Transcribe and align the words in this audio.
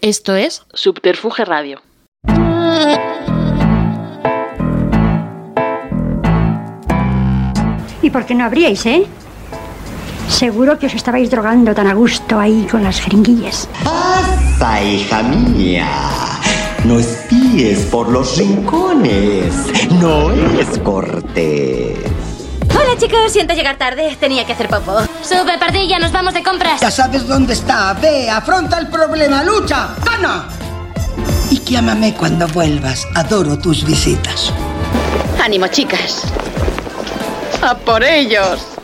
Esto 0.00 0.36
es 0.36 0.62
Subterfuge 0.74 1.44
Radio. 1.44 1.82
¿Y 8.00 8.10
por 8.10 8.24
qué 8.24 8.34
no 8.34 8.44
abríais, 8.44 8.86
eh? 8.86 9.06
Seguro 10.28 10.78
que 10.78 10.86
os 10.86 10.94
estabais 10.94 11.30
drogando 11.30 11.74
tan 11.74 11.88
a 11.88 11.94
gusto 11.94 12.38
ahí 12.38 12.66
con 12.70 12.84
las 12.84 13.00
jeringuillas. 13.00 13.68
Pasa, 13.82 14.84
hija 14.84 15.22
mía. 15.24 15.88
No 16.84 17.00
espíes 17.00 17.80
por 17.86 18.08
los 18.08 18.38
rincones. 18.38 19.52
No 20.00 20.30
es 20.30 20.78
cortés. 20.78 21.98
Chicos, 22.98 23.32
siento 23.32 23.54
llegar 23.54 23.78
tarde, 23.78 24.16
tenía 24.18 24.44
que 24.44 24.52
hacer 24.52 24.68
popo. 24.68 24.98
Sube, 25.22 25.56
pardilla, 25.58 26.00
nos 26.00 26.10
vamos 26.10 26.34
de 26.34 26.42
compras. 26.42 26.80
Ya 26.80 26.90
sabes 26.90 27.28
dónde 27.28 27.52
está. 27.52 27.92
Ve, 27.94 28.28
afronta 28.28 28.78
el 28.78 28.88
problema, 28.88 29.44
lucha, 29.44 29.90
gana. 30.04 30.46
Y 31.50 31.60
llámame 31.62 32.14
cuando 32.14 32.48
vuelvas. 32.48 33.06
Adoro 33.14 33.56
tus 33.56 33.84
visitas. 33.84 34.52
Ánimo, 35.40 35.68
chicas. 35.68 36.24
¡A 37.62 37.76
por 37.76 38.02
ellos! 38.02 38.77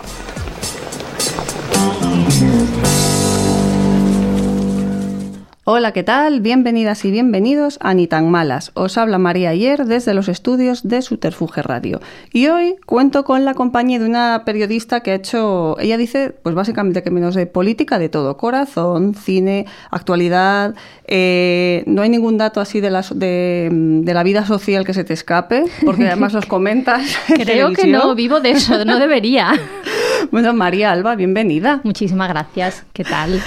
Hola, 5.67 5.93
¿qué 5.93 6.03
tal? 6.03 6.43
Bienvenidas 6.43 7.07
y 7.07 7.11
bienvenidos 7.11 7.79
a 7.81 7.95
Ni 7.95 8.07
tan 8.07 8.31
malas. 8.31 8.71
Os 8.75 8.99
habla 8.99 9.17
María 9.17 9.49
Ayer 9.49 9.87
desde 9.87 10.13
los 10.13 10.29
estudios 10.29 10.87
de 10.87 11.01
Suterfuge 11.01 11.63
Radio. 11.63 12.03
Y 12.35 12.49
hoy 12.49 12.77
cuento 12.85 13.25
con 13.25 13.47
la 13.47 13.55
compañía 13.55 13.99
de 13.99 14.05
una 14.05 14.43
periodista 14.45 15.01
que 15.01 15.13
ha 15.13 15.15
hecho, 15.15 15.79
ella 15.81 15.97
dice, 15.97 16.35
pues 16.43 16.55
básicamente 16.55 17.03
que 17.03 17.11
menos 17.11 17.35
de 17.35 17.47
política, 17.47 17.99
de 17.99 18.11
todo, 18.11 18.37
corazón, 18.37 19.15
cine, 19.15 19.65
actualidad. 19.91 20.75
eh, 21.07 21.83
no 21.87 22.03
hay 22.03 22.11
ningún 22.11 22.37
dato 22.37 22.61
así 22.61 22.83
de 22.83 22.91
la, 22.91 23.03
de, 23.15 23.71
de 23.73 24.13
la 24.13 24.23
vida 24.23 24.45
social 24.45 24.85
que 24.85 24.93
se 24.93 25.03
te 25.05 25.15
escape, 25.15 25.65
porque 25.83 26.07
además 26.07 26.35
los 26.35 26.45
comentas. 26.45 27.17
en 27.31 27.37
Creo 27.43 27.73
que 27.73 27.87
no, 27.87 28.15
vivo 28.15 28.41
de 28.41 28.51
eso, 28.51 28.85
no 28.85 28.99
debería. 28.99 29.55
Bueno, 30.31 30.55
María 30.55 30.91
Alba, 30.91 31.17
bienvenida. 31.17 31.81
Muchísimas 31.85 32.31
gracias. 32.31 32.85
¿Qué 32.95 33.05
tal? 33.05 33.43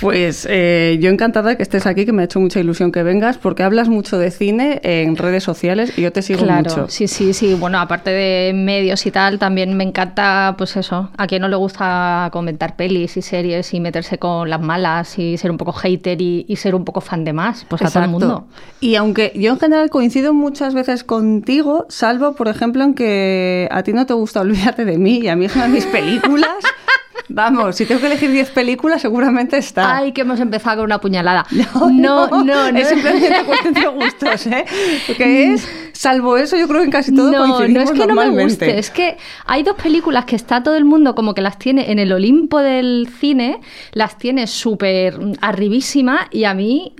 Pues 0.00 0.46
eh, 0.50 0.98
yo 1.00 1.10
encantada 1.10 1.50
de 1.50 1.56
que 1.56 1.62
estés 1.62 1.86
aquí, 1.86 2.04
que 2.04 2.12
me 2.12 2.22
ha 2.22 2.24
hecho 2.24 2.40
mucha 2.40 2.58
ilusión 2.60 2.92
que 2.92 3.02
vengas, 3.02 3.38
porque 3.38 3.62
hablas 3.62 3.88
mucho 3.88 4.18
de 4.18 4.30
cine 4.30 4.80
en 4.82 5.16
redes 5.16 5.44
sociales 5.44 5.96
y 5.96 6.02
yo 6.02 6.12
te 6.12 6.22
sigo 6.22 6.42
claro, 6.42 6.68
mucho. 6.68 6.86
sí, 6.88 7.06
sí, 7.06 7.32
sí. 7.32 7.54
Bueno, 7.54 7.78
aparte 7.78 8.10
de 8.10 8.52
medios 8.52 9.06
y 9.06 9.10
tal, 9.10 9.38
también 9.38 9.76
me 9.76 9.84
encanta, 9.84 10.54
pues 10.58 10.76
eso, 10.76 11.10
a 11.16 11.26
quien 11.26 11.42
no 11.42 11.48
le 11.48 11.56
gusta 11.56 12.28
comentar 12.32 12.76
pelis 12.76 13.16
y 13.16 13.22
series 13.22 13.72
y 13.74 13.80
meterse 13.80 14.18
con 14.18 14.50
las 14.50 14.60
malas 14.60 15.18
y 15.18 15.36
ser 15.36 15.50
un 15.50 15.56
poco 15.56 15.72
hater 15.72 16.20
y, 16.20 16.46
y 16.48 16.56
ser 16.56 16.74
un 16.74 16.84
poco 16.84 17.00
fan 17.00 17.24
de 17.24 17.32
más, 17.32 17.64
pues 17.68 17.82
a 17.82 17.90
todo 17.90 18.02
el 18.02 18.10
mundo. 18.10 18.46
Y 18.80 18.96
aunque 18.96 19.32
yo 19.36 19.52
en 19.52 19.58
general 19.58 19.90
coincido 19.90 20.34
muchas 20.34 20.74
veces 20.74 21.04
contigo, 21.04 21.86
salvo, 21.88 22.34
por 22.34 22.48
ejemplo, 22.48 22.82
en 22.82 22.94
que 22.94 23.68
a 23.70 23.82
ti 23.82 23.92
no 23.92 24.06
te 24.06 24.14
gusta 24.14 24.40
Olvídate 24.52 24.84
de 24.84 24.98
mí 24.98 25.20
y 25.22 25.28
a 25.28 25.36
mí 25.36 25.44
es 25.44 25.54
una 25.54 25.66
de 25.66 25.70
mis 25.70 25.86
películas. 25.86 26.50
Vamos, 27.28 27.76
si 27.76 27.86
tengo 27.86 28.00
que 28.00 28.06
elegir 28.06 28.30
10 28.30 28.50
películas, 28.50 29.02
seguramente 29.02 29.56
está. 29.56 29.96
Ay, 29.96 30.12
que 30.12 30.22
hemos 30.22 30.40
empezado 30.40 30.78
con 30.78 30.86
una 30.86 31.00
puñalada. 31.00 31.46
No, 31.92 32.28
no, 32.28 32.42
no. 32.44 32.66
Es 32.66 32.88
simplemente 32.88 33.44
cuestión 33.44 33.74
de 33.74 33.86
gustos, 33.86 34.46
¿eh? 34.46 34.64
Que 35.16 35.52
es, 35.54 35.68
salvo 35.92 36.36
eso, 36.36 36.56
yo 36.56 36.66
creo 36.68 36.80
que 36.80 36.86
en 36.86 36.90
casi 36.90 37.14
todo 37.14 37.30
no, 37.30 37.46
no 37.46 37.56
coincidimos 37.56 37.90
es 37.90 38.00
que 38.00 38.06
no 38.06 38.14
me 38.14 38.42
guste, 38.42 38.78
es 38.78 38.90
que 38.90 39.16
hay 39.46 39.62
dos 39.62 39.76
películas 39.76 40.24
que 40.24 40.36
está 40.36 40.62
todo 40.62 40.76
el 40.76 40.84
mundo 40.84 41.14
como 41.14 41.34
que 41.34 41.42
las 41.42 41.58
tiene 41.58 41.90
en 41.90 41.98
el 41.98 42.12
Olimpo 42.12 42.58
del 42.58 43.08
cine, 43.20 43.60
las 43.92 44.18
tiene 44.18 44.46
súper 44.46 45.18
arribísima 45.40 46.28
y 46.30 46.44
a 46.44 46.54
mí 46.54 46.94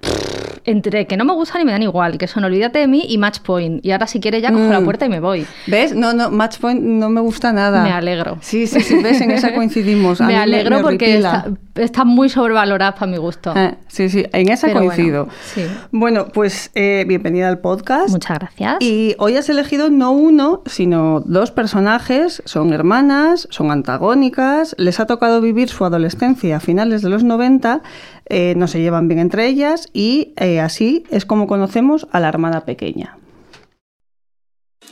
pff, 0.00 0.47
entre 0.64 1.06
que 1.06 1.16
no 1.16 1.24
me 1.24 1.32
gustan 1.32 1.62
y 1.62 1.64
me 1.64 1.72
dan 1.72 1.82
igual, 1.82 2.18
que 2.18 2.26
son 2.26 2.44
Olvídate 2.44 2.78
de 2.80 2.86
mí 2.86 3.04
y 3.08 3.18
Match 3.18 3.40
Point. 3.40 3.84
Y 3.84 3.92
ahora 3.92 4.06
si 4.06 4.20
quiere 4.20 4.40
ya 4.40 4.50
cojo 4.52 4.64
la 4.70 4.80
Mm. 4.80 4.84
puerta 4.84 5.06
y 5.06 5.08
me 5.08 5.20
voy. 5.20 5.46
¿Ves? 5.66 5.94
No, 5.94 6.12
no, 6.12 6.30
Match 6.30 6.58
Point 6.58 6.80
no 6.82 7.08
me 7.10 7.20
gusta 7.20 7.52
nada. 7.52 7.82
Me 7.82 7.92
alegro. 7.92 8.38
Sí, 8.40 8.66
sí, 8.66 8.80
sí, 8.80 9.02
ves, 9.02 9.20
en 9.20 9.30
esa 9.30 9.52
coincidimos. 9.54 10.20
A 10.20 10.26
me 10.26 10.36
alegro 10.36 10.76
me 10.78 10.82
porque 10.82 11.16
está, 11.16 11.46
está 11.74 12.04
muy 12.04 12.28
sobrevalorada 12.28 12.94
para 12.94 13.10
mi 13.10 13.16
gusto. 13.18 13.52
Eh, 13.56 13.74
sí, 13.88 14.08
sí, 14.08 14.24
en 14.32 14.48
esa 14.50 14.66
Pero 14.68 14.80
bueno, 14.80 14.94
coincido. 14.94 15.28
sí. 15.54 15.62
Bueno, 15.92 16.28
pues 16.32 16.70
eh, 16.74 17.04
bienvenida 17.06 17.48
al 17.48 17.58
podcast. 17.58 18.10
Muchas 18.10 18.38
gracias. 18.38 18.76
Y 18.80 19.14
hoy 19.18 19.36
has 19.36 19.48
elegido 19.48 19.90
no 19.90 20.12
uno, 20.12 20.62
sino 20.66 21.20
dos 21.20 21.50
personajes. 21.50 22.42
Son 22.44 22.72
hermanas, 22.72 23.46
son 23.50 23.70
antagónicas, 23.70 24.74
les 24.78 25.00
ha 25.00 25.06
tocado 25.06 25.40
vivir 25.40 25.68
su 25.68 25.84
adolescencia 25.84 26.56
a 26.56 26.60
finales 26.60 27.02
de 27.02 27.08
los 27.10 27.24
90, 27.24 27.82
eh, 28.28 28.54
no 28.56 28.68
se 28.68 28.80
llevan 28.80 29.08
bien 29.08 29.20
entre 29.20 29.46
ellas 29.46 29.88
y 29.92 30.32
eh, 30.36 30.60
así 30.60 31.04
es 31.10 31.24
como 31.24 31.46
conocemos 31.46 32.06
a 32.12 32.20
la 32.20 32.28
hermana 32.28 32.64
pequeña. 32.64 33.18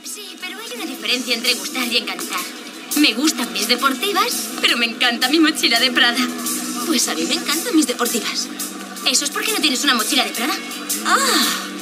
Sí, 0.03 0.37
pero 0.41 0.57
hay 0.59 0.75
una 0.75 0.85
diferencia 0.85 1.35
entre 1.35 1.53
gustar 1.55 1.87
y 1.87 1.97
encantar. 1.97 2.39
Me 2.99 3.13
gustan 3.13 3.51
mis 3.53 3.67
deportivas, 3.67 4.57
pero 4.61 4.77
me 4.77 4.85
encanta 4.85 5.29
mi 5.29 5.39
mochila 5.39 5.79
de 5.79 5.91
Prada. 5.91 6.27
Pues 6.87 7.07
a 7.09 7.15
mí 7.15 7.23
me 7.27 7.35
encantan 7.35 7.75
mis 7.75 7.87
deportivas. 7.87 8.49
¿Eso 9.09 9.25
es 9.25 9.31
porque 9.31 9.51
no 9.51 9.59
tienes 9.59 9.83
una 9.83 9.93
mochila 9.93 10.25
de 10.25 10.31
Prada? 10.31 10.53
¡Ah! 11.05 11.76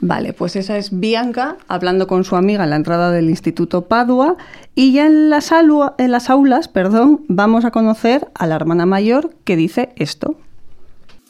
Vale, 0.00 0.34
pues 0.34 0.56
esa 0.56 0.76
es 0.76 0.98
Bianca 1.00 1.56
hablando 1.68 2.06
con 2.06 2.24
su 2.24 2.36
amiga 2.36 2.64
en 2.64 2.70
la 2.70 2.76
entrada 2.76 3.10
del 3.10 3.30
Instituto 3.30 3.86
Padua 3.88 4.36
y 4.74 4.92
ya 4.92 5.06
en 5.06 5.30
las, 5.30 5.52
alua- 5.52 5.94
en 5.98 6.10
las 6.12 6.28
aulas 6.28 6.68
perdón, 6.68 7.24
vamos 7.28 7.64
a 7.64 7.70
conocer 7.70 8.28
a 8.34 8.46
la 8.46 8.56
hermana 8.56 8.84
mayor 8.84 9.34
que 9.44 9.56
dice 9.56 9.94
esto. 9.96 10.38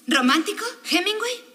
¿Romántico? 0.09 0.65
¿Hemingway? 0.91 1.47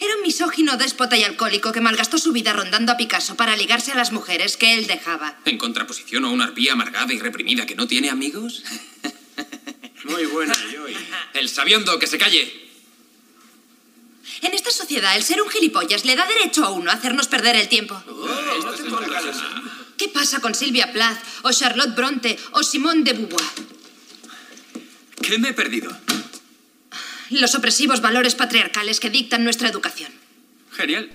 Era 0.00 0.16
un 0.16 0.22
misógino, 0.22 0.78
déspota 0.78 1.18
y 1.18 1.24
alcohólico 1.24 1.72
que 1.72 1.82
malgastó 1.82 2.16
su 2.16 2.32
vida 2.32 2.54
rondando 2.54 2.90
a 2.92 2.96
Picasso 2.96 3.36
para 3.36 3.54
ligarse 3.54 3.92
a 3.92 3.94
las 3.96 4.12
mujeres 4.12 4.56
que 4.56 4.72
él 4.74 4.86
dejaba. 4.86 5.36
En 5.44 5.58
contraposición 5.58 6.24
a 6.24 6.30
una 6.30 6.44
arpía 6.44 6.72
amargada 6.72 7.12
y 7.12 7.18
reprimida 7.18 7.66
que 7.66 7.74
no 7.74 7.86
tiene 7.86 8.08
amigos. 8.08 8.64
Muy 10.04 10.24
buena, 10.24 10.54
Joy. 10.72 10.96
El 11.34 11.50
sabiondo, 11.50 11.98
que 11.98 12.06
se 12.06 12.16
calle. 12.16 12.50
En 14.42 14.54
esta 14.54 14.70
sociedad, 14.70 15.16
el 15.16 15.22
ser 15.22 15.42
un 15.42 15.50
gilipollas 15.50 16.04
le 16.04 16.16
da 16.16 16.26
derecho 16.26 16.64
a 16.64 16.70
uno 16.70 16.90
a 16.90 16.94
hacernos 16.94 17.28
perder 17.28 17.56
el 17.56 17.68
tiempo. 17.68 18.02
¿Qué 19.96 20.08
pasa 20.08 20.40
con 20.40 20.54
Sylvia 20.54 20.92
Plath, 20.92 21.22
o 21.42 21.52
Charlotte 21.52 21.94
Bronte, 21.94 22.38
o 22.52 22.62
Simone 22.62 23.02
de 23.02 23.12
Beauvoir? 23.12 23.44
¿Qué 25.20 25.38
me 25.38 25.50
he 25.50 25.52
perdido? 25.52 25.90
Los 27.30 27.54
opresivos 27.54 28.00
valores 28.00 28.34
patriarcales 28.34 28.98
que 28.98 29.10
dictan 29.10 29.44
nuestra 29.44 29.68
educación. 29.68 30.19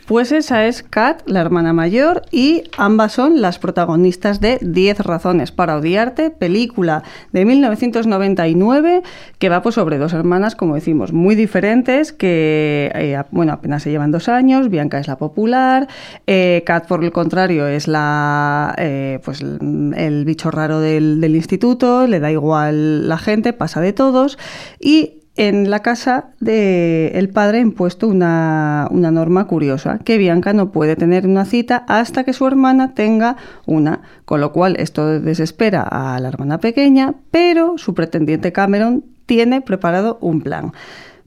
Pues 0.06 0.32
esa 0.32 0.66
es 0.66 0.84
Kat, 0.84 1.24
la 1.26 1.42
hermana 1.42 1.74
mayor, 1.74 2.22
y 2.32 2.64
ambas 2.78 3.14
son 3.14 3.42
las 3.42 3.58
protagonistas 3.58 4.40
de 4.40 4.60
10 4.62 5.00
razones 5.00 5.52
para 5.52 5.78
odiarte, 5.78 6.30
película 6.30 7.04
de 7.32 7.46
1999, 7.46 9.02
que 9.40 9.50
va 9.50 9.62
pues 9.62 9.76
sobre 9.76 9.98
dos 9.98 10.14
hermanas, 10.14 10.56
como 10.56 10.76
decimos, 10.76 11.14
muy 11.14 11.36
diferentes, 11.36 12.14
que 12.14 12.92
eh, 12.94 13.22
bueno, 13.32 13.54
apenas 13.54 13.84
se 13.84 13.90
llevan 13.90 14.12
dos 14.12 14.30
años, 14.30 14.70
Bianca 14.70 15.00
es 15.00 15.08
la 15.08 15.18
popular, 15.18 15.88
eh, 16.28 16.64
Kat 16.66 16.88
por 16.88 17.04
el 17.04 17.12
contrario 17.12 17.68
es 17.68 17.88
la 17.88 18.76
eh, 18.78 19.20
pues 19.24 19.42
el, 19.42 19.94
el 19.98 20.26
bicho 20.26 20.52
raro 20.52 20.80
del, 20.80 21.22
del 21.22 21.36
instituto, 21.36 22.08
le 22.08 22.20
da 22.20 22.32
igual 22.32 23.08
la 23.08 23.18
gente, 23.18 23.54
pasa 23.54 23.82
de 23.82 23.94
todos, 23.94 24.38
y 24.80 25.25
en 25.38 25.70
la 25.70 25.82
casa 25.82 26.30
del 26.40 27.30
padre 27.30 27.58
ha 27.58 27.62
impuesto 27.62 28.08
una, 28.08 28.88
una 28.92 29.12
norma 29.12 29.48
curiosa, 29.48 30.00
que 30.00 30.18
Bianca 30.18 30.54
no 30.54 30.72
puede 30.72 30.96
tener 30.96 31.28
una 31.28 31.46
cita 31.46 31.84
hasta 31.88 32.24
que 32.24 32.34
su 32.34 32.48
hermana 32.48 32.94
tenga 32.94 33.36
una, 33.66 34.02
con 34.24 34.40
lo 34.40 34.54
cual 34.54 34.76
esto 34.80 35.20
desespera 35.20 35.82
a 35.84 36.20
la 36.20 36.30
hermana 36.30 36.60
pequeña, 36.60 37.16
pero 37.32 37.78
su 37.78 37.94
pretendiente 37.94 38.54
Cameron 38.54 39.04
tiene 39.26 39.62
preparado 39.62 40.18
un 40.22 40.42
plan. 40.42 40.72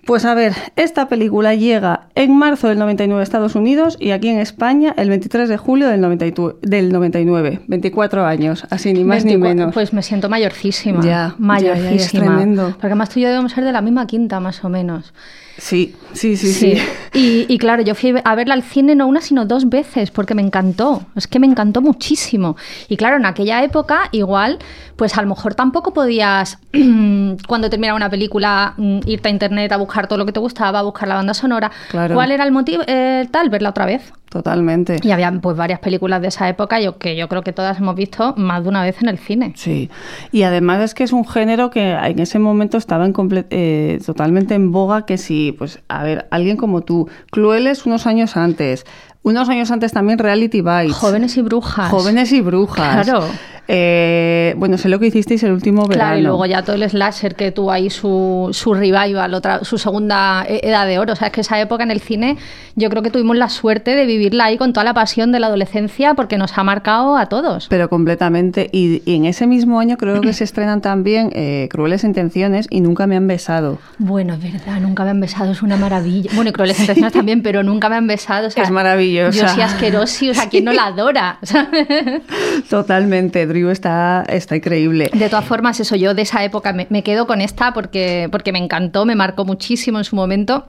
Pues 0.09 0.25
a 0.25 0.33
ver, 0.33 0.55
esta 0.77 1.07
película 1.07 1.55
llega 1.55 2.07
en 2.15 2.35
marzo 2.35 2.69
del 2.69 2.79
99 2.79 3.21
a 3.21 3.23
Estados 3.23 3.55
Unidos 3.55 3.99
y 4.01 4.13
aquí 4.13 4.29
en 4.29 4.39
España 4.39 4.95
el 4.97 5.11
23 5.11 5.51
de 5.51 5.59
julio 5.59 5.87
del, 5.87 6.01
92 6.01 6.55
del 6.63 6.91
99. 6.91 7.61
24 7.67 8.25
años, 8.25 8.67
así 8.71 8.95
ni 8.95 9.05
más 9.05 9.27
ni 9.27 9.33
24, 9.33 9.55
menos. 9.55 9.75
Pues 9.75 9.93
me 9.93 10.03
siento 10.03 10.31
mayorcísima. 10.31 11.05
Ya, 11.05 11.35
mayorcísima. 11.37 11.91
ya, 11.91 11.91
ya, 11.91 12.05
es 12.05 12.11
tremendo. 12.11 12.69
Porque 12.71 12.87
además 12.87 13.11
tú 13.11 13.19
y 13.19 13.25
yo 13.25 13.29
debemos 13.29 13.53
ser 13.53 13.65
de 13.65 13.73
la 13.73 13.83
misma 13.83 14.07
quinta, 14.07 14.41
más 14.41 14.65
o 14.65 14.71
menos. 14.71 15.13
Sí, 15.59 15.97
sí, 16.13 16.37
sí, 16.37 16.53
sí. 16.53 16.75
Y, 17.13 17.45
y 17.53 17.59
claro, 17.59 17.83
yo 17.83 17.97
fui 17.97 18.15
a 18.23 18.35
verla 18.37 18.55
al 18.55 18.63
cine 18.63 18.95
no 18.95 19.09
una, 19.09 19.21
sino 19.21 19.45
dos 19.45 19.69
veces, 19.69 20.13
porque 20.13 20.35
me 20.37 20.43
encantó. 20.43 21.05
Es 21.17 21.27
que 21.27 21.41
me 21.41 21.49
encantó 21.49 21.83
muchísimo. 21.83 22.57
Y 22.89 22.97
claro, 22.97 23.17
en 23.17 23.27
aquella 23.27 23.65
época, 23.65 24.09
igual, 24.13 24.59
pues 24.95 25.19
a 25.19 25.23
lo 25.23 25.29
mejor 25.29 25.57
tampoco 25.57 25.93
podías, 25.93 26.59
cuando 27.49 27.69
terminaba 27.69 27.97
una 27.97 28.09
película, 28.09 28.75
mm, 28.77 29.01
irte 29.07 29.29
a 29.29 29.33
internet 29.33 29.73
a 29.73 29.79
buscar 29.79 30.07
todo 30.07 30.19
lo 30.19 30.27
que 30.27 30.33
te 30.33 30.41
gustaba, 30.41 30.79
a 30.79 30.83
buscar 30.83 31.09
la 31.09 31.17
banda 31.17 31.35
sonora. 31.35 31.73
Claro. 31.91 32.15
¿Cuál 32.15 32.31
era 32.31 32.45
el 32.45 32.53
motivo? 32.53 32.85
Eh, 32.87 33.27
tal, 33.33 33.51
verla 33.51 33.71
otra 33.71 33.85
vez. 33.85 34.13
Totalmente. 34.31 34.99
Y 35.03 35.11
había 35.11 35.33
pues 35.41 35.57
varias 35.57 35.81
películas 35.81 36.21
de 36.21 36.29
esa 36.29 36.49
época 36.49 36.81
yo, 36.81 36.99
que 36.99 37.17
yo 37.17 37.29
creo 37.29 37.43
que 37.43 37.53
todas 37.55 37.79
hemos 37.79 37.95
visto 37.95 38.35
más 38.37 38.63
de 38.63 38.69
una 38.69 38.83
vez 38.83 39.01
en 39.01 39.09
el 39.09 39.19
cine. 39.19 39.53
Sí. 39.57 39.91
Y 40.33 40.43
además 40.43 40.83
es 40.83 40.95
que 40.95 41.05
es 41.05 41.13
un 41.13 41.27
género 41.27 41.71
que 41.71 41.93
en 41.93 42.19
ese 42.19 42.39
momento 42.39 42.77
estaba 42.77 43.07
en 43.07 43.15
comple- 43.15 43.47
eh, 43.51 43.99
totalmente 44.05 44.55
en 44.55 44.71
boga, 44.71 45.07
que 45.07 45.17
si, 45.17 45.53
pues, 45.53 45.81
a 45.89 46.03
ver, 46.05 46.27
alguien 46.31 46.57
como 46.59 46.83
tú, 46.83 47.09
Crueles 47.31 47.87
unos 47.87 48.07
años 48.07 48.37
antes, 48.37 48.85
unos 49.23 49.49
años 49.49 49.71
antes 49.71 49.93
también 49.93 50.19
Reality 50.19 50.61
Bites. 50.61 50.93
Jóvenes 50.95 51.37
y 51.39 51.43
brujas. 51.43 51.91
Jóvenes 51.91 52.31
y 52.33 52.41
brujas. 52.43 53.07
Claro. 53.07 53.25
Eh, 53.71 54.55
bueno, 54.57 54.79
sé 54.79 54.89
lo 54.89 54.99
que 54.99 55.07
hicisteis 55.09 55.43
el 55.43 55.53
último 55.53 55.83
verano. 55.87 56.07
Claro, 56.09 56.19
y 56.19 56.23
luego 56.23 56.47
ya 56.47 56.63
todo 56.63 56.75
el 56.77 56.89
slasher 56.89 57.35
que 57.35 57.53
tuvo 57.53 57.71
ahí 57.71 57.91
su, 57.91 58.49
su 58.53 58.73
revival, 58.73 59.35
otra, 59.35 59.63
su 59.63 59.77
segunda 59.77 60.45
e- 60.49 60.61
edad 60.67 60.87
de 60.87 60.99
oro. 60.99 61.13
O 61.13 61.17
sea, 61.17 61.29
es 61.29 61.33
que 61.35 61.43
esa 61.43 61.61
época 61.61 61.83
en 61.85 61.91
el 61.91 62.01
cine 62.01 62.39
yo 62.77 62.89
creo 62.89 63.03
que 63.03 63.11
tuvimos 63.11 63.37
la 63.37 63.49
suerte 63.51 63.95
de 63.95 64.07
vivirla 64.07 64.45
ahí 64.47 64.57
con 64.57 64.73
toda 64.73 64.85
la 64.85 64.95
pasión 64.95 65.33
de 65.33 65.41
la 65.41 65.49
adolescencia 65.49 66.15
porque 66.15 66.39
nos 66.39 66.57
ha 66.57 66.65
marcado 66.65 67.17
a 67.19 67.27
todos. 67.27 67.67
Pero 67.69 67.91
completamente. 67.91 68.71
Y, 68.73 69.03
y 69.05 69.17
en 69.17 69.27
ese 69.27 69.47
mismo 69.47 69.81
año 69.81 69.97
creo 69.99 70.21
que 70.23 70.33
se 70.33 70.45
estrenan 70.45 70.81
también 70.81 71.31
eh, 71.35 71.69
Crueles 71.71 72.05
Intenciones 72.05 72.67
y 72.71 72.81
Nunca 72.81 73.07
me 73.07 73.17
han 73.17 73.27
besado. 73.27 73.79
Bueno, 73.99 74.33
es 74.35 74.43
verdad, 74.43 74.81
nunca 74.81 75.05
me 75.05 75.11
han 75.11 75.21
besado, 75.21 75.53
es 75.53 75.61
una 75.61 75.77
maravilla. 75.77 76.31
Bueno, 76.35 76.49
y 76.51 76.53
Crueles 76.55 76.81
Intenciones 76.81 77.13
también, 77.13 77.43
pero 77.43 77.63
nunca 77.63 77.91
me 77.91 77.97
han 77.97 78.07
besado. 78.07 78.47
o 78.49 78.51
sea, 78.51 78.65
Es 78.65 78.71
maravillosa. 78.71 79.39
Yo 79.43 79.49
soy 79.49 79.61
asquerosi, 79.63 80.31
o 80.31 80.35
sea, 80.35 80.49
¿quién 80.49 80.65
no 80.65 80.73
la 80.73 80.87
adora? 80.87 81.39
Totalmente. 82.71 83.47
Está, 83.71 84.25
está 84.29 84.57
increíble. 84.57 85.11
De 85.13 85.29
todas 85.29 85.45
formas, 85.45 85.81
eso, 85.81 85.97
yo 85.97 86.15
de 86.15 86.23
esa 86.23 86.45
época 86.45 86.73
me, 86.73 86.87
me 86.91 87.03
quedo 87.03 87.27
con 87.27 87.41
esta 87.41 87.73
porque, 87.73 88.29
porque 88.31 88.53
me 88.53 88.59
encantó, 88.59 89.05
me 89.05 89.15
marcó 89.17 89.45
muchísimo 89.45 89.99
en 89.99 90.05
su 90.05 90.17
momento. 90.17 90.67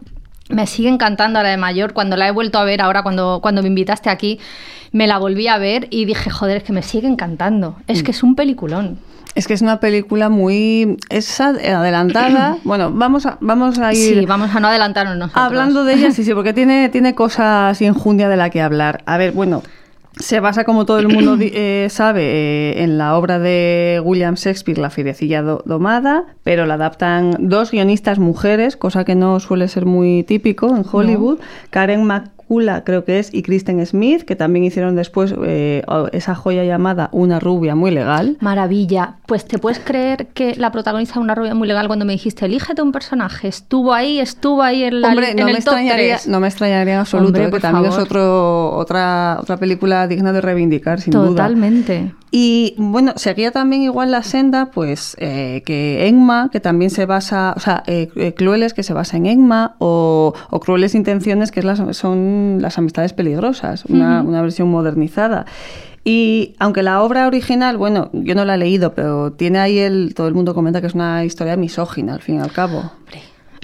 Me 0.50 0.66
sigue 0.66 0.90
encantando 0.90 1.38
ahora 1.38 1.50
de 1.52 1.58
mayor. 1.58 1.94
Cuando 1.94 2.18
la 2.18 2.28
he 2.28 2.32
vuelto 2.32 2.58
a 2.58 2.64
ver, 2.64 2.82
ahora 2.82 3.04
cuando, 3.04 3.40
cuando 3.42 3.62
me 3.62 3.68
invitaste 3.68 4.10
aquí, 4.10 4.40
me 4.92 5.06
la 5.06 5.20
volví 5.20 5.48
a 5.48 5.60
ver 5.60 5.88
y 5.92 6.06
dije, 6.06 6.32
joder, 6.32 6.58
es 6.58 6.64
que 6.64 6.74
me 6.74 6.82
sigue 6.82 7.08
encantando. 7.08 7.76
Es 7.86 8.02
que 8.02 8.10
es 8.12 8.24
un 8.24 8.34
peliculón. 8.36 8.98
Es 9.36 9.46
que 9.48 9.54
es 9.54 9.62
una 9.62 9.80
película 9.80 10.28
muy 10.30 10.98
es 11.10 11.40
ad- 11.40 11.60
adelantada. 11.64 12.58
bueno, 12.64 12.90
vamos 12.92 13.28
a, 13.28 13.38
vamos 13.42 13.78
a 13.78 13.94
ir 13.94 14.20
Sí, 14.22 14.26
vamos 14.26 14.54
a 14.56 14.60
no 14.60 14.70
adelantarnos 14.70 15.18
nosotros. 15.18 15.46
hablando 15.46 15.84
de 15.84 15.94
ella, 15.94 16.12
sí, 16.12 16.24
sí, 16.24 16.34
porque 16.34 16.52
tiene, 16.52 16.90
tiene 16.90 17.14
cosas 17.14 17.80
y 17.82 17.86
enjundia 17.86 18.28
de 18.28 18.38
la 18.38 18.50
que 18.50 18.60
hablar. 18.60 19.04
A 19.06 19.18
ver, 19.18 19.32
bueno, 19.34 19.62
se 20.18 20.40
basa, 20.40 20.64
como 20.66 20.86
todo 20.86 21.00
el 21.00 21.08
mundo 21.08 21.38
eh, 21.40 21.88
sabe, 21.90 22.24
eh, 22.24 22.84
en 22.84 22.98
la 22.98 23.16
obra 23.18 23.40
de 23.40 24.02
William 24.04 24.36
Shakespeare, 24.36 24.78
La 24.78 24.90
Fierecilla 24.90 25.42
do- 25.42 25.64
Domada, 25.66 26.26
pero 26.44 26.66
la 26.66 26.74
adaptan 26.74 27.36
dos 27.40 27.72
guionistas 27.72 28.20
mujeres, 28.20 28.76
cosa 28.76 29.06
que 29.06 29.16
no 29.16 29.40
suele 29.40 29.68
ser 29.68 29.86
muy 29.86 30.24
típico 30.24 30.76
en 30.76 30.84
Hollywood. 30.92 31.40
Karen 31.70 32.04
McCullough, 32.50 32.84
creo 32.84 33.06
que 33.06 33.19
es, 33.19 33.34
y 33.34 33.44
Kristen 33.44 33.86
Smith, 33.86 34.24
que 34.24 34.36
también 34.36 34.66
hicieron 34.66 34.96
después 34.96 35.34
eh, 35.46 35.84
esa 36.12 36.36
joya 36.36 36.63
llamada 36.63 37.10
Una 37.12 37.40
rubia 37.40 37.75
muy 37.75 37.92
legal. 37.92 38.38
Maravilla. 38.40 39.18
Pues 39.28 39.46
te 39.46 39.60
puedes 39.60 39.80
creer 39.80 40.28
que 40.28 40.56
la 40.56 40.72
protagonista 40.72 41.16
de 41.16 41.19
una 41.22 41.36
rubia 41.36 41.54
muy 41.54 41.68
legal 41.68 41.88
cuando 41.88 42.06
me 42.06 42.13
dijiste, 42.13 42.46
elígete 42.46 42.81
un 42.81 42.92
personaje, 42.92 43.48
estuvo 43.48 43.94
ahí, 43.94 44.19
estuvo 44.19 44.63
ahí 44.63 44.84
en, 44.84 45.01
la, 45.01 45.10
Hombre, 45.10 45.31
en 45.31 45.38
no 45.38 45.48
el 45.48 45.54
me, 45.54 45.62
top 45.62 45.74
extrañaría, 45.74 46.16
3. 46.18 46.28
no 46.28 46.40
me 46.40 46.48
extrañaría 46.48 46.94
en 46.96 47.00
absoluto, 47.00 47.28
Hombre, 47.30 47.46
eh, 47.46 47.51
que 47.51 47.60
también 47.60 47.86
es 47.86 47.92
favor. 47.92 48.07
otro, 48.07 48.75
otra, 48.78 49.38
otra 49.42 49.57
película 49.57 50.07
digna 50.07 50.31
de 50.34 50.42
reivindicar, 50.42 51.00
sin 51.00 51.13
duda. 51.13 51.28
Totalmente. 51.28 52.13
Y 52.31 52.75
bueno, 52.78 53.13
seguía 53.16 53.52
también 53.52 53.81
igual 53.81 54.12
la 54.12 54.22
senda, 54.22 54.69
pues 54.72 55.16
eh, 55.19 55.63
que 55.66 56.07
Enma, 56.07 56.50
que 56.52 56.60
también 56.60 56.92
se 56.92 57.07
basa, 57.07 57.54
o 57.57 57.60
sea, 57.60 57.84
eh, 57.88 58.10
eh, 58.16 58.36
Crueles, 58.36 58.75
que 58.75 58.84
se 58.84 58.94
basa 58.94 59.18
en 59.18 59.25
Enma, 59.25 59.75
o, 59.80 60.34
o 60.52 60.60
Crueles 60.60 60.94
Intenciones, 60.94 61.52
que 61.52 61.62
es 61.62 61.66
las, 61.66 61.81
son 61.98 62.39
las 62.62 62.78
amistades 62.78 63.14
peligrosas, 63.14 63.86
una, 63.86 64.22
una 64.22 64.42
versión 64.42 64.70
modernizada. 64.70 65.46
Y 66.04 66.56
aunque 66.60 66.82
la 66.82 67.04
obra 67.04 67.28
original, 67.28 67.78
bueno, 67.78 68.10
yo 68.14 68.34
no 68.36 68.46
la 68.46 68.56
he 68.56 68.58
leído, 68.58 68.94
pero 68.94 69.34
tiene 69.34 69.60
ahí 69.60 69.80
el, 69.80 70.14
todo 70.16 70.28
el 70.28 70.34
mundo 70.34 70.54
comenta 70.56 70.82
que 70.82 70.88
es 70.88 70.94
una 70.94 71.26
historia 71.26 71.56
misógina, 71.56 72.14
al 72.14 72.22
fin 72.22 72.36
y 72.36 72.40
al 72.40 72.52
cabo. 72.52 72.92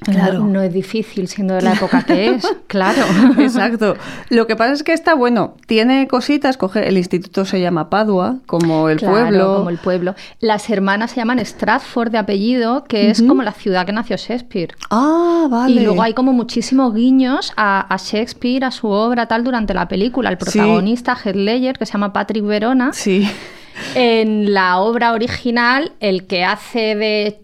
Claro. 0.04 0.40
No, 0.40 0.48
no 0.48 0.62
es 0.62 0.74
difícil 0.74 1.28
siendo 1.28 1.54
de 1.56 1.62
la 1.62 1.74
época 1.74 2.04
que 2.04 2.28
es, 2.30 2.46
claro. 2.68 3.02
Exacto. 3.40 3.96
Lo 4.30 4.46
que 4.48 4.56
pasa 4.56 4.74
es 4.74 4.84
que 4.84 4.94
está 4.94 5.14
bueno, 5.16 5.56
tiene 5.68 6.08
cositas, 6.08 6.58
coge, 6.58 6.88
el 6.88 6.98
instituto 6.98 7.46
se 7.46 7.60
llama 7.62 7.90
Padua, 7.90 8.38
como 8.46 8.90
el 8.90 8.98
Claro, 9.00 9.14
pueblo. 9.16 9.56
Como 9.58 9.70
el 9.70 9.78
pueblo. 9.78 10.16
Las 10.40 10.70
hermanas 10.70 11.12
se 11.12 11.18
llaman 11.18 11.40
Stratford 11.40 12.12
de 12.12 12.18
apellido, 12.18 12.84
que 12.84 13.10
es 13.10 13.22
como 13.22 13.42
la 13.44 13.52
ciudad 13.54 13.86
que 13.86 13.94
nació 13.94 14.18
Shakespeare. 14.18 14.76
Ah, 14.92 15.48
vale. 15.50 15.74
Y 15.82 15.84
luego 15.84 16.02
hay 16.02 16.14
como 16.14 16.34
muchísimos 16.34 16.94
guiños 16.94 17.54
a, 17.56 17.82
a 17.94 17.98
Shakespeare, 17.98 18.66
a 18.66 18.72
su 18.72 18.88
obra, 18.88 19.28
tal, 19.28 19.44
durante 19.44 19.74
la 19.74 19.88
película. 19.88 20.30
El 20.30 20.38
Sí. 20.38 20.60
protagonista, 20.60 21.16
Heath 21.24 21.36
Ledger, 21.36 21.78
que 21.78 21.86
se 21.86 21.94
llama 21.94 22.14
Patrick 22.14 22.44
Verona. 22.46 22.92
Sí. 22.94 23.28
En 23.96 24.54
la 24.54 24.78
obra 24.80 25.14
original, 25.14 25.94
el 26.00 26.28
que 26.28 26.44
hace 26.44 26.96
de. 26.96 27.42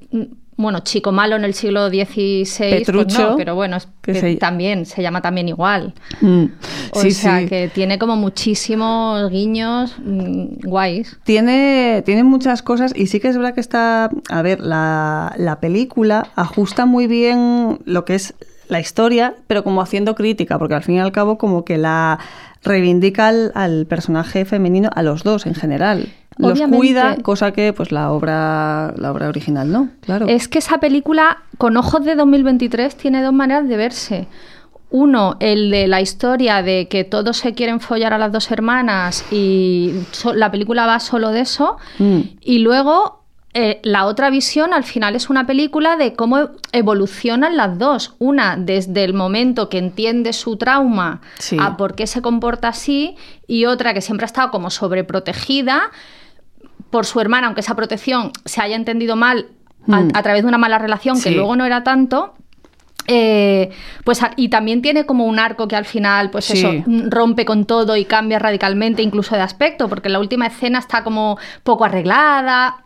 Bueno, 0.62 0.80
chico 0.80 1.12
malo 1.12 1.36
en 1.36 1.44
el 1.44 1.54
siglo 1.54 1.90
XVI, 1.90 2.84
pues 2.86 3.18
no, 3.18 3.36
pero 3.38 3.56
bueno, 3.56 3.78
es 3.78 3.88
que 4.02 4.14
que 4.14 4.20
se- 4.20 4.36
también 4.36 4.86
se 4.86 5.02
llama 5.02 5.22
también 5.22 5.48
igual. 5.50 5.94
Mm, 6.22 6.46
O 6.92 7.00
sí, 7.02 7.12
sea 7.12 7.40
sí. 7.40 7.48
que 7.48 7.70
tiene 7.74 7.98
como 8.00 8.16
muchísimos 8.16 9.30
guiños 9.30 9.96
mm, 10.04 10.68
guays. 10.68 11.18
Tiene, 11.24 12.04
tiene 12.06 12.24
muchas 12.24 12.62
cosas 12.62 12.94
y 12.96 13.08
sí 13.08 13.20
que 13.20 13.28
es 13.30 13.38
verdad 13.38 13.54
que 13.54 13.62
está, 13.62 14.10
a 14.30 14.42
ver, 14.42 14.60
la, 14.62 15.34
la 15.38 15.60
película 15.60 16.28
ajusta 16.36 16.86
muy 16.86 17.08
bien 17.08 17.80
lo 17.86 18.06
que 18.06 18.16
es 18.16 18.34
la 18.68 18.80
historia, 18.80 19.36
pero 19.48 19.64
como 19.64 19.82
haciendo 19.82 20.16
crítica, 20.16 20.58
porque 20.58 20.76
al 20.76 20.84
fin 20.84 20.96
y 20.96 21.00
al 21.00 21.12
cabo 21.12 21.38
como 21.38 21.66
que 21.66 21.78
la 21.78 22.20
reivindica 22.64 23.28
al, 23.28 23.52
al 23.56 23.86
personaje 23.86 24.46
femenino, 24.46 24.90
a 24.96 25.04
los 25.04 25.24
dos 25.24 25.46
en 25.46 25.56
general. 25.56 26.08
Los 26.38 26.54
Obviamente. 26.54 26.78
cuida, 26.78 27.18
cosa 27.22 27.52
que 27.52 27.74
pues 27.74 27.92
la 27.92 28.12
obra, 28.12 28.94
la 28.98 29.12
obra 29.12 29.28
original 29.28 29.72
no, 29.72 29.90
claro. 30.02 30.28
Es 30.28 30.48
que 30.48 30.60
esa 30.60 30.80
película, 30.80 31.40
con 31.58 31.76
ojos 31.78 32.06
de 32.06 32.16
2023, 32.16 32.96
tiene 32.96 33.22
dos 33.22 33.34
maneras 33.34 33.68
de 33.68 33.78
verse. 33.78 34.28
Uno, 34.90 35.36
el 35.40 35.70
de 35.72 35.88
la 35.88 36.02
historia 36.02 36.62
de 36.64 36.88
que 36.88 37.04
todos 37.04 37.38
se 37.38 37.54
quieren 37.54 37.80
follar 37.80 38.14
a 38.14 38.18
las 38.18 38.32
dos 38.32 38.50
hermanas 38.52 39.26
y 39.32 39.94
so- 40.12 40.34
la 40.34 40.52
película 40.52 40.86
va 40.86 41.00
solo 41.00 41.30
de 41.30 41.42
eso. 41.42 41.78
Mm. 42.00 42.20
Y 42.42 42.60
luego, 42.60 43.24
eh, 43.54 43.80
la 43.84 44.06
otra 44.06 44.30
visión 44.30 44.74
al 44.74 44.84
final 44.86 45.16
es 45.16 45.30
una 45.30 45.46
película 45.46 45.96
de 45.98 46.14
cómo 46.14 46.50
evolucionan 46.72 47.56
las 47.58 47.78
dos. 47.78 48.16
Una 48.20 48.56
desde 48.58 49.04
el 49.04 49.14
momento 49.14 49.68
que 49.70 49.78
entiende 49.78 50.32
su 50.34 50.56
trauma 50.58 51.22
Sí. 51.40 51.58
a 51.60 51.76
por 51.78 51.96
qué 51.96 52.08
se 52.08 52.22
comporta 52.22 52.70
así 52.70 53.16
y 53.48 53.66
otra 53.66 53.94
que 53.94 54.02
siempre 54.02 54.24
ha 54.26 54.28
estado 54.28 54.52
como 54.52 54.70
sobreprotegida 54.70 55.84
por 56.92 57.06
su 57.06 57.20
hermana, 57.20 57.48
aunque 57.48 57.62
esa 57.62 57.76
protección 57.76 58.32
se 58.46 58.62
haya 58.62 58.76
entendido 58.76 59.16
mal 59.16 59.48
a, 59.92 60.02
Mm. 60.02 60.10
a 60.14 60.22
través 60.22 60.44
de 60.44 60.48
una 60.50 60.58
mala 60.60 60.78
relación 60.78 61.20
que 61.20 61.32
luego 61.32 61.56
no 61.56 61.66
era 61.66 61.84
tanto. 61.84 62.34
eh, 63.08 63.72
pues 64.06 64.22
y 64.36 64.50
también 64.50 64.84
tiene 64.84 65.08
como 65.08 65.26
un 65.26 65.40
arco 65.40 65.68
que 65.68 65.76
al 65.76 65.86
final 65.86 66.30
pues 66.30 66.46
Sí. 66.46 66.60
eso 66.60 66.72
rompe 67.10 67.46
con 67.46 67.66
todo 67.66 67.98
y 67.98 68.06
cambia 68.06 68.38
radicalmente 68.38 69.02
incluso 69.02 69.36
de 69.36 69.42
aspecto 69.42 69.90
porque 69.90 70.08
la 70.08 70.20
última 70.20 70.46
escena 70.46 70.78
está 70.78 71.04
como 71.04 71.38
poco 71.64 71.84
arreglada 71.84 72.84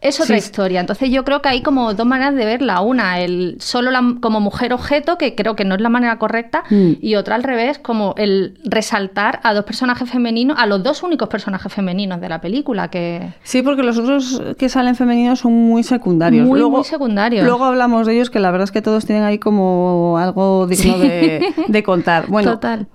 es 0.00 0.20
otra 0.20 0.38
Sí. 0.38 0.44
historia 0.46 0.80
entonces 0.80 1.10
yo 1.10 1.24
creo 1.24 1.42
que 1.42 1.48
hay 1.48 1.62
como 1.62 1.92
dos 1.94 2.06
maneras 2.06 2.34
de 2.34 2.44
verla 2.44 2.80
una 2.80 3.20
el 3.20 3.56
solo 3.60 3.90
la- 3.90 4.14
como 4.20 4.40
mujer 4.40 4.72
objeto 4.72 5.18
que 5.18 5.34
creo 5.34 5.56
que 5.56 5.64
no 5.64 5.74
es 5.74 5.80
la 5.80 5.88
manera 5.88 6.18
correcta 6.18 6.62
Mm. 6.70 6.92
y 7.00 7.14
otra 7.16 7.34
al 7.34 7.42
revés 7.42 7.78
como 7.78 8.14
el 8.16 8.58
resaltar 8.64 9.40
a 9.42 9.54
dos 9.54 9.64
personajes 9.64 10.08
femeninos 10.10 10.56
a 10.58 10.66
los 10.66 10.82
dos 10.82 11.02
únicos 11.02 11.28
personajes 11.28 11.72
femeninos 11.72 12.20
de 12.20 12.28
la 12.28 12.40
película 12.40 12.88
que 12.88 13.32
Sí, 13.42 13.62
porque 13.62 13.82
los 13.82 13.98
otros 13.98 14.40
que 14.56 14.68
salen 14.68 14.94
femeninos 14.94 15.40
son 15.40 15.52
muy 15.52 15.82
secundarios. 15.82 16.46
Muy, 16.46 16.58
luego, 16.60 16.76
muy 16.76 16.84
secundarios. 16.84 17.44
Luego 17.44 17.64
hablamos 17.64 18.06
de 18.06 18.14
ellos 18.14 18.30
que 18.30 18.38
la 18.38 18.50
verdad 18.50 18.64
es 18.64 18.70
que 18.72 18.82
todos 18.82 19.04
tienen 19.04 19.24
ahí 19.24 19.38
como 19.38 20.16
algo 20.18 20.66
digno 20.66 20.94
Sí. 20.94 21.00
de, 21.08 21.54
de 21.66 21.82
contar. 21.82 22.26
Bueno, 22.28 22.52
Total. 22.58 22.86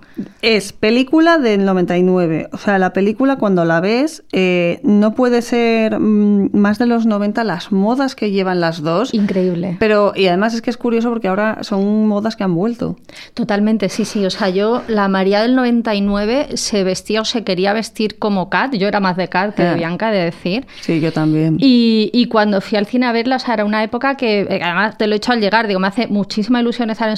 Es 0.42 0.72
película 0.72 1.38
del 1.38 1.64
99. 1.64 2.48
O 2.52 2.58
sea, 2.58 2.78
la 2.78 2.92
película 2.92 3.36
cuando 3.36 3.64
la 3.64 3.80
ves 3.80 4.22
eh, 4.32 4.80
no 4.82 5.14
puede 5.14 5.42
ser 5.42 5.98
mm, 5.98 6.50
más 6.56 6.78
de 6.78 6.86
los 6.86 7.06
90 7.06 7.42
las 7.44 7.72
modas 7.72 8.14
que 8.14 8.30
llevan 8.30 8.60
las 8.60 8.82
dos. 8.82 9.12
increíble 9.14 9.76
Pero, 9.80 10.12
y 10.14 10.26
además 10.26 10.54
es 10.54 10.62
que 10.62 10.70
es 10.70 10.76
curioso 10.76 11.08
porque 11.10 11.28
ahora 11.28 11.58
son 11.62 12.06
modas 12.06 12.36
que 12.36 12.44
han 12.44 12.54
vuelto. 12.54 12.96
Totalmente, 13.34 13.88
sí, 13.88 14.04
sí. 14.04 14.24
O 14.24 14.30
sea, 14.30 14.48
yo, 14.50 14.82
la 14.88 15.08
María 15.08 15.40
del 15.42 15.54
99 15.56 16.56
se 16.56 16.84
vestía 16.84 17.20
o 17.20 17.24
se 17.24 17.44
quería 17.44 17.72
vestir 17.72 18.18
como 18.18 18.50
Kat. 18.50 18.74
Yo 18.74 18.86
era 18.88 19.00
más 19.00 19.16
de 19.16 19.28
Kat 19.28 19.54
que 19.54 19.62
de 19.62 19.68
Ah. 19.70 19.74
Bianca, 19.74 20.10
de 20.10 20.24
decir. 20.24 20.66
Sí, 20.82 21.00
yo 21.00 21.12
también. 21.12 21.56
Y, 21.58 22.10
y 22.12 22.26
cuando 22.26 22.60
fui 22.60 22.78
al 22.78 22.86
cine 22.86 23.06
a 23.06 23.12
verla, 23.12 23.36
o 23.36 23.38
sea, 23.38 23.54
era 23.54 23.64
una 23.64 23.82
época 23.82 24.16
que, 24.16 24.42
eh, 24.42 24.60
además 24.62 24.96
te 24.98 25.06
lo 25.06 25.14
he 25.14 25.16
hecho 25.16 25.32
al 25.32 25.40
llegar, 25.40 25.66
digo, 25.66 25.80
me 25.80 25.88
hace 25.88 26.06
muchísima 26.06 26.60
ilusión 26.60 26.90
estar 26.90 27.08
en 27.08 27.16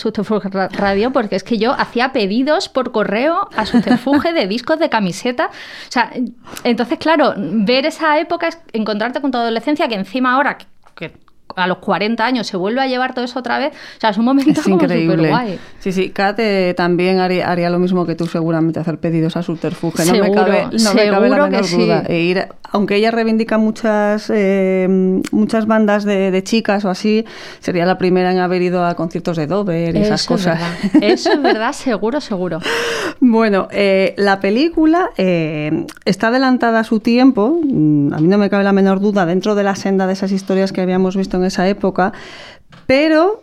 Ra- 0.52 0.68
Radio 0.68 1.12
porque 1.12 1.36
es 1.36 1.42
que 1.44 1.58
yo 1.58 1.72
hacía 1.72 2.12
pedidos 2.12 2.68
por 2.68 2.85
correo 2.92 3.48
a 3.56 3.66
Subterfuge 3.66 4.32
de 4.32 4.46
discos 4.46 4.78
de 4.78 4.88
camiseta. 4.88 5.46
O 5.46 5.92
sea, 5.92 6.12
entonces, 6.64 6.98
claro, 6.98 7.34
ver 7.36 7.86
esa 7.86 8.18
época 8.18 8.48
es 8.48 8.58
encontrarte 8.72 9.20
con 9.20 9.30
tu 9.30 9.38
adolescencia 9.38 9.88
que 9.88 9.94
encima 9.94 10.34
ahora, 10.34 10.58
que 10.94 11.12
a 11.56 11.66
los 11.66 11.78
40 11.78 12.24
años 12.24 12.46
se 12.46 12.56
vuelve 12.56 12.80
a 12.80 12.86
llevar 12.86 13.14
todo 13.14 13.24
eso 13.24 13.38
otra 13.38 13.58
vez. 13.58 13.72
O 13.72 14.00
sea, 14.00 14.10
es 14.10 14.18
un 14.18 14.24
momento 14.24 14.50
Es 14.60 14.62
como 14.62 14.76
increíble. 14.76 15.28
guay. 15.28 15.58
Sí, 15.80 15.92
sí, 15.92 16.10
Kat 16.10 16.38
eh, 16.38 16.74
también 16.76 17.18
haría, 17.18 17.50
haría 17.50 17.70
lo 17.70 17.78
mismo 17.78 18.06
que 18.06 18.14
tú 18.14 18.26
seguramente, 18.26 18.78
hacer 18.80 18.98
pedidos 18.98 19.36
a 19.36 19.42
Subterfuge. 19.42 20.04
No 20.04 20.12
me 20.12 20.30
cabe, 20.32 20.68
no 20.72 20.94
me 20.94 21.10
cabe 21.10 21.28
la 21.28 21.36
que 21.36 21.50
menor 21.50 21.64
sí. 21.64 21.76
duda. 21.76 22.02
E 22.08 22.20
ir, 22.20 22.46
aunque 22.72 22.96
ella 22.96 23.10
reivindica 23.10 23.58
muchas, 23.58 24.30
eh, 24.34 24.86
muchas 25.32 25.66
bandas 25.66 26.04
de, 26.04 26.30
de 26.30 26.44
chicas 26.44 26.84
o 26.84 26.90
así, 26.90 27.24
sería 27.60 27.86
la 27.86 27.98
primera 27.98 28.30
en 28.32 28.38
haber 28.38 28.62
ido 28.62 28.84
a 28.84 28.94
conciertos 28.94 29.36
de 29.36 29.46
Dover 29.46 29.96
y 29.96 30.00
esas 30.00 30.22
es 30.22 30.26
cosas. 30.26 30.60
verdad. 30.60 31.02
Eso 31.02 31.32
es 31.32 31.42
verdad, 31.42 31.72
seguro, 31.72 32.20
seguro. 32.20 32.60
Bueno, 33.20 33.68
eh, 33.70 34.14
la 34.18 34.40
película 34.40 35.10
eh, 35.16 35.86
está 36.04 36.28
adelantada 36.28 36.80
a 36.80 36.84
su 36.84 37.00
tiempo, 37.00 37.58
mm, 37.62 38.12
a 38.12 38.18
mí 38.18 38.28
no 38.28 38.36
me 38.38 38.50
cabe 38.50 38.64
la 38.64 38.72
menor 38.72 39.00
duda, 39.00 39.24
dentro 39.26 39.54
de 39.54 39.62
la 39.62 39.74
senda 39.74 40.06
de 40.06 40.12
esas 40.12 40.32
historias 40.32 40.72
que 40.72 40.80
habíamos 40.80 41.16
visto 41.16 41.36
en 41.38 41.44
esa 41.46 41.68
época, 41.68 42.12
pero 42.86 43.42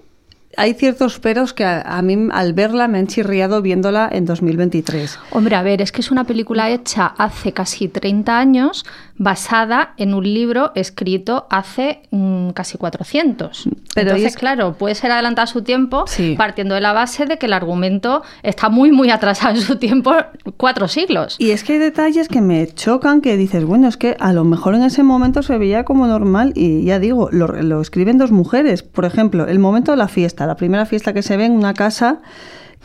hay 0.56 0.74
ciertos 0.74 1.20
peros 1.20 1.54
que 1.54 1.64
a, 1.64 1.82
a 1.82 2.02
mí 2.02 2.28
al 2.32 2.54
verla 2.54 2.88
me 2.88 3.00
han 3.00 3.08
chirriado 3.08 3.62
viéndola 3.62 4.08
en 4.12 4.26
2023. 4.26 5.20
Hombre, 5.32 5.56
a 5.56 5.64
ver, 5.64 5.82
es 5.82 5.92
que 5.92 6.02
es 6.02 6.12
una 6.12 6.26
película 6.26 6.70
hecha 6.70 7.08
hace 7.18 7.54
casi 7.54 7.88
30 7.88 8.38
años, 8.38 8.86
basada 9.18 9.94
en 9.98 10.14
un 10.14 10.24
libro 10.24 10.72
escrito 10.76 11.46
hace 11.50 12.02
mm, 12.12 12.50
casi 12.50 12.78
400. 12.78 13.70
Pero 13.94 14.10
Entonces, 14.10 14.34
es- 14.34 14.36
claro, 14.38 14.74
puede 14.74 14.96
ser 14.96 15.12
adelantada 15.12 15.44
a 15.44 15.48
su 15.48 15.62
tiempo, 15.62 16.06
Sí. 16.08 16.36
partiendo 16.38 16.74
de 16.76 16.82
la 16.82 16.94
base 16.94 17.26
de 17.26 17.38
que 17.38 17.46
el 17.46 17.54
argumento 17.54 18.24
está 18.42 18.70
muy, 18.70 18.92
muy 18.92 19.12
atrasado 19.12 19.56
en 19.56 19.62
su 19.62 19.78
tiempo, 19.78 20.14
cuatro 20.58 20.88
siglos. 20.88 21.36
Y 21.40 21.52
es 21.52 21.64
que 21.64 21.74
hay 21.74 21.80
detalles 21.80 22.28
que 22.28 22.42
me 22.42 22.68
chocan 22.68 23.22
que 23.22 23.38
dices, 23.38 23.64
bueno, 23.66 23.88
es 23.88 23.98
que 23.98 24.18
a 24.20 24.34
lo 24.34 24.44
mejor 24.46 24.74
en 24.76 24.84
ese 24.84 25.04
momento 25.04 25.44
se 25.44 25.58
veía 25.58 25.86
como 25.86 26.08
normal 26.08 26.52
y 26.56 26.84
ya 26.84 26.98
digo, 27.00 27.30
lo, 27.32 27.48
lo 27.48 27.82
escriben 27.82 28.18
dos 28.18 28.32
mujeres. 28.32 28.82
Por 28.84 29.06
ejemplo, 29.06 29.48
el 29.48 29.60
momento 29.60 29.92
de 29.92 29.98
la 29.98 30.08
fiesta, 30.08 30.48
la 30.48 30.56
primera 30.56 30.86
fiesta 30.88 31.14
que 31.14 31.22
se 31.22 31.38
ve 31.38 31.46
en 31.46 31.52
una 31.54 31.74
casa 31.76 32.22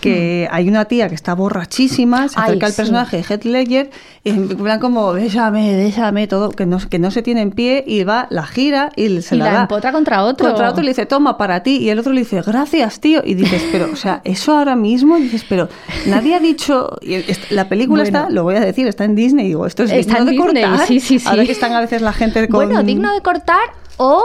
que 0.00 0.48
hay 0.52 0.68
una 0.68 0.84
tía 0.84 1.08
que 1.08 1.14
está 1.14 1.34
borrachísima, 1.34 2.28
se 2.28 2.38
acerca 2.38 2.66
al 2.66 2.72
sí. 2.72 2.76
personaje 2.76 3.16
de 3.18 3.22
Heath 3.24 3.44
Ledger 3.44 3.90
y 4.24 4.30
en 4.30 4.48
plan 4.48 4.78
como, 4.80 5.12
bésame, 5.12 5.76
bésame, 5.76 6.26
todo, 6.28 6.50
que 6.50 6.66
no, 6.66 6.78
que 6.78 6.98
no 6.98 7.10
se 7.10 7.22
tiene 7.22 7.40
en 7.42 7.50
pie 7.50 7.82
y 7.86 8.04
va, 8.04 8.26
la 8.30 8.46
gira 8.46 8.90
y 8.96 9.20
se 9.22 9.34
Y 9.34 9.38
la, 9.38 9.44
la 9.46 9.52
da. 9.52 9.60
empotra 9.62 9.92
contra 9.92 10.22
otro. 10.24 10.46
Contra 10.46 10.70
otro 10.70 10.82
y 10.82 10.84
le 10.86 10.90
dice, 10.92 11.06
toma, 11.06 11.36
para 11.36 11.62
ti. 11.62 11.78
Y 11.78 11.90
el 11.90 11.98
otro 11.98 12.12
le 12.12 12.20
dice, 12.20 12.42
gracias, 12.42 13.00
tío. 13.00 13.22
Y 13.24 13.34
dices, 13.34 13.64
pero, 13.72 13.88
o 13.92 13.96
sea, 13.96 14.20
eso 14.24 14.56
ahora 14.56 14.76
mismo, 14.76 15.16
dices, 15.16 15.44
pero 15.48 15.68
nadie 16.06 16.34
ha 16.34 16.40
dicho. 16.40 16.96
y 17.02 17.18
la 17.50 17.68
película 17.68 18.02
Bueno. 18.04 18.18
está, 18.18 18.30
lo 18.30 18.44
voy 18.44 18.54
a 18.56 18.60
decir, 18.60 18.86
está 18.86 19.04
en 19.04 19.14
Disney. 19.14 19.48
Digo, 19.48 19.66
esto 19.66 19.82
es 19.82 19.90
Está 19.90 20.18
digno 20.18 20.18
en 20.18 20.24
de 20.26 20.32
Disney, 20.60 20.62
cortar. 20.64 20.86
sí, 20.86 21.00
sí, 21.00 21.18
sí. 21.18 21.28
Ahora 21.28 21.44
que 21.44 21.52
están 21.52 21.72
a 21.72 21.80
veces 21.80 22.02
la 22.02 22.12
gente 22.12 22.46
con. 22.48 22.66
Bueno, 22.66 22.82
digno 22.82 23.12
de 23.12 23.20
cortar 23.20 23.58
o, 23.96 24.22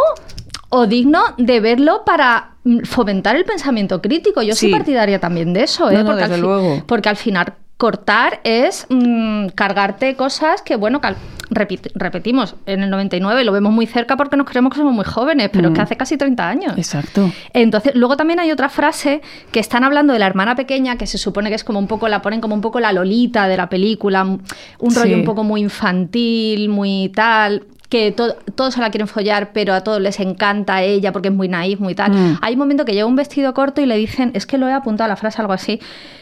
o 0.75 0.87
digno 0.87 1.21
de 1.37 1.59
verlo 1.59 2.03
para 2.03 2.51
mm, 2.63 2.79
fomentar 2.85 3.35
el 3.35 3.45
pensamiento 3.45 4.01
crítico. 4.01 4.41
Yo 4.41 4.55
soy 4.55 4.71
partidaria 4.71 5.19
también 5.19 5.53
de 5.53 5.63
eso, 5.63 5.89
¿eh? 5.91 5.93
No, 5.93 5.99
no, 5.99 6.05
porque, 6.07 6.21
desde 6.21 6.35
al 6.35 6.41
luego. 6.41 6.83
porque 6.87 7.09
al 7.09 7.15
final 7.17 7.53
cortar 7.77 8.39
es 8.43 8.85
mm, 8.89 9.47
cargarte 9.55 10.15
cosas 10.15 10.61
que, 10.61 10.75
bueno, 10.77 11.01
repit- 11.49 11.91
repetimos, 11.95 12.55
en 12.65 12.81
el 12.81 12.89
99 12.89 13.43
lo 13.43 13.51
vemos 13.51 13.73
muy 13.73 13.85
cerca 13.87 14.15
porque 14.15 14.37
nos 14.37 14.47
creemos 14.47 14.71
que 14.71 14.77
somos 14.79 14.93
muy 14.93 15.03
jóvenes, 15.03 15.49
pero 15.51 15.67
es 15.67 15.73
que 15.73 15.81
Mm. 15.81 15.83
hace 15.83 15.97
casi 15.97 16.15
30 16.17 16.47
años. 16.47 16.73
Exacto. 16.77 17.29
Entonces, 17.51 17.93
luego 17.95 18.15
también 18.15 18.39
hay 18.39 18.51
otra 18.51 18.69
frase 18.69 19.21
que 19.51 19.59
están 19.59 19.83
hablando 19.83 20.13
de 20.13 20.19
la 20.19 20.27
hermana 20.27 20.55
pequeña, 20.55 20.97
que 20.97 21.07
se 21.07 21.17
supone 21.17 21.49
que 21.49 21.55
es 21.55 21.63
como 21.63 21.77
un 21.79 21.87
poco, 21.87 22.07
la 22.07 22.21
ponen 22.21 22.39
como 22.41 22.55
un 22.55 22.61
poco 22.61 22.79
la 22.79 22.93
lolita 22.93 23.47
de 23.47 23.57
la 23.57 23.67
película, 23.69 24.23
un 24.23 24.41
un 24.79 24.95
rollo 24.95 25.13
Sí. 25.15 25.19
un 25.19 25.25
poco 25.25 25.43
muy 25.43 25.61
infantil, 25.61 26.69
muy 26.69 27.11
tal 27.13 27.63
que 27.93 28.11
to- 28.11 28.35
todos 28.55 28.73
se 28.73 28.81
la 28.81 28.89
quieren 28.89 29.07
follar, 29.07 29.51
pero 29.53 29.71
a 29.75 29.81
todos 29.81 30.01
les 30.01 30.19
encanta 30.19 30.81
ella 30.81 31.11
porque 31.11 31.27
es 31.27 31.33
muy 31.33 31.47
naif, 31.47 31.79
muy 31.79 31.93
tal. 31.93 32.11
Mm. 32.11 32.39
Hay 32.41 32.53
un 32.53 32.59
momento 32.59 32.85
que 32.85 32.93
lleva 32.93 33.07
un 33.07 33.15
vestido 33.15 33.53
corto 33.53 33.81
y 33.81 33.85
le 33.85 33.95
dicen, 33.97 34.31
es 34.33 34.47
que 34.47 34.57
lo 34.57 34.67
he 34.67 34.73
apuntado 34.73 35.05
a 35.05 35.07
la 35.09 35.15
frase, 35.15 35.39
algo 35.39 35.53
así, 35.53 35.79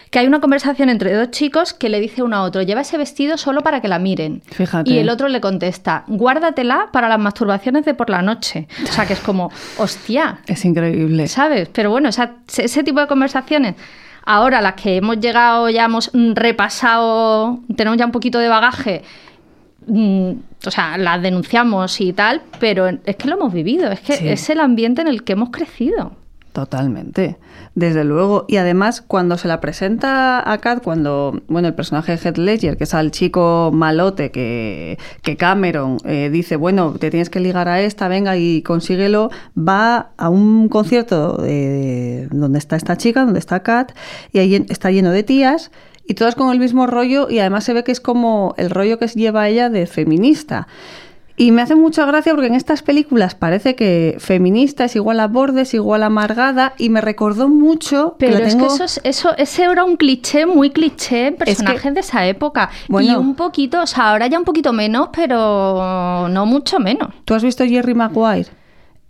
que 0.09 0.19
hay 0.19 0.27
una 0.27 0.41
conversación 0.41 0.89
entre 0.89 1.13
dos 1.13 1.31
chicos 1.31 1.73
que 1.73 1.87
le 1.87 2.01
dice 2.01 2.23
uno 2.23 2.35
a 2.35 2.41
otro, 2.43 2.61
lleva 2.61 2.81
ese 2.81 2.97
vestido 2.97 3.37
solo 3.37 3.61
para 3.61 3.79
que 3.79 3.87
la 3.87 3.99
miren. 3.99 4.41
Fíjate. 4.51 4.91
Y 4.91 4.97
el 4.97 5.07
otro 5.09 5.29
le 5.29 5.39
contesta, 5.39 6.03
guárdatela 6.07 6.89
para 6.91 7.07
las 7.07 7.19
masturbaciones 7.19 7.85
de 7.85 7.93
por 7.93 8.09
la 8.09 8.21
noche. 8.21 8.67
O 8.83 8.87
sea, 8.91 9.05
que 9.05 9.13
es 9.13 9.21
como, 9.21 9.49
hostia, 9.77 10.39
Es 10.47 10.65
increíble. 10.65 11.29
¿sabes? 11.29 11.69
Pero 11.71 11.89
bueno, 11.89 12.09
ese 12.09 12.83
tipo 12.83 12.99
de 12.99 13.07
conversaciones, 13.07 13.75
ahora 14.25 14.59
las 14.59 14.73
que 14.73 14.97
hemos 14.97 15.21
llegado, 15.21 15.69
ya 15.69 15.85
hemos 15.85 16.11
repasado, 16.75 17.59
tenemos 17.77 17.97
ya 17.97 18.05
un 18.05 18.11
poquito 18.11 18.39
de 18.39 18.49
bagaje, 18.49 19.03
mm, 19.87 20.31
o 20.67 20.71
sea, 20.71 20.97
las 20.97 21.21
denunciamos 21.21 21.99
y 22.01 22.13
tal, 22.13 22.41
pero 22.59 22.87
es 22.87 23.15
que 23.15 23.27
lo 23.27 23.35
hemos 23.35 23.53
vivido, 23.53 23.91
es 23.91 23.99
que 24.01 24.13
Sí. 24.13 24.27
es 24.27 24.49
el 24.49 24.59
ambiente 24.59 25.01
en 25.01 25.07
el 25.07 25.23
que 25.23 25.33
hemos 25.33 25.49
crecido. 25.49 26.13
Totalmente, 26.53 27.37
desde 27.75 28.03
luego. 28.03 28.43
Y 28.49 28.57
además, 28.57 29.01
cuando 29.01 29.37
se 29.37 29.47
la 29.47 29.61
presenta 29.61 30.51
a 30.51 30.57
Kat, 30.57 30.83
cuando, 30.83 31.41
bueno, 31.47 31.69
el 31.69 31.73
personaje 31.73 32.11
de 32.11 32.17
Heath 32.17 32.37
Ledger, 32.37 32.75
que 32.75 32.83
es 32.83 32.93
al 32.93 33.11
chico 33.11 33.71
malote 33.73 34.31
que, 34.31 34.99
que 35.23 35.37
Cameron 35.37 35.95
eh, 36.03 36.29
dice, 36.29 36.57
bueno, 36.57 36.91
te 36.99 37.09
tienes 37.09 37.29
que 37.29 37.39
ligar 37.39 37.69
a 37.69 37.79
esta, 37.81 38.09
venga 38.09 38.35
y 38.35 38.63
consíguelo, 38.63 39.31
va 39.57 40.09
a 40.17 40.27
un 40.27 40.67
concierto 40.67 41.37
de- 41.37 42.27
donde 42.31 42.59
está 42.59 42.75
esta 42.75 42.97
chica, 42.97 43.23
donde 43.23 43.39
está 43.39 43.63
Kat, 43.63 43.93
y 44.33 44.39
ahí 44.39 44.65
está 44.67 44.91
lleno 44.91 45.11
de 45.11 45.23
tías. 45.23 45.71
Y 46.07 46.13
todas 46.15 46.35
con 46.35 46.51
el 46.51 46.59
mismo 46.59 46.87
rollo, 46.87 47.29
y 47.29 47.39
además 47.39 47.63
se 47.63 47.73
ve 47.73 47.83
que 47.83 47.91
es 47.91 47.99
como 48.01 48.53
el 48.57 48.69
rollo 48.69 48.99
que 48.99 49.07
lleva 49.07 49.47
ella 49.47 49.69
de 49.69 49.85
feminista. 49.87 50.67
Y 51.37 51.51
me 51.51 51.61
hace 51.63 51.73
mucha 51.75 52.05
gracia 52.05 52.33
porque 52.33 52.47
en 52.47 52.53
estas 52.55 52.83
películas 52.83 53.33
parece 53.33 53.75
que 53.75 54.17
feminista 54.19 54.83
es 54.85 54.95
igual 54.95 55.19
a 55.21 55.27
bordes, 55.27 55.73
igual 55.73 56.03
a 56.03 56.07
amargada, 56.07 56.73
y 56.77 56.89
me 56.89 57.01
recordó 57.01 57.47
mucho. 57.47 58.15
Pero 58.19 58.37
es 58.37 58.49
tengo- 58.55 58.67
que 58.67 58.73
eso, 58.75 58.83
es- 58.83 59.01
eso, 59.03 59.29
ese 59.37 59.63
era 59.63 59.83
un 59.83 59.95
cliché, 59.95 60.45
muy 60.45 60.69
cliché 60.69 61.31
que- 61.31 61.45
personajes 61.45 61.93
de 61.95 61.99
esa 62.01 62.27
época. 62.27 62.69
Y 62.89 62.91
Bueno. 62.91 63.19
un 63.19 63.35
poquito, 63.35 63.81
o 63.81 63.87
sea, 63.87 64.11
ahora 64.11 64.27
ya 64.27 64.37
un 64.37 64.43
poquito 64.45 64.71
menos, 64.73 65.09
pero 65.13 66.27
no 66.29 66.45
mucho 66.45 66.79
menos. 66.79 67.09
¿Tú 67.25 67.33
has 67.33 67.41
visto 67.43 67.65
Jerry 67.65 67.93
Maguire? 67.95 68.49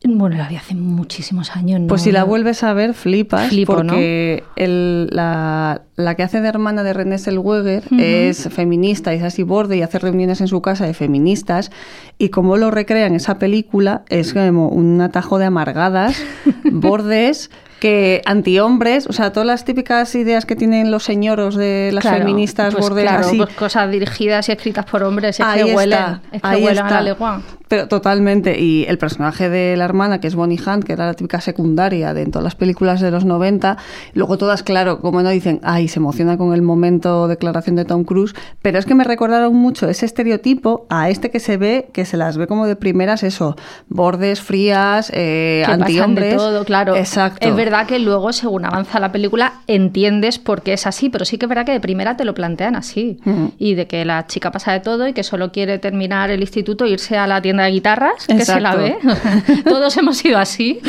Bueno, 0.04 0.36
la 0.36 0.48
vi 0.48 0.56
hace 0.56 0.74
muchísimos 0.74 1.56
años. 1.56 1.80
Pues 1.88 2.02
no- 2.02 2.06
si 2.06 2.12
la 2.12 2.24
vuelves 2.24 2.64
a 2.64 2.74
ver, 2.74 2.96
flipas. 2.96 3.50
Flipo, 3.50 3.76
porque 3.76 4.44
el- 4.56 5.08
la, 5.12 5.84
la 5.96 6.16
que 6.16 6.24
hace 6.24 6.42
de 6.42 6.48
hermana 6.48 6.82
de 6.82 6.92
René 6.94 7.20
Zellweger 7.20 7.84
Ujú. 7.86 7.98
es 8.00 8.50
feminista, 8.52 9.14
es 9.14 9.22
así 9.22 9.44
borde 9.44 9.78
y 9.78 9.84
hace 9.84 10.00
reuniones 10.00 10.42
en 10.42 10.48
su 10.48 10.60
casa 10.62 10.88
de 10.88 10.96
feministas. 10.96 11.72
Y 12.18 12.30
como 12.30 12.58
lo 12.58 12.72
recrea 12.72 13.06
en 13.06 13.14
esa 13.14 13.38
película, 13.38 14.02
es 14.10 14.34
como 14.34 14.70
un 14.70 15.00
atajo 15.02 15.38
de 15.38 15.46
amargadas, 15.46 16.20
bordes, 16.72 17.52
que 17.80 18.24
antihombres, 18.26 19.06
o 19.08 19.14
sea, 19.14 19.32
todas 19.32 19.46
las 19.46 19.66
típicas 19.66 20.14
ideas 20.16 20.46
que 20.48 20.56
tienen 20.56 20.90
los 20.90 21.04
señoros 21.04 21.56
de 21.56 21.92
las 21.94 22.02
Claro, 22.04 22.18
feministas, 22.20 22.74
pues 22.74 22.90
bordes 22.90 23.04
claro, 23.06 23.28
así. 23.28 23.38
pues 23.38 23.50
cosas 23.56 23.92
dirigidas 23.92 24.50
y 24.50 24.52
escritas 24.52 24.86
por 24.86 25.04
hombres, 25.04 25.40
es 25.40 25.46
Ahí 25.46 25.64
que 25.64 25.76
huelen, 25.76 26.00
está, 26.00 26.22
es 26.32 26.42
que 26.42 26.48
ahí 26.48 26.64
huelen 26.64 26.84
a 26.84 26.88
está. 26.88 26.96
la 26.96 27.02
legua. 27.02 27.42
Pero 27.72 27.88
totalmente. 27.88 28.60
Y 28.60 28.84
el 28.90 28.98
personaje 28.98 29.50
de 29.50 29.78
la 29.78 29.86
hermana, 29.86 30.20
que 30.20 30.28
es 30.28 30.36
Bonnie 30.36 30.60
Hunt, 30.60 30.84
que 30.84 30.92
era 30.92 31.06
la 31.06 31.14
típica 31.14 31.40
secundaria 31.40 32.14
de 32.14 32.24
en 32.24 32.30
todas 32.30 32.44
las 32.44 32.56
películas 32.56 33.00
de 33.00 33.12
los 33.12 33.24
90, 33.24 33.78
luego 34.14 34.38
todas, 34.38 34.62
claro, 34.62 35.00
como 35.00 35.24
no 35.24 35.30
dicen, 35.30 35.62
ay, 35.64 35.88
se 35.88 36.00
emociona 36.00 36.38
con 36.38 36.54
el 36.54 36.64
momento 36.64 37.30
declaración 37.30 37.78
de 37.78 37.86
Tom 37.86 38.04
Cruise, 38.04 38.36
pero 38.62 38.78
es 38.78 38.86
que 38.86 38.94
me 38.94 39.06
recordaron 39.06 39.56
mucho 39.56 39.88
ese 39.88 40.06
estereotipo 40.06 40.86
a 40.90 41.10
este 41.10 41.32
que 41.32 41.40
se 41.40 41.56
ve, 41.56 41.88
que 41.94 42.04
se 42.04 42.18
las 42.18 42.36
ve 42.36 42.46
como 42.46 42.68
de 42.68 42.76
primeras, 42.76 43.24
eso, 43.24 43.56
bordes, 43.88 44.42
frías, 44.42 45.10
eh, 45.14 45.64
que 45.66 45.72
pasan 45.72 45.80
de 45.80 45.86
antihombres. 45.86 46.36
todo, 46.36 46.66
claro. 46.66 46.98
Exacto. 46.98 47.48
Es 47.48 47.56
verdad 47.56 47.88
que 47.88 48.00
luego, 48.00 48.34
según 48.34 48.66
avanza 48.66 49.00
la 49.00 49.14
película, 49.14 49.62
entiendes 49.68 50.40
por 50.40 50.62
qué 50.62 50.74
es 50.74 50.86
así, 50.86 51.10
pero 51.10 51.24
sí 51.24 51.38
que 51.38 51.46
es 51.46 51.50
verdad 51.50 51.66
que 51.66 51.72
de 51.72 51.80
primera 51.80 52.18
te 52.18 52.26
lo 52.26 52.34
plantean 52.34 52.76
así. 52.76 53.18
Ujú. 53.26 53.54
Y 53.58 53.76
de 53.76 53.88
que 53.88 54.04
la 54.04 54.28
chica 54.28 54.52
pasa 54.52 54.74
de 54.74 54.82
todo 54.82 55.08
y 55.08 55.14
que 55.14 55.24
solo 55.24 55.54
quiere 55.54 55.80
terminar 55.80 56.32
el 56.32 56.42
instituto, 56.42 56.86
irse 56.86 57.18
a 57.18 57.28
la 57.28 57.42
tienda 57.42 57.61
de 57.66 57.72
guitarras, 57.72 58.28
que 58.28 58.46
se 58.46 58.60
la 58.60 58.76
ve. 58.76 58.98
Todos 59.64 59.96
hemos 59.98 60.18
sido 60.18 60.38
así. 60.38 60.80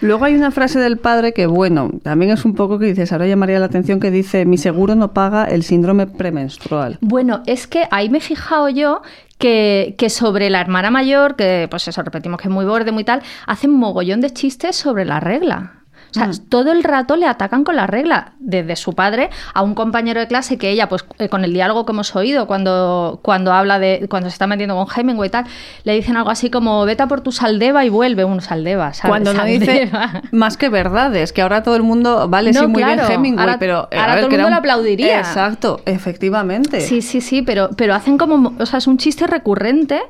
Luego 0.00 0.24
hay 0.24 0.34
una 0.34 0.50
frase 0.50 0.78
del 0.78 0.98
padre 0.98 1.32
que, 1.32 1.46
bueno, 1.46 1.90
también 2.02 2.30
es 2.30 2.44
un 2.44 2.54
poco 2.54 2.78
que 2.78 2.86
dices, 2.86 3.12
ahora 3.12 3.26
llamaría 3.26 3.58
la 3.58 3.66
atención, 3.66 4.00
que 4.00 4.10
dice, 4.10 4.44
mi 4.44 4.58
seguro 4.58 4.94
no 4.94 5.12
paga 5.12 5.44
el 5.44 5.62
síndrome 5.62 6.06
premenstrual. 6.06 6.98
Bueno, 7.00 7.42
es 7.46 7.66
que 7.66 7.88
ahí 7.90 8.08
me 8.10 8.18
he 8.18 8.20
fijado 8.20 8.68
yo 8.68 9.02
que, 9.38 9.94
que 9.98 10.10
sobre 10.10 10.50
la 10.50 10.60
hermana 10.60 10.90
mayor, 10.90 11.36
que 11.36 11.66
pues 11.70 11.88
eso, 11.88 12.02
repetimos 12.02 12.40
que 12.40 12.48
es 12.48 12.54
muy 12.54 12.64
borde, 12.64 12.92
muy 12.92 13.04
tal, 13.04 13.22
hacen 13.46 13.70
mogollón 13.70 14.20
de 14.20 14.30
chistes 14.30 14.76
sobre 14.76 15.04
la 15.04 15.20
regla. 15.20 15.77
O 16.10 16.14
sea, 16.14 16.26
Mm. 16.28 16.38
todo 16.48 16.72
el 16.72 16.82
rato 16.84 17.16
le 17.16 17.26
atacan 17.26 17.64
con 17.64 17.76
la 17.76 17.86
regla, 17.86 18.32
desde 18.38 18.76
su 18.76 18.94
padre 18.94 19.28
a 19.52 19.62
un 19.62 19.74
compañero 19.74 20.20
de 20.20 20.26
clase 20.26 20.56
que 20.56 20.70
ella, 20.70 20.88
pues 20.88 21.04
eh, 21.18 21.28
con 21.28 21.44
el 21.44 21.52
diálogo 21.52 21.84
que 21.84 21.92
hemos 21.92 22.16
oído, 22.16 22.46
cuando, 22.46 23.20
cuando 23.22 23.52
habla 23.52 23.78
de, 23.78 24.06
cuando 24.08 24.28
se 24.30 24.32
está 24.34 24.46
metiendo 24.46 24.74
con 24.76 24.86
Hemingway 24.94 25.28
y 25.28 25.30
tal, 25.30 25.44
le 25.84 25.92
dicen 25.94 26.16
algo 26.16 26.30
así 26.30 26.48
como, 26.50 26.84
vete 26.86 27.02
a 27.02 27.06
por 27.08 27.20
tu 27.20 27.30
saldeva 27.32 27.84
y 27.84 27.90
vuelve, 27.90 28.24
un 28.24 28.40
saldeva, 28.40 28.94
¿sabes? 28.94 29.10
Cuando 29.10 29.34
no 29.34 29.44
dice 29.44 29.90
más 30.32 30.56
que 30.56 30.68
verdades, 30.70 31.32
que 31.32 31.42
ahora 31.42 31.62
todo 31.62 31.76
el 31.76 31.82
mundo, 31.82 32.26
vale, 32.28 32.52
No, 32.52 32.60
sí, 32.60 32.66
muy 32.66 32.82
claro, 32.82 33.02
bien 33.06 33.12
Hemingway, 33.20 33.44
ahora- 33.44 33.58
pero... 33.58 33.88
eh, 33.90 33.96
a 33.98 34.00
ahora 34.02 34.14
ver, 34.14 34.24
todo 34.24 34.30
el 34.30 34.36
mundo 34.36 34.46
un- 34.46 34.52
le 34.52 34.58
aplaudiría. 34.58 35.18
Exacto, 35.18 35.80
efectivamente. 35.84 36.80
Sí, 36.80 37.02
sí, 37.02 37.20
sí, 37.20 37.42
pero, 37.42 37.70
pero 37.76 37.94
hacen 37.94 38.16
como, 38.18 38.54
o 38.58 38.66
sea, 38.66 38.78
es 38.78 38.86
un 38.86 38.96
chiste 38.98 39.26
recurrente 39.26 40.00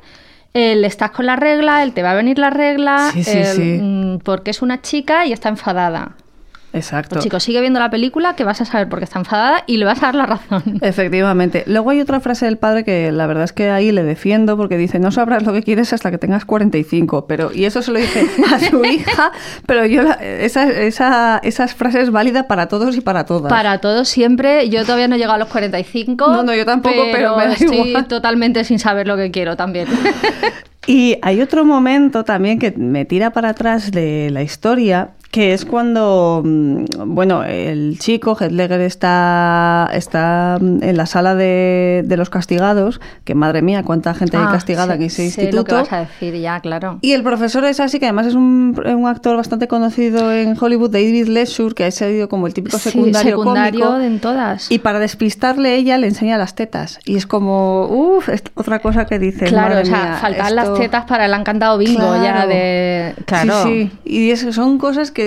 el 0.55 0.85
estás 0.85 1.11
con 1.11 1.27
la 1.27 1.37
regla, 1.37 1.83
el 1.83 1.93
te 1.93 2.03
va 2.03 2.13
a 2.13 2.15
venir 2.15 2.39
la 2.39 2.51
regla, 2.51 3.11
Sí, 3.13 3.23
sí, 3.25 3.39
el, 3.39 3.47
sí. 3.47 3.79
mm, 3.83 4.19
porque 4.21 4.51
es 4.51 4.63
una 4.63 4.81
chica 4.83 5.27
y 5.27 5.33
está 5.33 5.49
enfadada. 5.49 6.13
Exacto. 6.73 7.15
Pues 7.15 7.25
chicos, 7.25 7.43
sigue 7.43 7.61
viendo 7.61 7.81
la 7.81 7.91
película 7.91 8.37
que 8.37 8.45
vas 8.45 8.61
a 8.61 8.65
saber 8.67 8.89
por 8.91 8.99
qué 8.99 9.05
está 9.07 9.19
enfadada 9.19 9.65
y 9.67 9.79
le 9.79 9.85
vas 9.87 10.03
a 10.03 10.07
dar 10.07 10.15
la 10.15 10.27
razón. 10.27 10.63
Efectivamente. 10.83 11.65
Luego 11.67 11.91
hay 11.91 12.01
otra 12.01 12.21
frase 12.21 12.45
del 12.45 12.59
padre 12.59 12.85
que 12.85 13.11
la 13.11 13.27
verdad 13.27 13.45
es 13.45 13.53
que 13.53 13.71
ahí 13.71 13.91
le 13.91 14.03
defiendo 14.05 14.57
porque 14.57 14.77
dice, 14.77 14.99
no 14.99 15.11
sabrás 15.11 15.45
lo 15.45 15.53
que 15.55 15.63
quieres 15.63 15.93
hasta 15.93 16.11
que 16.11 16.19
tengas 16.19 16.45
45. 16.45 17.27
Pero, 17.27 17.51
y 17.55 17.65
eso 17.65 17.81
se 17.81 17.91
lo 17.91 17.99
dije 17.99 18.27
a 18.53 18.61
su 18.61 18.85
hija, 18.85 19.33
pero 19.67 19.87
yo 19.87 20.03
la- 20.03 20.15
esa, 20.15 20.69
esa, 20.71 21.39
esa 21.43 21.69
frase 21.69 22.03
es 22.03 22.11
válida 22.11 22.47
para 22.47 22.69
todos 22.69 22.97
y 22.97 23.01
para 23.01 23.25
todas. 23.25 23.49
Para 23.51 23.79
todos 23.81 24.09
siempre, 24.09 24.69
yo 24.69 24.83
todavía 24.85 25.09
no 25.09 25.15
he 25.15 25.19
llegado 25.19 25.37
a 25.37 25.39
los 25.39 25.49
45. 25.49 26.29
No, 26.29 26.43
no, 26.43 26.55
yo 26.55 26.67
tampoco, 26.67 27.03
pero 27.13 27.37
me 27.37 27.47
da 27.47 27.53
estoy 27.55 27.79
igual. 27.89 28.07
totalmente 28.09 28.63
sin 28.65 28.79
saber 28.79 29.07
lo 29.07 29.17
que 29.17 29.31
quiero 29.31 29.57
también. 29.57 29.89
Y 30.87 31.19
hay 31.21 31.43
otro 31.43 31.67
momento 31.67 32.25
también 32.25 32.59
que 32.59 32.71
me 32.71 33.05
tira 33.05 33.29
para 33.31 33.51
atrás 33.51 33.91
de 33.91 34.31
la 34.33 34.41
historia, 34.41 35.11
que 35.31 35.53
es 35.53 35.67
cuando, 35.67 36.43
mm, 36.45 36.85
bueno, 37.15 37.45
el 37.45 37.99
chico, 37.99 38.35
Heath 38.41 38.51
Ledger, 38.51 38.81
está, 38.81 39.89
está 39.93 40.57
mm, 40.59 40.83
en 40.83 40.97
la 40.97 41.05
sala 41.05 41.35
de, 41.35 42.03
de 42.07 42.17
los 42.17 42.31
castigados, 42.31 43.01
que 43.25 43.35
madre 43.35 43.61
mía, 43.61 43.83
cuánta 43.83 44.15
gente 44.15 44.39
hay 44.39 44.45
Ah, 44.47 44.53
castigada 44.53 44.95
sé- 44.95 44.95
en 44.95 45.03
ese 45.03 45.31
sé 45.31 45.41
lo 45.53 45.65
que 45.65 45.73
instituto. 45.75 45.75
vas 45.77 45.93
a 45.93 45.99
decir 46.01 46.35
ya, 46.41 46.61
claro. 46.61 46.99
Y 47.03 47.13
el 47.13 47.23
profesor 47.23 47.65
es 47.67 47.79
así, 47.79 47.99
que 47.99 48.07
además 48.07 48.27
es 48.29 48.35
un, 48.35 48.81
un 48.87 49.07
actor 49.07 49.37
bastante 49.37 49.69
conocido 49.69 50.33
en 50.33 50.57
Hollywood, 50.59 50.91
David 50.91 51.27
Lesure, 51.29 51.75
que 51.75 51.85
ha 51.85 51.91
sido 51.91 52.29
como 52.31 52.47
el 52.47 52.55
típico 52.55 52.79
Sí, 52.79 52.91
secundario, 52.91 53.37
secundario 53.39 53.85
cómico. 53.85 54.01
en 54.03 54.21
todas. 54.21 54.71
Y 54.71 54.79
para 54.79 54.99
despistarle 54.99 55.75
ella 55.77 55.99
le 55.99 56.07
enseña 56.07 56.39
las 56.39 56.55
tetas. 56.55 57.01
Y 57.05 57.17
es 57.17 57.27
como, 57.27 57.85
uff, 57.87 58.31
otra 58.55 58.79
cosa 58.79 59.05
que 59.05 59.19
dice. 59.19 59.45
Claro, 59.45 59.75
madre 59.75 59.83
o 59.83 59.87
sea, 59.87 60.03
mía, 60.05 60.19
faltan 60.23 60.47
esto- 60.47 60.55
las 60.55 60.75
tetas 60.81 61.05
para 61.05 61.27
el 61.27 61.35
han 61.35 61.45
cantado 61.45 61.77
bingo 61.77 62.01
ya 62.17 62.33
Claro. 62.33 62.49
de... 62.49 63.15
Claro. 63.27 63.63
Sí, 63.65 63.91
sí. 64.05 64.11
Y 64.11 64.31
es- 64.31 64.55
son 64.55 64.79
cosas 64.79 65.11
que, 65.11 65.18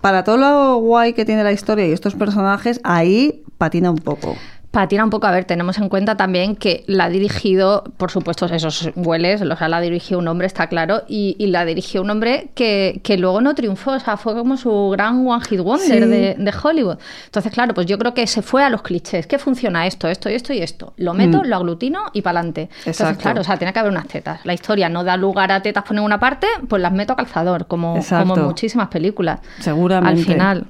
para 0.00 0.24
todo 0.24 0.36
lo 0.36 0.76
guay 0.76 1.12
que 1.12 1.24
tiene 1.24 1.44
la 1.44 1.52
historia 1.52 1.86
y 1.86 1.92
estos 1.92 2.14
personajes, 2.14 2.80
ahí 2.82 3.44
patina 3.58 3.90
un 3.90 3.98
poco. 3.98 4.36
Patina 4.72 5.04
un 5.04 5.10
poco, 5.10 5.26
a 5.26 5.30
ver, 5.30 5.44
tenemos 5.44 5.76
en 5.78 5.90
cuenta 5.90 6.16
también 6.16 6.56
que 6.56 6.82
la 6.86 7.04
ha 7.04 7.08
dirigido, 7.10 7.84
por 7.98 8.10
supuesto, 8.10 8.46
esos 8.46 8.88
hueles, 8.96 9.42
o 9.42 9.56
sea, 9.56 9.68
la 9.68 9.82
dirigió 9.82 10.18
un 10.18 10.26
hombre, 10.28 10.46
está 10.46 10.66
claro, 10.66 11.02
y, 11.06 11.36
y 11.38 11.48
la 11.48 11.66
dirigió 11.66 12.00
un 12.00 12.08
hombre 12.08 12.48
que, 12.54 13.00
que 13.04 13.18
luego 13.18 13.42
no 13.42 13.54
triunfó, 13.54 13.92
o 13.92 14.00
sea, 14.00 14.16
fue 14.16 14.34
como 14.34 14.56
su 14.56 14.88
gran 14.90 15.26
One 15.26 15.44
Hit 15.44 15.60
Wonder 15.60 16.02
Sí. 16.04 16.08
de, 16.08 16.36
de 16.38 16.54
Hollywood. 16.62 16.96
Entonces, 17.26 17.52
claro, 17.52 17.74
pues 17.74 17.86
yo 17.86 17.98
creo 17.98 18.14
que 18.14 18.26
se 18.26 18.40
fue 18.40 18.64
a 18.64 18.70
los 18.70 18.80
clichés, 18.80 19.26
que 19.26 19.38
funciona 19.38 19.86
esto, 19.86 20.08
esto 20.08 20.30
y 20.30 20.34
esto 20.34 20.54
y 20.54 20.58
esto. 20.62 20.94
Lo 20.96 21.12
meto, 21.12 21.42
Mm. 21.42 21.46
lo 21.48 21.56
aglutino 21.56 22.04
y 22.14 22.22
para 22.22 22.40
adelante. 22.40 22.70
Entonces, 22.86 23.18
claro, 23.18 23.42
o 23.42 23.44
sea, 23.44 23.58
tiene 23.58 23.74
que 23.74 23.78
haber 23.78 23.92
unas 23.92 24.08
tetas. 24.08 24.40
La 24.44 24.54
historia 24.54 24.88
no 24.88 25.04
da 25.04 25.18
lugar 25.18 25.52
a 25.52 25.60
tetas 25.60 25.84
por 25.84 25.94
ninguna 25.94 26.18
parte, 26.18 26.46
pues 26.66 26.80
las 26.80 26.92
meto 26.92 27.12
a 27.12 27.16
calzador, 27.16 27.66
como, 27.66 27.96
Exacto. 27.98 28.26
como 28.26 28.40
en 28.40 28.46
muchísimas 28.46 28.88
películas. 28.88 29.40
Seguramente. 29.60 30.18
Al 30.22 30.26
final. 30.26 30.66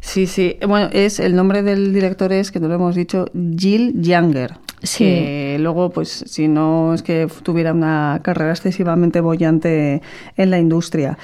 Sí, 0.00 0.26
sí. 0.26 0.56
Bueno, 0.66 0.88
es 0.92 1.20
el 1.20 1.34
nombre 1.34 1.62
del 1.62 1.92
director 1.92 2.32
es, 2.32 2.50
que 2.50 2.60
no 2.60 2.68
lo 2.68 2.74
hemos 2.74 2.94
dicho, 2.94 3.26
Jill 3.56 4.00
Younger. 4.00 4.54
Sí. 4.82 5.04
Que 5.04 5.56
luego, 5.60 5.90
pues, 5.90 6.24
si 6.26 6.46
no 6.46 6.92
es 6.92 7.02
que 7.02 7.26
tuviera 7.42 7.72
una 7.72 8.20
carrera 8.22 8.50
excesivamente 8.50 9.20
bollante 9.20 10.02
en 10.36 10.50
la 10.50 10.58
industria. 10.58 11.16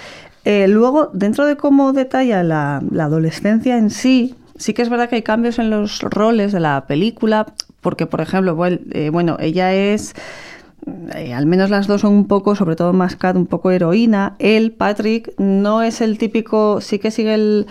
Eh, 0.44 0.66
luego, 0.68 1.10
dentro 1.12 1.44
de 1.44 1.56
cómo 1.56 1.92
detalla 1.92 2.42
la, 2.42 2.82
la 2.90 3.04
adolescencia 3.04 3.76
en 3.76 3.90
sí, 3.90 4.34
sí 4.56 4.72
que 4.72 4.80
es 4.80 4.88
verdad 4.88 5.10
que 5.10 5.16
hay 5.16 5.22
cambios 5.22 5.58
en 5.58 5.68
los 5.68 6.00
roles 6.00 6.52
de 6.52 6.60
la 6.60 6.86
película, 6.86 7.52
porque, 7.82 8.06
por 8.06 8.22
ejemplo, 8.22 8.54
bueno, 8.54 8.78
eh, 8.92 9.10
bueno 9.10 9.36
ella 9.40 9.74
es... 9.74 10.14
eh, 11.14 11.34
al 11.34 11.44
menos 11.44 11.68
las 11.68 11.86
dos 11.86 12.00
son 12.00 12.14
un 12.14 12.26
poco, 12.26 12.54
sobre 12.54 12.76
todo 12.76 12.94
más 12.94 13.16
Kat, 13.16 13.36
un 13.36 13.46
poco 13.46 13.70
heroína. 13.70 14.36
Él, 14.38 14.72
Patrick, 14.72 15.34
no 15.38 15.82
es 15.82 16.00
el 16.00 16.16
típico, 16.16 16.80
sí 16.80 16.98
que 16.98 17.10
sigue 17.10 17.34
el, 17.34 17.66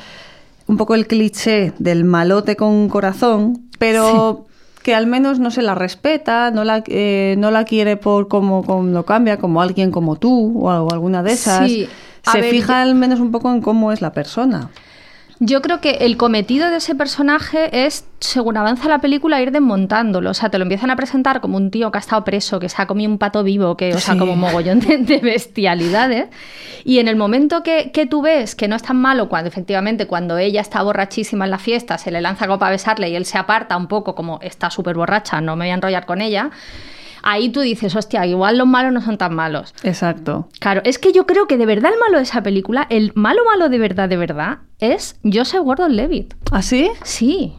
un 0.69 0.77
poco 0.77 0.93
el 0.93 1.07
cliché 1.07 1.73
del 1.79 2.03
malote 2.03 2.55
con 2.55 2.89
corazón, 2.89 3.67
pero 3.79 4.45
que 4.83 4.93
al 4.93 5.07
menos 5.07 5.39
no 5.39 5.49
se 5.49 5.63
la 5.63 5.73
respeta, 5.73 6.51
no 6.51 6.63
la, 6.63 6.83
eh, 6.85 7.33
no 7.39 7.49
la 7.49 7.65
quiere 7.65 7.97
por 7.97 8.27
cómo, 8.27 8.63
lo 8.83 9.03
cambia, 9.03 9.37
como 9.37 9.63
alguien 9.63 9.89
como 9.89 10.17
tú 10.17 10.59
o 10.61 10.91
alguna 10.91 11.23
de 11.23 11.31
esas. 11.31 11.67
Sí, 11.67 11.89
se 12.21 12.41
ver, 12.41 12.51
fija 12.51 12.83
al 12.83 12.93
menos 12.93 13.19
un 13.19 13.31
poco 13.31 13.51
en 13.51 13.61
cómo 13.61 13.91
es 13.91 13.99
la 13.99 14.13
persona. 14.13 14.69
Yo 15.41 15.61
creo 15.61 15.79
que 15.79 15.91
el 16.01 16.17
cometido 16.17 16.69
de 16.69 16.77
ese 16.77 16.95
personaje 16.95 17.85
es, 17.85 18.05
según 18.19 18.57
avanza 18.57 18.89
la 18.89 18.99
película, 18.99 19.41
ir 19.41 19.51
desmontándolo. 19.51 20.31
O 20.31 20.33
sea, 20.33 20.49
te 20.49 20.57
lo 20.57 20.63
empiezan 20.63 20.91
a 20.91 20.97
presentar 20.97 21.39
como 21.39 21.55
un 21.55 21.71
tío 21.71 21.91
que 21.91 21.97
ha 21.97 22.01
estado 22.01 22.25
preso, 22.25 22.59
que 22.59 22.67
se 22.67 22.81
ha 22.81 22.87
comido 22.87 23.09
un 23.09 23.17
pato 23.17 23.41
vivo, 23.41 23.77
que, 23.77 23.93
o 23.93 23.99
sea, 23.99 24.15
Sí. 24.15 24.19
como 24.19 24.33
un 24.33 24.39
mogollón 24.41 24.81
de, 24.81 24.97
de 24.97 25.17
bestialidades. 25.19 26.27
Y 26.83 26.99
en 26.99 27.07
el 27.07 27.15
momento 27.15 27.63
que, 27.63 27.91
que 27.91 28.05
tú 28.05 28.21
ves 28.21 28.53
que 28.53 28.67
no 28.67 28.75
es 28.75 28.83
tan 28.83 28.97
malo, 28.97 29.29
cuando 29.29 29.47
efectivamente, 29.47 30.07
cuando 30.07 30.37
ella 30.37 30.59
está 30.59 30.81
borrachísima 30.83 31.45
en 31.45 31.51
la 31.51 31.57
fiesta, 31.57 31.97
se 31.97 32.11
le 32.11 32.19
lanza 32.19 32.45
como 32.45 32.59
para 32.59 32.71
besarle 32.71 33.09
y 33.09 33.15
él 33.15 33.25
se 33.25 33.37
aparta 33.37 33.77
un 33.77 33.87
poco, 33.87 34.15
como 34.15 34.39
está 34.41 34.69
súper 34.69 34.97
borracha, 34.97 35.39
no 35.39 35.55
me 35.55 35.65
voy 35.65 35.71
a 35.71 35.75
enrollar 35.75 36.05
con 36.05 36.19
ella. 36.19 36.49
Ahí 37.23 37.49
tú 37.49 37.61
dices, 37.61 37.95
hostia, 37.95 38.25
igual 38.25 38.57
los 38.57 38.67
malos 38.67 38.91
no 38.93 39.01
son 39.01 39.17
tan 39.17 39.33
malos. 39.35 39.73
Exacto. 39.83 40.47
Claro, 40.59 40.81
es 40.85 40.99
que 40.99 41.11
yo 41.11 41.25
creo 41.25 41.47
que 41.47 41.57
de 41.57 41.65
verdad 41.65 41.91
el 41.93 41.99
malo 41.99 42.17
de 42.17 42.23
esa 42.23 42.43
película, 42.43 42.87
el 42.89 43.11
malo 43.15 43.41
malo 43.45 43.69
de 43.69 43.77
verdad, 43.77 44.07
de 44.09 44.17
verdad, 44.17 44.59
es 44.79 45.19
Joseph 45.23 45.61
Gordon-Levitt. 45.63 46.33
¿Así? 46.51 46.89
Sí. 47.03 47.53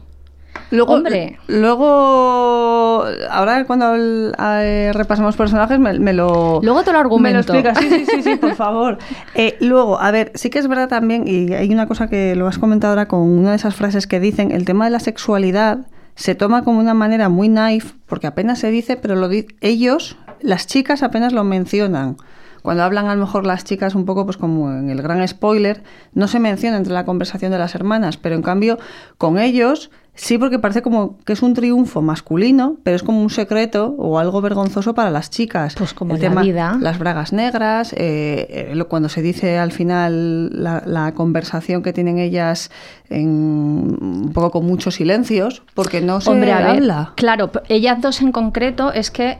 Luego, 0.69 0.93
Hombre. 0.95 1.37
luego, 1.47 3.05
ahora 3.29 3.65
cuando 3.65 3.95
eh, 3.95 4.91
repasamos 4.93 5.35
personajes 5.35 5.79
me, 5.79 5.97
me 5.99 6.13
lo... 6.13 6.59
Luego 6.61 6.83
te 6.83 6.91
lo 6.91 6.93
Me 6.93 6.93
lo 6.93 6.99
argumento. 6.99 7.39
explicas, 7.53 7.77
sí, 7.77 7.89
sí, 7.89 8.05
sí, 8.05 8.23
sí, 8.23 8.35
por 8.35 8.55
favor. 8.55 8.97
Eh, 9.35 9.57
luego, 9.61 9.99
a 9.99 10.11
ver, 10.11 10.31
sí 10.35 10.49
que 10.49 10.59
es 10.59 10.67
verdad 10.67 10.87
también, 10.89 11.23
y 11.27 11.53
hay 11.53 11.69
una 11.71 11.87
cosa 11.87 12.07
que 12.07 12.35
lo 12.35 12.47
has 12.47 12.57
comentado 12.57 12.91
ahora 12.91 13.07
con 13.07 13.21
una 13.21 13.51
de 13.51 13.55
esas 13.57 13.75
frases 13.75 14.07
que 14.07 14.19
dicen, 14.19 14.51
el 14.51 14.65
tema 14.65 14.85
de 14.85 14.91
la 14.91 14.99
sexualidad 14.99 15.79
se 16.15 16.35
toma 16.35 16.63
como 16.63 16.79
una 16.79 16.93
manera 16.93 17.29
muy 17.29 17.49
naif, 17.49 17.93
porque 18.05 18.27
apenas 18.27 18.59
se 18.59 18.69
dice, 18.71 18.97
pero 18.97 19.15
lo 19.15 19.27
di- 19.29 19.47
ellos, 19.61 20.17
las 20.41 20.67
chicas 20.67 21.03
apenas 21.03 21.33
lo 21.33 21.43
mencionan. 21.43 22.17
Cuando 22.61 22.83
hablan 22.83 23.07
a 23.07 23.15
lo 23.15 23.21
mejor 23.21 23.45
las 23.45 23.63
chicas 23.63 23.95
un 23.95 24.05
poco, 24.05 24.25
pues 24.25 24.37
como 24.37 24.71
en 24.71 24.89
el 24.89 25.01
gran 25.01 25.27
spoiler, 25.27 25.83
no 26.13 26.27
se 26.27 26.39
menciona 26.39 26.77
entre 26.77 26.93
la 26.93 27.05
conversación 27.05 27.51
de 27.51 27.57
las 27.59 27.75
hermanas, 27.75 28.17
pero 28.17 28.35
en 28.35 28.41
cambio 28.41 28.77
con 29.17 29.37
ellos 29.37 29.89
sí 30.13 30.37
porque 30.37 30.59
parece 30.59 30.81
como 30.81 31.17
que 31.19 31.33
es 31.33 31.41
un 31.41 31.53
triunfo 31.53 32.01
masculino, 32.01 32.77
pero 32.83 32.95
es 32.95 33.03
como 33.03 33.21
un 33.21 33.29
secreto 33.29 33.95
o 33.97 34.19
algo 34.19 34.41
vergonzoso 34.41 34.93
para 34.93 35.09
las 35.09 35.29
chicas. 35.29 35.75
Pues 35.77 35.93
como 35.93 36.15
el 36.15 36.21
la 36.21 36.29
tema, 36.29 36.41
vida. 36.41 36.77
las 36.79 36.99
bragas 36.99 37.33
negras, 37.33 37.93
eh, 37.93 38.69
eh, 38.73 38.83
cuando 38.87 39.09
se 39.09 39.21
dice 39.21 39.57
al 39.57 39.71
final 39.71 40.49
la, 40.63 40.83
la 40.85 41.13
conversación 41.13 41.81
que 41.81 41.93
tienen 41.93 42.19
ellas 42.19 42.71
en, 43.09 43.27
un 43.29 44.31
poco 44.33 44.51
con 44.51 44.65
muchos 44.65 44.95
silencios, 44.95 45.63
porque 45.73 46.01
no 46.01 46.21
se 46.21 46.29
Hombre, 46.29 46.53
ver, 46.53 46.67
habla. 46.67 47.13
claro, 47.15 47.49
ellas 47.69 48.01
dos 48.01 48.21
en 48.21 48.31
concreto 48.31 48.91
es 48.93 49.11
que 49.11 49.39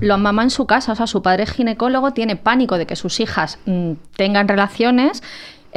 lo 0.00 0.18
mamá 0.18 0.42
en 0.42 0.50
su 0.50 0.66
casa, 0.66 0.92
o 0.92 0.94
sea, 0.94 1.06
su 1.06 1.22
padre 1.22 1.42
es 1.44 1.50
ginecólogo, 1.52 2.12
tiene 2.12 2.36
pánico 2.36 2.78
de 2.78 2.86
que 2.86 2.96
sus 2.96 3.20
hijas 3.20 3.58
mm, 3.66 3.92
tengan 4.16 4.48
relaciones. 4.48 5.22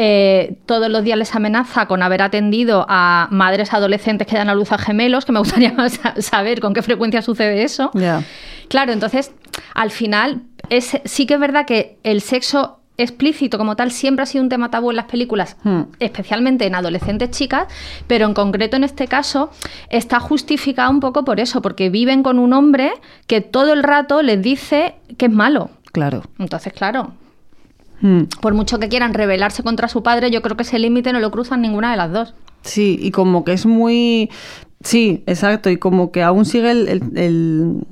eh, 0.02 0.56
todos 0.66 0.90
los 0.90 1.04
días 1.04 1.18
les 1.18 1.36
amenaza 1.36 1.86
con 1.88 2.02
haber 2.04 2.22
atendido 2.22 2.86
a 2.88 3.28
madres 3.32 3.74
adolescentes 3.74 4.26
que 4.28 4.38
dan 4.38 4.48
a 4.50 4.56
luz 4.56 4.72
a 4.72 4.78
gemelos, 4.78 5.26
que 5.26 5.34
me 5.34 5.40
gustaría 5.44 5.76
sa- 5.90 6.14
saber 6.22 6.62
con 6.62 6.74
qué 6.74 6.82
frecuencia 6.82 7.22
sucede 7.22 7.64
eso. 7.64 7.92
Claro, 8.70 8.94
entonces, 8.94 9.32
al 9.74 9.92
final, 9.92 10.44
es, 10.70 10.98
sí 11.04 11.26
que 11.26 11.34
es 11.34 11.40
verdad 11.42 11.66
que 11.66 11.98
el 12.04 12.22
sexo 12.22 12.79
explícito 13.04 13.58
como 13.58 13.76
tal 13.76 13.92
siempre 13.92 14.24
ha 14.24 14.26
sido 14.26 14.44
un 14.44 14.50
tema 14.50 14.70
tabú 14.70 14.90
en 14.92 14.96
las 14.98 15.06
películas, 15.06 15.58
Hmm. 15.64 15.82
especialmente 16.00 16.66
en 16.66 16.76
adolescentes 16.76 17.32
chicas, 17.32 17.68
pero 18.08 18.26
en 18.26 18.34
concreto 18.34 18.78
en 18.78 18.84
este 18.84 19.08
caso 19.08 19.50
está 19.90 20.20
justificado 20.20 20.92
un 20.92 21.00
poco 21.00 21.24
por 21.26 21.40
eso, 21.40 21.62
porque 21.62 21.90
viven 21.90 22.24
con 22.24 22.40
un 22.40 22.54
hombre 22.54 22.92
que 23.28 23.42
todo 23.42 23.74
el 23.74 23.84
rato 23.84 24.22
les 24.22 24.42
dice 24.42 24.96
que 25.18 25.26
es 25.28 25.32
malo. 25.32 25.70
Claro. 25.92 26.24
Entonces, 26.38 26.74
claro, 26.74 27.14
Mm. 28.02 28.24
por 28.42 28.54
mucho 28.54 28.80
que 28.80 28.88
quieran 28.88 29.14
rebelarse 29.14 29.62
contra 29.64 29.90
su 29.90 30.04
padre, 30.04 30.32
yo 30.32 30.42
creo 30.42 30.56
que 30.56 30.64
ese 30.64 30.80
límite 30.80 31.12
no 31.12 31.20
lo 31.20 31.32
cruzan 31.32 31.62
ninguna 31.62 31.92
de 31.92 31.98
las 31.98 32.12
dos. 32.12 32.34
Sí, 32.62 32.98
y 33.02 33.12
como 33.12 33.44
que 33.44 33.54
es 33.54 33.66
muy... 33.66 34.30
Sí, 34.82 35.24
exacto, 35.28 35.70
y 35.70 35.76
como 35.76 36.10
que 36.12 36.24
aún 36.24 36.46
sigue 36.46 36.72
el, 36.72 36.88
el- 36.88 37.18
el- 37.18 37.84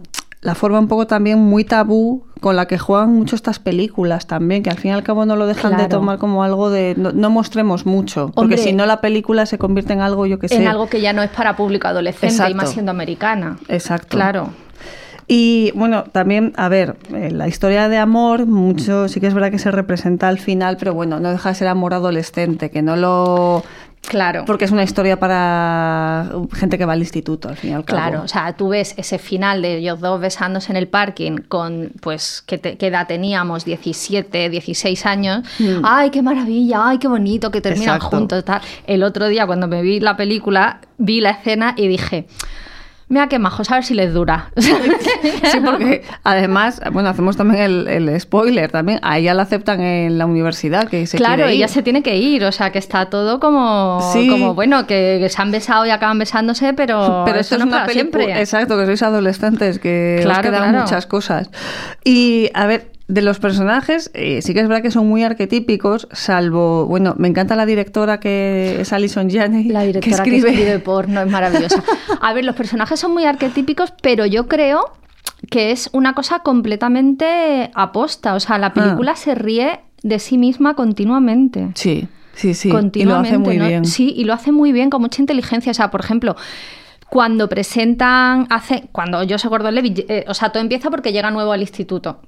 la 0.48 0.56
forma 0.56 0.80
un 0.80 0.88
poco 0.88 1.08
también 1.08 1.40
muy 1.40 1.66
tabú 1.66 2.24
con 2.40 2.56
la 2.56 2.68
que 2.68 2.78
juegan 2.78 3.14
mucho 3.14 3.36
estas 3.36 3.60
películas 3.60 4.28
también, 4.28 4.64
que 4.64 4.70
al 4.70 4.78
fin 4.78 4.92
y 4.92 4.94
al 4.94 5.04
cabo 5.04 5.26
no 5.26 5.36
lo 5.36 5.46
dejan 5.46 5.76
de 5.76 5.90
tomar 5.90 6.20
como 6.20 6.42
algo 6.42 6.70
de... 6.70 6.94
No, 6.96 7.12
no 7.12 7.30
mostremos 7.30 7.86
mucho, 7.86 8.32
porque 8.34 8.56
si 8.56 8.72
no 8.72 8.86
la 8.86 9.02
película 9.02 9.46
se 9.46 9.58
convierte 9.58 9.92
en 9.92 10.00
algo, 10.00 10.26
yo 10.26 10.40
que 10.40 10.48
sé... 10.48 10.56
En 10.56 10.68
algo 10.70 10.88
que 10.88 11.02
ya 11.02 11.12
no 11.12 11.22
es 11.22 11.32
para 11.32 11.58
público 11.58 11.90
adolescente 11.90 12.28
y 12.28 12.38
Exacto. 12.38 12.56
más 12.56 12.72
siendo 12.72 12.92
americana. 12.92 13.58
Exacto. 13.68 14.16
Claro. 14.16 14.52
Y 15.28 15.74
bueno, 15.76 16.06
también, 16.06 16.54
a 16.56 16.70
ver, 16.70 16.96
eh, 17.14 17.30
la 17.30 17.50
historia 17.50 17.90
de 17.90 17.98
amor, 17.98 18.46
mucho 18.46 19.10
sí 19.10 19.20
que 19.20 19.28
es 19.28 19.34
verdad 19.34 19.52
que 19.52 19.60
se 19.60 19.72
representa 19.72 20.30
al 20.30 20.40
final, 20.40 20.78
pero 20.78 20.94
bueno, 20.94 21.20
no 21.20 21.30
deja 21.32 21.50
de 21.50 21.56
ser 21.56 21.68
amor 21.68 21.94
adolescente, 21.94 22.72
que 22.72 22.82
no 22.82 22.96
lo 22.96 23.66
Claro. 24.02 24.46
Porque 24.46 24.64
es 24.64 24.72
una 24.72 24.84
historia 24.84 25.20
para 25.20 26.30
gente 26.54 26.78
que 26.78 26.86
va 26.86 26.94
al 26.94 27.00
instituto, 27.00 27.50
al 27.50 27.58
fin 27.58 27.72
y 27.72 27.74
al 27.74 27.84
cabo. 27.84 28.00
Claro, 28.00 28.22
o 28.24 28.28
sea, 28.30 28.54
tú 28.56 28.70
ves 28.70 28.94
ese 28.98 29.18
final 29.20 29.62
de 29.62 29.78
ellos 29.80 30.00
dos 30.00 30.22
besándose 30.22 30.72
en 30.72 30.78
el 30.78 30.88
parking 30.88 31.38
con, 31.50 31.92
pues, 32.00 32.42
¿qué, 32.46 32.58
te- 32.58 32.78
qué 32.78 32.88
edad 32.88 33.06
teníamos? 33.08 33.66
17, 33.66 34.50
16 34.50 35.06
años. 35.06 35.44
Mm. 35.60 35.82
¡Ay, 35.84 36.10
qué 36.10 36.22
maravilla! 36.22 36.88
¡Ay, 36.88 37.00
qué 37.00 37.10
bonito 37.10 37.52
que 37.52 37.60
terminan 37.60 37.96
Exacto. 37.98 38.18
juntos! 38.18 38.46
Tal. 38.46 38.62
El 38.86 39.04
otro 39.04 39.28
día, 39.28 39.46
cuando 39.46 39.68
me 39.68 39.82
vi 39.82 40.00
la 40.00 40.16
película, 40.16 40.80
vi 40.98 41.20
la 41.20 41.32
escena 41.32 41.74
y 41.76 41.88
dije... 41.90 42.28
Mira 43.10 43.28
qué 43.30 43.40
majos, 43.40 43.72
a 43.72 43.76
ver 43.76 43.86
si 43.86 43.94
les 43.94 44.14
dura. 44.14 44.52
Sí, 45.52 45.60
porque 45.64 46.04
además, 46.24 46.82
bueno, 46.92 47.10
hacemos 47.10 47.38
también 47.38 47.62
el, 47.62 47.88
el 47.88 48.20
spoiler 48.22 48.70
también. 48.72 49.00
A 49.02 49.18
ella 49.18 49.34
la 49.34 49.44
aceptan 49.44 49.80
en 49.82 50.18
la 50.18 50.26
universidad, 50.26 50.88
que 50.90 51.06
se 51.08 51.18
claro, 51.18 51.36
quiere 51.38 51.52
ir. 51.54 51.58
ella 51.58 51.68
se 51.70 51.82
tiene 51.84 52.04
que 52.04 52.18
ir, 52.18 52.44
o 52.44 52.52
sea 52.52 52.72
que 52.72 52.80
está 52.80 53.06
todo 53.10 53.40
como, 53.40 54.00
Sí. 54.14 54.28
como 54.28 54.54
bueno, 54.54 54.86
que, 54.88 55.26
se 55.30 55.42
han 55.42 55.52
besado 55.52 55.86
y 55.86 55.90
acaban 55.90 56.20
besándose, 56.20 56.74
pero, 56.74 57.24
Pero 57.26 57.40
eso 57.40 57.56
esto 57.56 57.56
es 57.56 57.60
no 57.62 57.68
una 57.68 57.76
para 57.78 57.88
película. 57.88 58.24
siempre. 58.26 58.42
Exacto, 58.42 58.78
que 58.78 58.86
sois 58.86 59.02
adolescentes, 59.04 59.80
que 59.80 60.18
os 60.20 60.26
Claro, 60.26 60.42
quedan 60.42 60.64
claro. 60.70 60.80
muchas 60.82 61.06
cosas. 61.08 61.50
Y 62.04 62.50
a 62.54 62.66
ver, 62.68 62.92
de 63.08 63.22
los 63.22 63.40
personajes, 63.40 64.12
eh, 64.14 64.42
sí 64.42 64.54
que 64.54 64.60
es 64.60 64.68
verdad 64.68 64.84
que 64.84 64.92
son 64.92 65.08
muy 65.08 65.24
arquetípicos, 65.24 66.10
salvo, 66.12 66.86
bueno, 66.88 67.16
me 67.18 67.30
encanta 67.30 67.56
la 67.56 67.66
directora 67.66 68.20
que 68.20 68.82
es 68.82 68.92
Alison 68.92 69.30
Janney, 69.30 69.70
La 69.70 69.84
directora 69.84 70.24
que 70.24 70.38
escribe. 70.38 70.80
porno 70.80 71.22
es 71.22 71.32
maravillosa. 71.32 71.82
A 72.22 72.34
ver, 72.34 72.44
los 72.44 72.56
personajes 72.56 73.00
son 73.00 73.14
muy 73.14 73.24
arquetípicos, 73.24 73.94
pero 74.02 74.26
yo 74.26 74.48
creo 74.48 74.92
que 75.50 75.72
es 75.72 75.90
una 75.94 76.14
cosa 76.14 76.40
completamente 76.40 77.72
aposta. 77.76 78.34
O 78.36 78.40
sea, 78.40 78.58
la 78.58 78.74
película 78.74 79.16
se 79.16 79.36
ríe 79.36 79.80
de 80.04 80.20
sí 80.20 80.38
misma 80.38 80.74
continuamente. 80.74 81.70
Sí, 81.76 82.08
sí, 82.34 82.54
sí. 82.54 82.68
Y 82.68 82.72
lo 82.72 82.78
continuamente. 82.80 83.30
hace 83.30 83.38
muy 83.38 83.58
¿no? 83.58 83.68
bien. 83.68 83.86
Sí, 83.86 84.14
y 84.18 84.26
lo 84.26 84.34
hace 84.34 84.52
muy 84.52 84.72
bien, 84.74 84.90
con 84.90 85.02
mucha 85.02 85.22
inteligencia. 85.22 85.72
O 85.72 85.76
sea, 85.76 85.92
por 85.92 86.02
ejemplo, 86.02 86.36
cuando 87.10 87.48
presentan, 87.48 88.48
hace, 88.50 88.90
cuando 88.92 89.24
yo 89.24 89.38
soy 89.38 89.50
Gordon 89.50 89.76
Levitt, 89.76 90.00
eh, 90.10 90.26
o 90.28 90.34
sea, 90.34 90.50
todo 90.50 90.62
empieza 90.62 90.90
porque 90.90 91.14
llega 91.14 91.32
nuevo 91.32 91.54
al 91.54 91.62
instituto. 91.62 92.20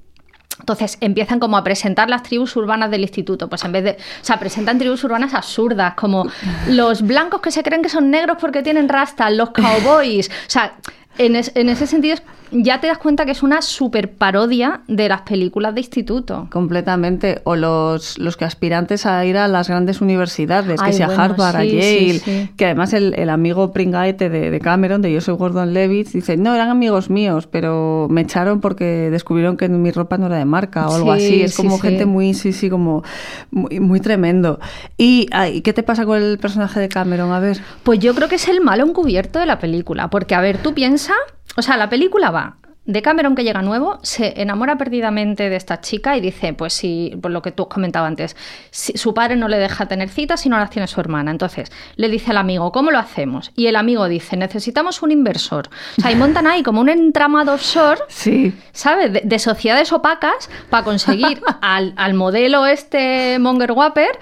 Entonces 0.60 0.98
empiezan 1.02 1.40
como 1.40 1.58
a 1.58 1.64
presentar 1.64 2.10
las 2.10 2.24
tribus 2.24 2.56
urbanas 2.56 2.92
del 2.92 3.02
instituto. 3.02 3.48
Pues 3.50 3.64
en 3.64 3.72
vez 3.72 3.84
de. 3.84 3.92
O 3.92 3.96
sea, 4.26 4.38
presentan 4.38 4.78
tribus 4.78 5.04
urbanas 5.04 5.34
absurdas, 5.34 5.94
como 5.96 6.28
los 6.68 7.02
blancos 7.02 7.42
que 7.42 7.52
se 7.52 7.64
creen 7.64 7.82
que 7.82 7.90
son 7.90 8.12
negros 8.12 8.38
porque 8.40 8.62
tienen 8.62 8.88
rasta, 8.90 9.30
los 9.30 9.50
cowboys. 9.52 10.30
O 10.30 10.32
sea, 10.50 10.74
en, 11.18 11.36
es- 11.36 11.52
en 11.56 11.70
ese 11.70 11.88
sentido 11.88 12.16
es- 12.16 12.24
ya 12.52 12.80
te 12.82 12.88
das 12.88 12.98
cuenta 12.98 13.26
que 13.26 13.32
es 13.32 13.44
una 13.44 13.62
super 13.62 14.12
parodia 14.12 14.82
de 14.88 15.10
las 15.10 15.22
películas 15.22 15.74
de 15.74 15.82
instituto. 15.82 16.48
Completamente. 16.52 17.42
O 17.44 17.56
los, 17.56 18.18
los 18.18 18.38
que 18.38 18.46
aspirantes 18.46 19.06
a 19.06 19.24
ir 19.26 19.38
a 19.38 19.48
las 19.48 19.68
grandes 19.70 20.02
universidades, 20.02 20.80
que 20.80 20.88
Ay, 20.88 20.94
sea 20.94 21.08
bueno, 21.08 21.22
Harvard, 21.24 21.56
a 21.56 21.62
sí, 21.62 21.72
Yale. 21.72 21.82
sí, 21.82 22.20
sí. 22.20 22.50
Que 22.58 22.66
además 22.66 22.94
el, 22.94 23.14
el 23.16 23.30
amigo 23.30 23.72
pringaete 23.72 24.30
de, 24.30 24.52
de 24.52 24.60
Cameron, 24.60 25.02
de 25.02 25.12
Yo 25.12 25.22
soy 25.22 25.36
Gordon 25.36 25.74
Levitt, 25.74 26.10
dice: 26.10 26.38
No, 26.38 26.54
eran 26.56 26.70
amigos 26.70 27.10
míos, 27.10 27.48
pero 27.48 28.08
me 28.10 28.22
echaron 28.22 28.62
porque 28.62 29.10
descubrieron 29.12 29.58
que 29.58 29.70
mi 29.70 29.92
ropa 29.92 30.18
no 30.18 30.28
era 30.28 30.38
de 30.38 30.46
marca 30.46 30.88
o 30.88 30.96
algo 30.96 31.16
Sí, 31.16 31.26
así. 31.26 31.42
Es 31.42 31.56
como 31.56 31.80
gente 31.80 32.06
muy, 32.06 32.34
sí, 32.34 32.54
sí, 32.54 32.70
como 32.70 33.04
muy, 33.52 33.80
muy 33.80 34.00
tremendo. 34.00 34.60
¿Y 34.98 35.28
ay, 35.32 35.62
qué 35.62 35.74
te 35.74 35.84
pasa 35.84 36.06
con 36.06 36.22
el 36.22 36.38
personaje 36.40 36.80
de 36.80 36.90
Cameron? 36.90 37.32
A 37.32 37.40
ver. 37.40 37.60
Pues 37.84 38.00
yo 38.00 38.14
creo 38.16 38.28
que 38.30 38.36
es 38.36 38.48
el 38.48 38.62
malo 38.62 38.86
encubierto 38.86 39.40
de 39.40 39.46
la 39.46 39.60
película, 39.60 40.10
porque 40.10 40.36
a 40.36 40.42
ver, 40.42 40.58
tú 40.58 40.74
piensas, 40.74 41.18
o 41.60 41.62
sea, 41.62 41.78
la 41.78 41.90
película 41.90 42.32
va 42.32 42.56
de 42.86 43.04
Cameron 43.04 43.36
que 43.36 43.44
llega 43.44 43.62
nuevo, 43.62 44.00
se 44.02 44.42
enamora 44.42 44.76
perdidamente 44.80 45.48
de 45.52 45.56
esta 45.58 45.80
chica 45.80 46.18
y 46.18 46.22
dice, 46.22 46.54
pues 46.54 46.74
si, 46.74 47.16
por 47.22 47.30
lo 47.30 47.44
que 47.44 47.52
tú 47.52 47.64
has 47.64 47.70
comentado 47.70 48.08
antes, 48.08 48.36
si 48.72 48.98
su 48.98 49.14
padre 49.14 49.36
no 49.36 49.48
le 49.48 49.60
deja 49.60 49.86
tener 49.86 50.10
citas 50.10 50.42
si 50.42 50.50
no 50.50 50.58
las 50.58 50.72
tiene 50.72 50.88
su 50.88 51.00
hermana. 51.00 51.30
Entonces, 51.30 51.72
le 51.98 52.10
dice 52.10 52.32
al 52.32 52.38
amigo, 52.38 52.72
¿cómo 52.72 52.90
lo 52.90 52.98
hacemos? 52.98 53.52
Y 53.56 53.68
el 53.68 53.76
amigo 53.76 54.08
dice, 54.08 54.38
necesitamos 54.38 55.04
un 55.04 55.12
inversor. 55.12 55.70
O 56.00 56.02
sea, 56.02 56.12
y 56.12 56.16
montan 56.16 56.48
ahí 56.48 56.64
como 56.64 56.82
un 56.82 56.90
entramado 56.90 57.54
offshore, 57.54 58.00
Sí. 58.08 58.56
¿sabes? 58.72 59.14
De, 59.14 59.22
de 59.24 59.38
sociedades 59.38 59.94
opacas 59.94 60.50
para 60.72 60.84
conseguir 60.84 61.42
al, 61.62 61.94
al 61.96 62.16
modelo 62.16 62.66
este 62.66 63.38
Monger 63.38 63.74
Whopper 63.74 64.18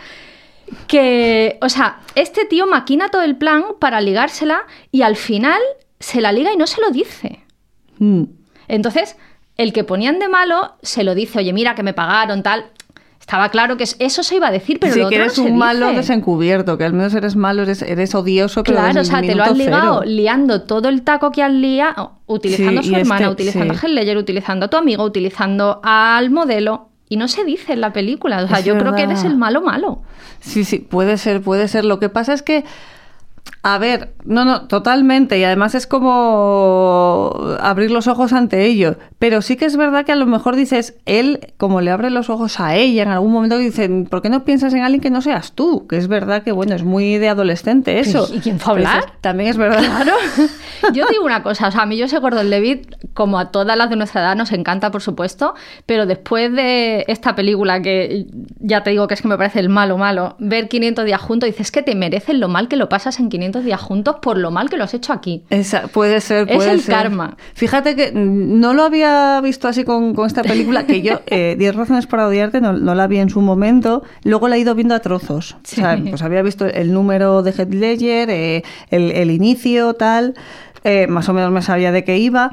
que, 0.87 1.57
o 1.61 1.69
sea, 1.69 1.99
este 2.15 2.43
tío 2.43 2.67
maquina 2.67 3.07
todo 3.07 3.21
el 3.21 3.37
plan 3.37 3.63
para 3.79 4.01
ligársela 4.01 4.63
y 4.91 5.03
al 5.03 5.15
final 5.15 5.61
se 5.99 6.21
la 6.21 6.31
liga 6.31 6.53
y 6.53 6.57
no 6.57 6.67
se 6.67 6.81
lo 6.81 6.89
dice. 6.91 7.39
Mm. 7.99 8.23
Entonces, 8.67 9.15
el 9.57 9.73
que 9.73 9.83
ponían 9.83 10.19
de 10.19 10.27
malo 10.27 10.73
se 10.81 11.03
lo 11.03 11.15
dice, 11.15 11.39
oye, 11.39 11.53
mira 11.53 11.75
que 11.75 11.83
me 11.83 11.93
pagaron, 11.93 12.43
tal. 12.43 12.65
Estaba 13.19 13.49
claro 13.49 13.75
que 13.75 13.83
es- 13.83 13.97
eso 13.99 14.23
se 14.23 14.35
iba 14.35 14.47
a 14.47 14.51
decir, 14.51 14.79
pero 14.79 14.93
sí, 14.93 14.99
lo 15.01 15.09
que 15.09 15.15
otro 15.15 15.25
eres 15.25 15.37
no 15.37 15.43
se 15.45 15.49
un 15.51 15.57
malo 15.57 15.87
dice. 15.87 15.97
desencubierto, 15.97 16.77
que 16.77 16.85
al 16.85 16.93
menos 16.93 17.13
eres 17.13 17.35
malo, 17.35 17.63
eres, 17.63 17.81
eres 17.81 18.15
odioso, 18.15 18.63
pero 18.63 18.77
Claro, 18.77 19.01
o 19.01 19.03
sea, 19.03 19.21
te 19.21 19.35
lo 19.35 19.43
has 19.43 19.51
minuto 19.53 19.65
ligado 19.65 19.99
cero. 20.01 20.11
liando 20.11 20.61
todo 20.61 20.87
el 20.87 21.01
taco 21.01 21.31
que 21.31 21.43
has 21.43 21.51
liado, 21.51 22.13
utilizando 22.25 22.81
Sí, 22.83 22.89
a 22.89 22.91
su 22.91 22.95
hermana, 23.01 23.21
este- 23.21 23.33
utilizando 23.33 23.73
sí. 23.73 23.79
a 23.85 23.89
Ledger, 23.89 24.17
utilizando 24.17 24.65
a 24.67 24.69
tu 24.69 24.77
amigo, 24.77 25.03
utilizando 25.03 25.81
al 25.83 26.29
modelo. 26.29 26.89
Y 27.09 27.17
no 27.17 27.27
se 27.29 27.43
dice 27.43 27.73
en 27.73 27.81
la 27.81 27.91
película. 27.93 28.43
O 28.43 28.47
sea, 28.47 28.59
Es 28.59 28.65
yo 28.65 28.77
creo 28.77 28.93
que 28.93 29.03
eres 29.03 29.23
el 29.23 29.35
malo 29.37 29.61
malo. 29.61 30.01
Sí, 30.41 30.63
sí, 30.65 30.79
puede 30.79 31.17
ser, 31.17 31.41
puede 31.41 31.67
ser. 31.69 31.83
Lo 31.85 31.99
que 31.99 32.09
pasa 32.09 32.33
es 32.33 32.41
que, 32.43 32.65
a 33.63 33.79
ver, 33.79 34.13
no, 34.23 34.45
no, 34.45 34.67
totalmente. 34.67 35.37
Y 35.39 35.43
además 35.43 35.75
es 35.75 35.87
como 35.87 37.33
abrir 37.59 37.91
los 37.91 38.07
ojos 38.07 38.31
ante 38.31 38.65
ello. 38.65 38.95
Pero 39.19 39.41
sí 39.41 39.57
que 39.57 39.65
es 39.65 39.75
verdad 39.75 40.05
que 40.05 40.11
a 40.11 40.15
lo 40.15 40.25
mejor 40.25 40.55
dices, 40.55 40.95
él, 41.05 41.53
como 41.57 41.81
le 41.81 41.91
abre 41.91 42.09
los 42.09 42.29
ojos 42.29 42.59
a 42.59 42.75
ella 42.75 43.03
en 43.03 43.09
algún 43.09 43.31
momento, 43.31 43.57
dicen, 43.57 44.05
¿por 44.05 44.21
qué 44.21 44.29
no 44.29 44.45
piensas 44.45 44.73
en 44.73 44.83
alguien 44.83 45.01
que 45.01 45.09
no 45.09 45.21
seas 45.21 45.51
tú? 45.53 45.85
Que 45.87 45.97
es 45.97 46.07
verdad 46.07 46.43
que, 46.43 46.51
bueno, 46.51 46.75
es 46.75 46.83
muy 46.83 47.17
de 47.17 47.29
adolescente 47.29 47.99
eso. 47.99 48.29
¿Y 48.33 48.39
quién 48.39 48.59
fue 48.59 48.71
a 48.71 48.75
hablar? 48.75 49.13
También 49.21 49.49
es 49.49 49.57
verdad. 49.57 49.79
Claro. 49.79 50.13
Yo 50.93 51.05
digo 51.09 51.25
una 51.25 51.43
cosa, 51.43 51.67
o 51.67 51.71
sea, 51.71 51.81
a 51.81 51.85
mí 51.85 51.97
yo 51.97 52.07
sé 52.07 52.19
Gordon 52.19 52.49
Levitt, 52.49 52.95
como 53.13 53.39
a 53.39 53.51
todas 53.51 53.75
las 53.75 53.89
de 53.89 53.95
nuestra 53.95 54.21
edad, 54.21 54.35
nos 54.35 54.51
encanta, 54.51 54.91
por 54.91 55.01
supuesto, 55.01 55.55
pero 55.87 56.05
después 56.05 56.53
de 56.53 57.03
esta 57.07 57.35
película, 57.35 57.81
que 57.81 58.27
ya 58.59 58.83
te 58.83 58.91
digo 58.91 59.07
que 59.07 59.15
es 59.15 59.21
que 59.21 59.27
me 59.27 59.37
parece 59.37 59.59
el 59.59 59.69
malo 59.69 59.97
malo, 59.97 60.35
ver 60.37 60.69
500 60.69 61.03
días 61.03 61.19
juntos, 61.19 61.47
dices 61.47 61.71
que 61.71 61.81
te 61.81 61.95
mereces 61.95 62.37
lo 62.37 62.47
mal 62.47 62.67
que 62.67 62.75
lo 62.75 62.89
pasas 62.89 63.19
en 63.19 63.29
500 63.29 63.36
días 63.37 63.79
juntos 63.81 64.17
por 64.21 64.37
lo 64.37 64.51
mal 64.51 64.69
que 64.69 64.77
lo 64.77 64.83
has 64.83 64.93
hecho 64.93 65.13
aquí. 65.13 65.43
Esa, 65.49 65.87
puede 65.87 66.21
ser, 66.21 66.49
Es 66.49 66.55
puede 66.55 66.71
el 66.71 66.81
ser. 66.81 66.95
karma. 66.95 67.37
Fíjate 67.53 67.95
que 67.95 68.11
no 68.13 68.73
lo 68.73 68.83
había 68.83 69.39
visto 69.41 69.67
así 69.67 69.83
con, 69.83 70.13
con 70.13 70.25
esta 70.27 70.43
película, 70.43 70.85
que 70.85 71.01
yo, 71.01 71.21
eh, 71.27 71.55
10 71.57 71.75
razones 71.75 72.07
para 72.07 72.27
odiarte, 72.27 72.61
no, 72.61 72.73
no 72.73 72.95
la 72.95 73.07
vi 73.07 73.17
en 73.17 73.29
su 73.29 73.41
momento, 73.41 74.03
luego 74.23 74.47
la 74.47 74.57
he 74.57 74.59
ido 74.59 74.75
viendo 74.75 74.95
a 74.95 74.99
trozos. 74.99 75.53
O 75.53 75.59
sea, 75.63 75.99
pues 76.09 76.21
había 76.21 76.41
visto 76.41 76.65
el 76.65 76.93
número 76.93 77.43
de 77.43 77.53
Ledger, 77.67 78.29
eh, 78.29 78.63
el, 78.89 79.11
el 79.11 79.31
inicio, 79.31 79.93
tal, 79.93 80.35
eh, 80.83 81.07
más 81.07 81.27
o 81.29 81.33
menos 81.33 81.51
me 81.51 81.61
sabía 81.61 81.91
de 81.91 82.03
qué 82.03 82.17
iba, 82.17 82.51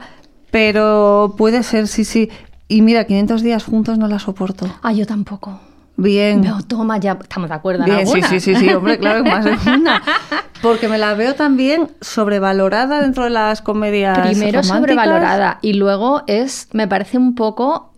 pero 0.50 1.34
puede 1.36 1.62
ser, 1.62 1.88
sí, 1.88 2.04
sí. 2.04 2.30
Y 2.68 2.82
mira, 2.82 3.04
500 3.04 3.42
días 3.42 3.64
juntos 3.64 3.98
no 3.98 4.08
la 4.08 4.18
soporto. 4.18 4.66
Ah, 4.82 4.92
yo 4.92 5.06
tampoco. 5.06 5.60
Bien. 5.96 6.40
Veo, 6.42 6.58
toma, 6.66 6.98
ya 6.98 7.18
estamos 7.20 7.48
de 7.48 7.54
acuerdo 7.54 7.84
en 7.84 7.90
Bien, 7.90 8.06
sí, 8.06 8.20
sí, 8.22 8.40
sí, 8.40 8.54
sí, 8.56 8.68
hombre, 8.70 8.98
claro, 8.98 9.24
más 9.24 9.44
de 9.44 9.52
una. 9.74 10.02
Porque 10.60 10.88
me 10.88 10.98
la 10.98 11.14
veo 11.14 11.34
también 11.34 11.90
sobrevalorada 12.00 13.02
dentro 13.02 13.24
de 13.24 13.30
las 13.30 13.60
comedias 13.62 14.18
Primero 14.18 14.62
románticas. 14.62 14.66
sobrevalorada 14.78 15.58
y 15.62 15.74
luego 15.74 16.22
es, 16.26 16.68
me 16.72 16.88
parece 16.88 17.18
un 17.18 17.34
poco 17.34 17.92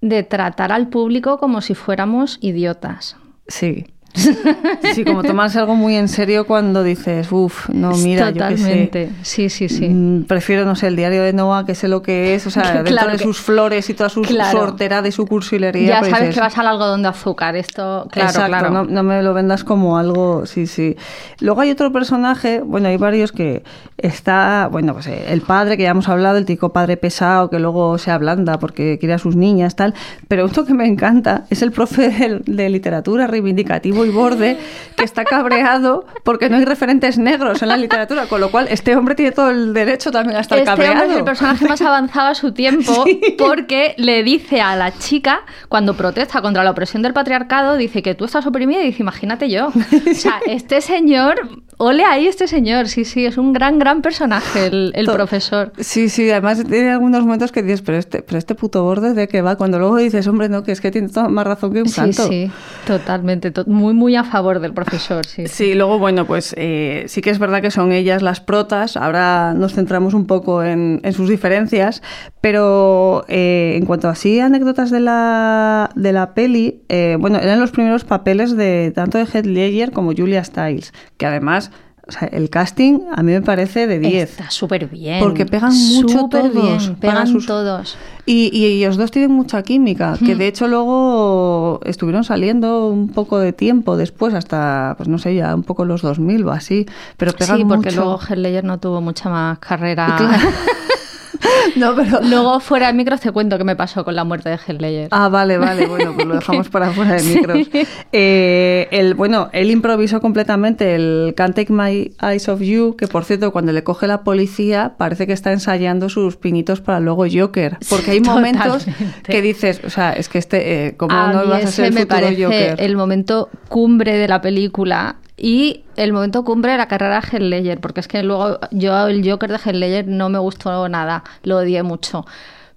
de 0.00 0.22
tratar 0.22 0.72
al 0.72 0.88
público 0.88 1.38
como 1.38 1.60
si 1.60 1.74
fuéramos 1.74 2.38
idiotas. 2.40 3.16
Sí. 3.48 3.86
Sí, 4.14 5.04
como 5.04 5.22
tomarse 5.22 5.58
algo 5.58 5.74
muy 5.74 5.96
en 5.96 6.08
serio 6.08 6.46
cuando 6.46 6.82
dices, 6.82 7.28
uff, 7.30 7.68
no, 7.70 7.92
mira, 7.96 8.30
Totalmente. 8.32 9.06
yo 9.06 9.10
qué 9.10 9.24
sé. 9.24 9.48
Sí, 9.48 9.48
sí, 9.48 9.68
sí. 9.68 9.88
Mm, 9.88 10.24
Prefiero, 10.24 10.64
no 10.64 10.76
sé, 10.76 10.88
el 10.88 10.96
diario 10.96 11.22
de 11.22 11.32
Noah, 11.32 11.64
que 11.64 11.74
sé 11.74 11.88
lo 11.88 12.02
que 12.02 12.34
es, 12.34 12.46
o 12.46 12.50
sea, 12.50 12.62
dentro 12.74 12.92
Claro 12.92 13.12
de 13.12 13.16
que- 13.18 13.24
sus 13.24 13.38
flores 13.40 13.88
y 13.88 13.94
toda 13.94 14.10
su 14.10 14.22
Claro. 14.22 14.58
sortera 14.58 15.00
de 15.02 15.12
su 15.12 15.26
cursilería. 15.26 15.86
Ya 15.88 15.98
pues 16.00 16.10
sabes 16.10 16.26
dices, 16.28 16.34
que 16.34 16.40
vas 16.42 16.58
al 16.58 16.66
algodón 16.66 17.02
de 17.02 17.08
azúcar. 17.08 17.56
Esto, 17.56 18.06
claro, 18.10 18.28
Exacto, 18.28 18.48
claro. 18.48 18.70
No, 18.70 18.84
no 18.84 19.02
me 19.02 19.22
lo 19.22 19.32
vendas 19.34 19.64
como 19.64 19.96
algo, 19.96 20.44
sí, 20.46 20.66
sí. 20.66 20.96
Luego 21.40 21.62
hay 21.62 21.70
otro 21.70 21.90
personaje, 21.92 22.60
bueno, 22.60 22.88
hay 22.88 22.98
varios 22.98 23.32
que 23.32 23.62
está, 23.98 24.68
bueno, 24.70 24.92
pues 24.94 25.06
eh, 25.06 25.24
el 25.28 25.40
padre 25.40 25.76
que 25.76 25.84
ya 25.84 25.90
hemos 25.90 26.08
hablado, 26.08 26.36
el 26.36 26.44
tico 26.44 26.72
padre 26.72 26.96
pesado 26.96 27.48
que 27.50 27.58
luego 27.58 27.96
se 27.98 28.10
ablanda 28.10 28.58
porque 28.58 28.98
quiere 28.98 29.14
a 29.14 29.18
sus 29.18 29.36
niñas, 29.36 29.74
tal. 29.76 29.94
Pero 30.28 30.44
esto 30.44 30.64
que 30.66 30.74
me 30.74 30.86
encanta 30.86 31.44
es 31.50 31.62
el 31.62 31.72
profe 31.72 32.10
de, 32.10 32.42
de 32.44 32.68
literatura 32.68 33.26
reivindicativo 33.26 34.01
y 34.04 34.10
borde 34.10 34.56
que 34.96 35.04
está 35.04 35.24
cabreado 35.24 36.04
porque 36.24 36.48
no 36.50 36.56
hay 36.56 36.64
referentes 36.64 37.18
negros 37.18 37.62
en 37.62 37.68
la 37.68 37.76
literatura, 37.76 38.26
con 38.26 38.40
lo 38.40 38.50
cual 38.50 38.66
este 38.70 38.94
hombre 38.96 39.14
tiene 39.14 39.32
todo 39.32 39.50
el 39.50 39.72
derecho 39.74 40.10
también 40.10 40.36
a 40.36 40.40
estar 40.40 40.58
Este 40.58 40.66
cabreado. 40.70 40.94
hombre 40.94 41.12
es 41.12 41.18
el 41.18 41.24
personaje 41.24 41.66
más 41.66 41.80
avanzado 41.82 42.28
a 42.28 42.34
su 42.34 42.52
tiempo 42.52 43.04
Sí. 43.04 43.20
porque 43.38 43.94
le 43.98 44.22
dice 44.22 44.60
a 44.60 44.76
la 44.76 44.92
chica, 44.96 45.40
cuando 45.68 45.94
protesta 45.94 46.42
contra 46.42 46.62
la 46.64 46.70
opresión 46.70 47.02
del 47.02 47.12
patriarcado, 47.12 47.76
dice 47.76 48.02
que 48.02 48.14
tú 48.14 48.24
estás 48.26 48.46
oprimida 48.46 48.82
y 48.82 48.86
dice, 48.86 49.02
imagínate 49.02 49.48
yo. 49.50 49.68
O 49.68 50.14
sea, 50.14 50.40
este 50.46 50.80
señor 50.80 51.61
ole 51.84 52.04
ahí 52.04 52.26
este 52.26 52.46
señor, 52.46 52.88
sí, 52.88 53.04
sí, 53.04 53.26
es 53.26 53.36
un 53.38 53.52
gran, 53.52 53.78
gran 53.78 54.02
personaje 54.02 54.66
el, 54.66 54.92
el 54.94 55.06
profesor. 55.06 55.72
Sí, 55.78 56.08
sí, 56.08 56.30
además 56.30 56.62
tiene 56.68 56.90
algunos 56.90 57.22
momentos 57.24 57.50
que 57.52 57.62
dices, 57.62 57.82
pero 57.82 57.98
este, 57.98 58.22
pero 58.22 58.38
este 58.38 58.54
puto 58.54 58.82
borde 58.84 59.14
de 59.14 59.26
que 59.28 59.42
va, 59.42 59.56
cuando 59.56 59.78
luego 59.78 59.96
dices, 59.96 60.26
hombre, 60.28 60.48
no, 60.48 60.62
que 60.62 60.72
es 60.72 60.80
que 60.80 60.90
tiene 60.90 61.08
toda 61.08 61.28
más 61.28 61.46
razón 61.46 61.72
que 61.72 61.80
un 61.82 61.88
Sí, 61.88 61.94
santo. 61.94 62.28
sí, 62.28 62.50
totalmente, 62.86 63.50
to- 63.50 63.64
muy, 63.66 63.94
muy 63.94 64.14
a 64.14 64.22
favor 64.24 64.60
del 64.60 64.72
profesor, 64.72 65.26
sí. 65.26 65.46
Sí, 65.48 65.74
luego, 65.74 65.98
bueno, 65.98 66.24
pues 66.26 66.54
eh, 66.56 67.04
sí 67.08 67.20
que 67.20 67.30
es 67.30 67.38
verdad 67.40 67.60
que 67.60 67.70
son 67.72 67.90
ellas 67.92 68.22
las 68.22 68.40
protas. 68.40 68.96
Ahora 68.96 69.52
nos 69.54 69.74
centramos 69.74 70.14
un 70.14 70.26
poco 70.26 70.62
en, 70.62 71.00
en 71.02 71.12
sus 71.12 71.28
diferencias, 71.28 72.00
pero 72.40 73.24
eh, 73.28 73.74
en 73.76 73.86
cuanto 73.86 74.08
así 74.08 74.38
anécdotas 74.38 74.90
de 74.92 75.00
la, 75.00 75.90
de 75.96 76.12
la 76.12 76.34
peli, 76.34 76.82
eh, 76.88 77.16
bueno, 77.18 77.38
eran 77.38 77.58
los 77.60 77.72
primeros 77.72 78.04
papeles 78.04 78.56
de 78.56 78.92
tanto 78.94 79.18
de 79.18 79.24
Heath 79.24 79.46
Ledger 79.46 79.90
como 79.90 80.12
Julia 80.14 80.44
Stiles, 80.44 80.92
que 81.16 81.26
además, 81.26 81.70
o 82.14 82.18
sea, 82.18 82.28
el 82.28 82.50
casting 82.50 82.98
a 83.14 83.22
mí 83.22 83.32
me 83.32 83.40
parece 83.42 83.86
de 83.86 83.98
10. 83.98 84.30
Está 84.30 84.50
súper 84.50 84.86
bien. 84.86 85.20
Porque 85.20 85.46
pegan 85.46 85.72
mucho 85.74 86.18
Súper 86.20 86.50
todos. 86.52 86.62
bien, 86.86 86.96
pegan 86.96 87.26
sus- 87.26 87.46
todos. 87.46 87.96
Y, 88.26 88.50
y 88.56 88.66
ellos 88.66 88.96
dos 88.96 89.10
tienen 89.10 89.32
mucha 89.32 89.62
química, 89.62 90.16
que 90.24 90.34
Hmm. 90.34 90.38
de 90.38 90.46
hecho 90.46 90.68
luego 90.68 91.80
estuvieron 91.84 92.22
saliendo 92.22 92.88
un 92.88 93.08
poco 93.08 93.38
de 93.38 93.52
tiempo 93.52 93.96
después, 93.96 94.34
hasta, 94.34 94.94
pues 94.96 95.08
no 95.08 95.18
sé, 95.18 95.34
ya 95.34 95.54
un 95.54 95.62
poco 95.64 95.84
los 95.84 96.02
2000 96.02 96.44
o 96.46 96.52
así, 96.52 96.86
pero 97.16 97.32
pegan 97.32 97.56
Sí, 97.58 97.64
porque 97.64 97.90
mucho. 97.90 98.04
luego 98.04 98.20
Ledger 98.36 98.64
no 98.64 98.78
tuvo 98.78 99.00
mucha 99.00 99.28
más 99.30 99.58
carrera. 99.58 100.14
Claro. 100.18 100.48
No, 101.76 101.94
pero... 101.94 102.20
Luego 102.22 102.60
fuera 102.60 102.88
de 102.88 102.92
micros 102.92 103.20
te 103.20 103.32
cuento 103.32 103.58
qué 103.58 103.64
me 103.64 103.76
pasó 103.76 104.04
con 104.04 104.14
la 104.14 104.24
muerte 104.24 104.50
de 104.50 104.58
Ledger. 104.78 105.08
Ah, 105.10 105.28
vale, 105.28 105.58
vale, 105.58 105.86
bueno, 105.86 106.12
pues 106.14 106.26
lo 106.26 106.34
dejamos 106.38 106.68
para 106.68 106.90
fuera 106.90 107.14
de 107.14 107.22
micros. 107.34 107.68
Eh, 108.12 108.88
el, 108.90 109.14
bueno, 109.14 109.48
él 109.52 109.70
improvisó 109.70 110.20
completamente 110.20 110.94
el 110.94 111.34
Can't 111.36 111.54
Take 111.54 111.72
My 111.72 112.12
Eyes 112.20 112.48
Off 112.48 112.60
You, 112.60 112.96
que 112.96 113.08
por 113.08 113.24
cierto, 113.24 113.52
cuando 113.52 113.72
le 113.72 113.84
coge 113.84 114.06
la 114.06 114.22
policía, 114.22 114.94
parece 114.98 115.26
que 115.26 115.32
está 115.32 115.52
ensayando 115.52 116.08
sus 116.08 116.36
pinitos 116.36 116.80
para 116.80 117.00
luego 117.00 117.24
Joker. 117.30 117.78
Porque 117.88 118.12
hay 118.12 118.20
momentos 118.20 118.84
totalmente. 118.84 119.32
que 119.32 119.42
dices, 119.42 119.80
o 119.84 119.90
sea, 119.90 120.12
es 120.12 120.28
que 120.28 120.38
este, 120.38 120.86
eh, 120.86 120.96
¿cómo 120.96 121.14
a 121.14 121.32
no 121.32 121.42
mí 121.42 121.48
vas 121.48 121.64
a 121.64 121.68
ser 121.68 121.86
el 121.86 121.94
me 121.94 122.02
futuro 122.02 122.20
parece 122.20 122.44
Joker? 122.44 122.74
el 122.78 122.96
momento 122.96 123.48
cumbre 123.68 124.16
de 124.16 124.28
la 124.28 124.40
película 124.40 125.16
y 125.36 125.84
el 125.96 126.12
momento 126.12 126.44
cumbre 126.44 126.72
de 126.72 126.78
la 126.78 126.88
carrera 126.88 127.20
de 127.20 127.58
Heath 127.62 127.80
porque 127.80 128.00
es 128.00 128.08
que 128.08 128.22
luego 128.22 128.58
yo 128.70 129.06
el 129.06 129.28
Joker 129.28 129.50
de 129.50 129.58
Heath 129.58 130.06
no 130.06 130.28
me 130.28 130.38
gustó 130.38 130.88
nada, 130.88 131.24
lo 131.42 131.58
odié 131.58 131.82
mucho. 131.82 132.24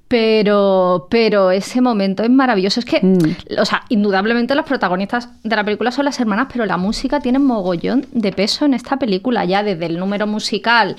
Pero, 0.08 1.08
pero 1.10 1.50
ese 1.50 1.82
momento 1.82 2.22
es 2.22 2.30
maravilloso. 2.30 2.80
Es 2.80 2.86
que, 2.86 3.00
Mm. 3.02 3.60
o 3.60 3.65
sea, 3.65 3.84
indudablemente 3.89 4.54
las 4.54 4.65
protagonistas 4.65 5.30
de 5.44 5.56
la 5.56 5.63
película 5.63 5.91
son 5.91 6.06
las 6.06 6.20
hermanas, 6.20 6.48
pero 6.54 6.65
la 6.68 6.78
música 6.78 7.20
tiene 7.20 7.39
mogollón 7.39 8.06
de 8.12 8.32
peso 8.32 8.65
en 8.65 8.76
esta 8.76 8.98
película, 8.98 9.46
ya 9.46 9.63
desde 9.63 9.88
el 9.88 9.98
número 9.98 10.28
musical 10.28 10.96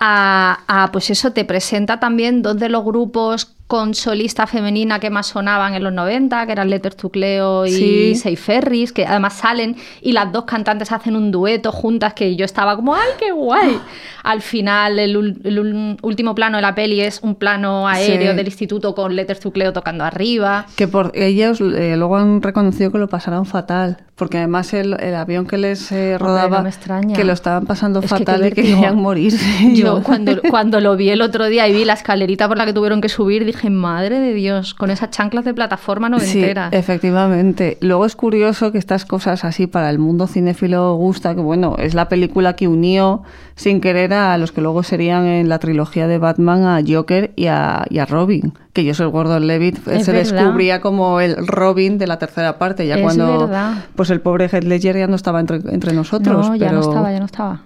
a, 0.00 0.58
a, 0.68 0.92
pues 0.92 1.08
eso, 1.08 1.32
te 1.32 1.46
presenta 1.46 1.98
también 1.98 2.42
dos 2.42 2.58
de 2.58 2.68
los 2.68 2.84
grupos 2.84 3.54
con 3.72 3.94
solista 3.94 4.46
femenina 4.46 4.98
que 5.00 5.08
más 5.08 5.28
sonaban 5.28 5.72
en 5.72 5.82
los 5.82 5.94
90, 5.94 6.44
que 6.44 6.52
eran 6.52 6.68
Letters 6.68 6.94
to 6.94 7.08
Cleo 7.08 7.64
y 7.64 8.14
Sí. 8.14 8.36
Ferris, 8.36 8.92
que 8.92 9.06
además 9.06 9.32
salen 9.32 9.76
y 10.02 10.12
las 10.12 10.30
dos 10.30 10.44
cantantes 10.44 10.92
hacen 10.92 11.16
un 11.16 11.30
dueto 11.30 11.72
juntas 11.72 12.12
que 12.12 12.36
yo 12.36 12.44
estaba 12.44 12.76
como, 12.76 12.94
¡ay, 12.94 13.08
qué 13.18 13.32
guay! 13.32 13.78
Al 14.24 14.42
final, 14.42 14.98
el, 14.98 15.16
el 15.42 15.96
último 16.02 16.34
plano 16.34 16.58
de 16.58 16.62
la 16.62 16.74
peli 16.74 17.00
es 17.00 17.20
un 17.22 17.34
plano 17.34 17.88
aéreo 17.88 18.32
Sí. 18.32 18.36
del 18.36 18.46
instituto 18.46 18.94
con 18.94 19.16
Letters 19.16 19.40
to 19.40 19.50
Cleo 19.52 19.72
tocando 19.72 20.04
arriba. 20.04 20.66
Que 20.76 20.86
por 20.86 21.10
ellos 21.14 21.60
eh, 21.62 21.94
luego 21.96 22.18
han 22.18 22.42
reconocido 22.42 22.92
que 22.92 22.98
lo 22.98 23.08
pasaron 23.08 23.46
fatal, 23.46 23.96
porque 24.16 24.36
además 24.38 24.74
el, 24.74 25.00
el 25.00 25.14
avión 25.16 25.46
que 25.46 25.56
les 25.56 25.90
eh, 25.92 26.18
rodaba, 26.18 26.58
no 26.58 26.64
me 26.64 26.68
extraña. 26.68 27.16
que 27.16 27.24
lo 27.24 27.32
estaban 27.32 27.64
pasando 27.64 28.00
Es 28.00 28.04
que 28.04 28.18
fatal 28.18 28.42
qué 28.42 28.48
y 28.48 28.50
que 28.52 28.62
querían 28.62 28.96
morirse. 28.96 29.44
Yo 29.74 30.02
cuando, 30.02 30.40
cuando 30.50 30.78
lo 30.80 30.94
vi 30.96 31.08
el 31.08 31.22
otro 31.22 31.46
día 31.46 31.66
y 31.68 31.72
vi 31.72 31.84
la 31.86 31.94
escalerita 31.94 32.46
por 32.48 32.58
la 32.58 32.66
que 32.66 32.72
tuvieron 32.74 33.00
que 33.00 33.08
subir, 33.08 33.44
dije, 33.44 33.61
madre 33.70 34.18
de 34.20 34.34
Dios, 34.34 34.74
con 34.74 34.90
esas 34.90 35.10
chanclas 35.10 35.44
de 35.44 35.54
plataforma 35.54 36.08
Sí, 36.08 36.12
noventeras. 36.38 36.72
efectivamente. 36.72 37.78
Luego 37.80 38.06
es 38.06 38.16
curioso 38.16 38.72
que 38.72 38.78
estas 38.78 39.04
cosas 39.04 39.44
así 39.44 39.66
para 39.66 39.90
el 39.90 39.98
mundo 39.98 40.26
cinéfilo 40.26 40.94
gusta, 40.96 41.34
que 41.34 41.40
bueno, 41.40 41.76
es 41.78 41.94
la 41.94 42.08
película 42.08 42.54
que 42.54 42.68
unió 42.68 43.22
sin 43.54 43.80
querer 43.80 44.12
a 44.14 44.36
los 44.38 44.52
que 44.52 44.60
luego 44.60 44.82
serían 44.82 45.24
en 45.26 45.48
la 45.48 45.58
trilogía 45.58 46.06
de 46.06 46.18
Batman 46.18 46.64
a 46.64 46.80
Joker 46.86 47.32
y 47.36 47.46
a, 47.46 47.84
y 47.90 47.98
a 47.98 48.06
Robin. 48.06 48.54
Que 48.72 48.84
yo 48.84 48.94
soy 48.94 49.10
Gordon 49.10 49.46
Levitt, 49.46 49.86
él 49.86 49.98
Es 49.98 50.06
se 50.06 50.12
verdad. 50.12 50.32
descubría 50.34 50.80
como 50.80 51.20
el 51.20 51.46
Robin 51.46 51.98
de 51.98 52.06
la 52.06 52.18
tercera 52.18 52.58
parte, 52.58 52.86
ya 52.86 52.96
Es 52.96 53.02
cuando 53.02 53.40
verdad. 53.46 53.84
pues 53.94 54.08
el 54.10 54.20
pobre 54.22 54.48
Heath 54.48 54.64
Ledger 54.64 54.96
ya 54.96 55.06
no 55.06 55.16
estaba 55.16 55.40
entre, 55.40 55.56
entre 55.72 55.92
nosotros. 55.92 56.48
no, 56.48 56.56
ya 56.56 56.72
no 56.72 56.80
estaba, 56.80 57.12
ya 57.12 57.18
no 57.18 57.26
estaba. 57.26 57.60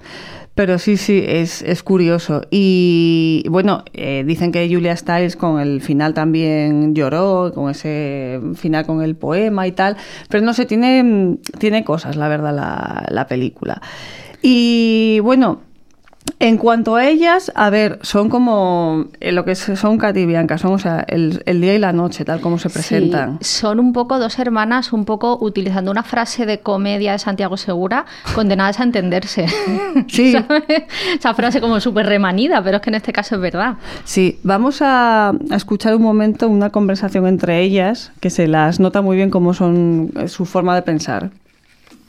Pero 0.56 0.78
sí, 0.78 0.96
sí, 0.96 1.22
es, 1.26 1.60
es 1.60 1.82
curioso. 1.82 2.40
Y 2.50 3.44
bueno, 3.50 3.84
eh, 3.92 4.24
dicen 4.26 4.52
que 4.52 4.66
Julia 4.72 4.96
Stiles 4.96 5.36
con 5.36 5.60
el 5.60 5.82
final 5.82 6.14
también 6.14 6.94
lloró, 6.94 7.52
con 7.54 7.70
ese 7.70 8.40
final 8.54 8.86
con 8.86 9.02
el 9.02 9.16
poema 9.16 9.66
y 9.66 9.72
tal. 9.72 9.98
Pero 10.30 10.42
no 10.46 10.54
sé, 10.54 10.64
tiene, 10.64 11.36
tiene 11.58 11.84
cosas, 11.84 12.16
la 12.16 12.28
verdad, 12.28 12.56
la, 12.56 13.04
la 13.10 13.26
película. 13.26 13.82
Y 14.40 15.20
bueno, 15.20 15.60
en 16.38 16.58
cuanto 16.58 16.96
a 16.96 17.06
ellas, 17.06 17.50
a 17.54 17.70
ver, 17.70 17.98
son 18.02 18.28
como 18.28 19.06
eh, 19.20 19.32
lo 19.32 19.46
que 19.46 19.54
son 19.54 19.96
Katy 19.96 20.20
y 20.20 20.26
Bianca, 20.26 20.58
son 20.58 20.74
o 20.74 20.78
sea, 20.78 21.02
el, 21.08 21.42
el 21.46 21.62
día 21.62 21.74
y 21.74 21.78
la 21.78 21.94
noche, 21.94 22.26
tal 22.26 22.42
como 22.42 22.58
se 22.58 22.68
presentan. 22.68 23.38
Sí, 23.40 23.60
son 23.60 23.80
un 23.80 23.94
poco 23.94 24.18
dos 24.18 24.38
hermanas, 24.38 24.92
un 24.92 25.06
poco 25.06 25.38
utilizando 25.40 25.90
una 25.90 26.02
frase 26.02 26.44
de 26.44 26.60
comedia 26.60 27.12
de 27.12 27.18
Santiago 27.18 27.56
Segura, 27.56 28.04
condenadas 28.34 28.80
a 28.80 28.82
entenderse. 28.82 29.46
Sí. 30.08 30.32
¿Sabes? 30.48 30.62
Esa 31.18 31.34
frase 31.34 31.60
como 31.60 31.80
súper 31.80 32.06
remanida, 32.06 32.62
pero 32.62 32.76
es 32.76 32.82
que 32.82 32.90
en 32.90 32.96
este 32.96 33.12
caso 33.12 33.36
es 33.36 33.40
verdad. 33.40 33.76
Sí, 34.04 34.38
vamos 34.42 34.82
a, 34.82 35.30
a 35.30 35.56
escuchar 35.56 35.96
un 35.96 36.02
momento 36.02 36.48
una 36.48 36.70
conversación 36.70 37.26
entre 37.26 37.62
ellas, 37.62 38.12
que 38.20 38.28
se 38.28 38.46
las 38.46 38.78
nota 38.78 39.00
muy 39.00 39.16
bien 39.16 39.30
cómo 39.30 39.54
son 39.54 40.12
eh, 40.16 40.28
su 40.28 40.44
forma 40.44 40.74
de 40.74 40.82
pensar. 40.82 41.30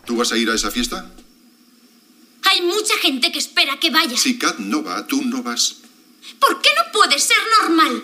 ¿Tú 0.06 0.18
vas 0.18 0.32
a 0.32 0.38
ir 0.38 0.50
a 0.50 0.54
esa 0.56 0.70
fiesta? 0.70 1.06
Hay 2.50 2.62
mucha 2.62 2.98
gente 3.00 3.32
que 3.32 3.40
espera 3.40 3.80
que 3.80 3.90
vaya. 3.90 4.18
Si 4.18 4.38
Kat 4.38 4.58
no 4.60 4.84
va, 4.84 5.06
tú 5.06 5.22
no 5.24 5.44
vas. 5.44 5.78
¿Por 6.40 6.62
qué 6.62 6.70
no 6.78 6.92
puede 6.92 7.20
ser 7.20 7.38
normal? 7.62 8.04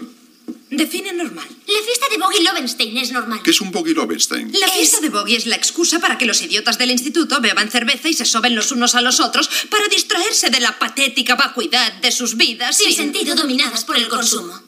Define 0.70 1.14
normal. 1.14 1.48
La 1.68 1.82
fiesta 1.86 2.08
de 2.10 2.18
Boggy 2.18 2.44
Lovenstein 2.44 2.98
es 2.98 3.12
normal. 3.12 3.42
¿Qué 3.44 3.52
es 3.52 3.62
un 3.62 3.72
Boggy 3.72 3.94
Lovenstein? 3.94 4.52
La 4.60 4.68
fiesta 4.68 5.00
de 5.02 5.10
Boggy 5.10 5.36
es 5.36 5.46
la 5.46 5.56
excusa 5.56 6.00
para 6.00 6.18
que 6.18 6.26
los 6.26 6.42
idiotas 6.42 6.78
del 6.78 6.92
instituto 6.92 7.40
beban 7.42 7.70
cerveza 7.70 8.10
y 8.10 8.14
se 8.14 8.26
soben 8.26 8.56
los 8.56 8.72
unos 8.72 8.96
a 8.96 9.02
los 9.02 9.20
otros 9.20 9.50
para 9.70 9.88
distraerse 9.88 10.50
de 10.50 10.60
la 10.60 10.80
patética 10.80 11.36
vacuidad 11.36 11.94
de 12.02 12.12
sus 12.12 12.36
vidas. 12.36 12.78
Sin 12.78 12.94
sentido 12.94 13.36
dominadas 13.36 13.86
por 13.86 13.98
el 13.98 14.08
consumo. 14.10 14.60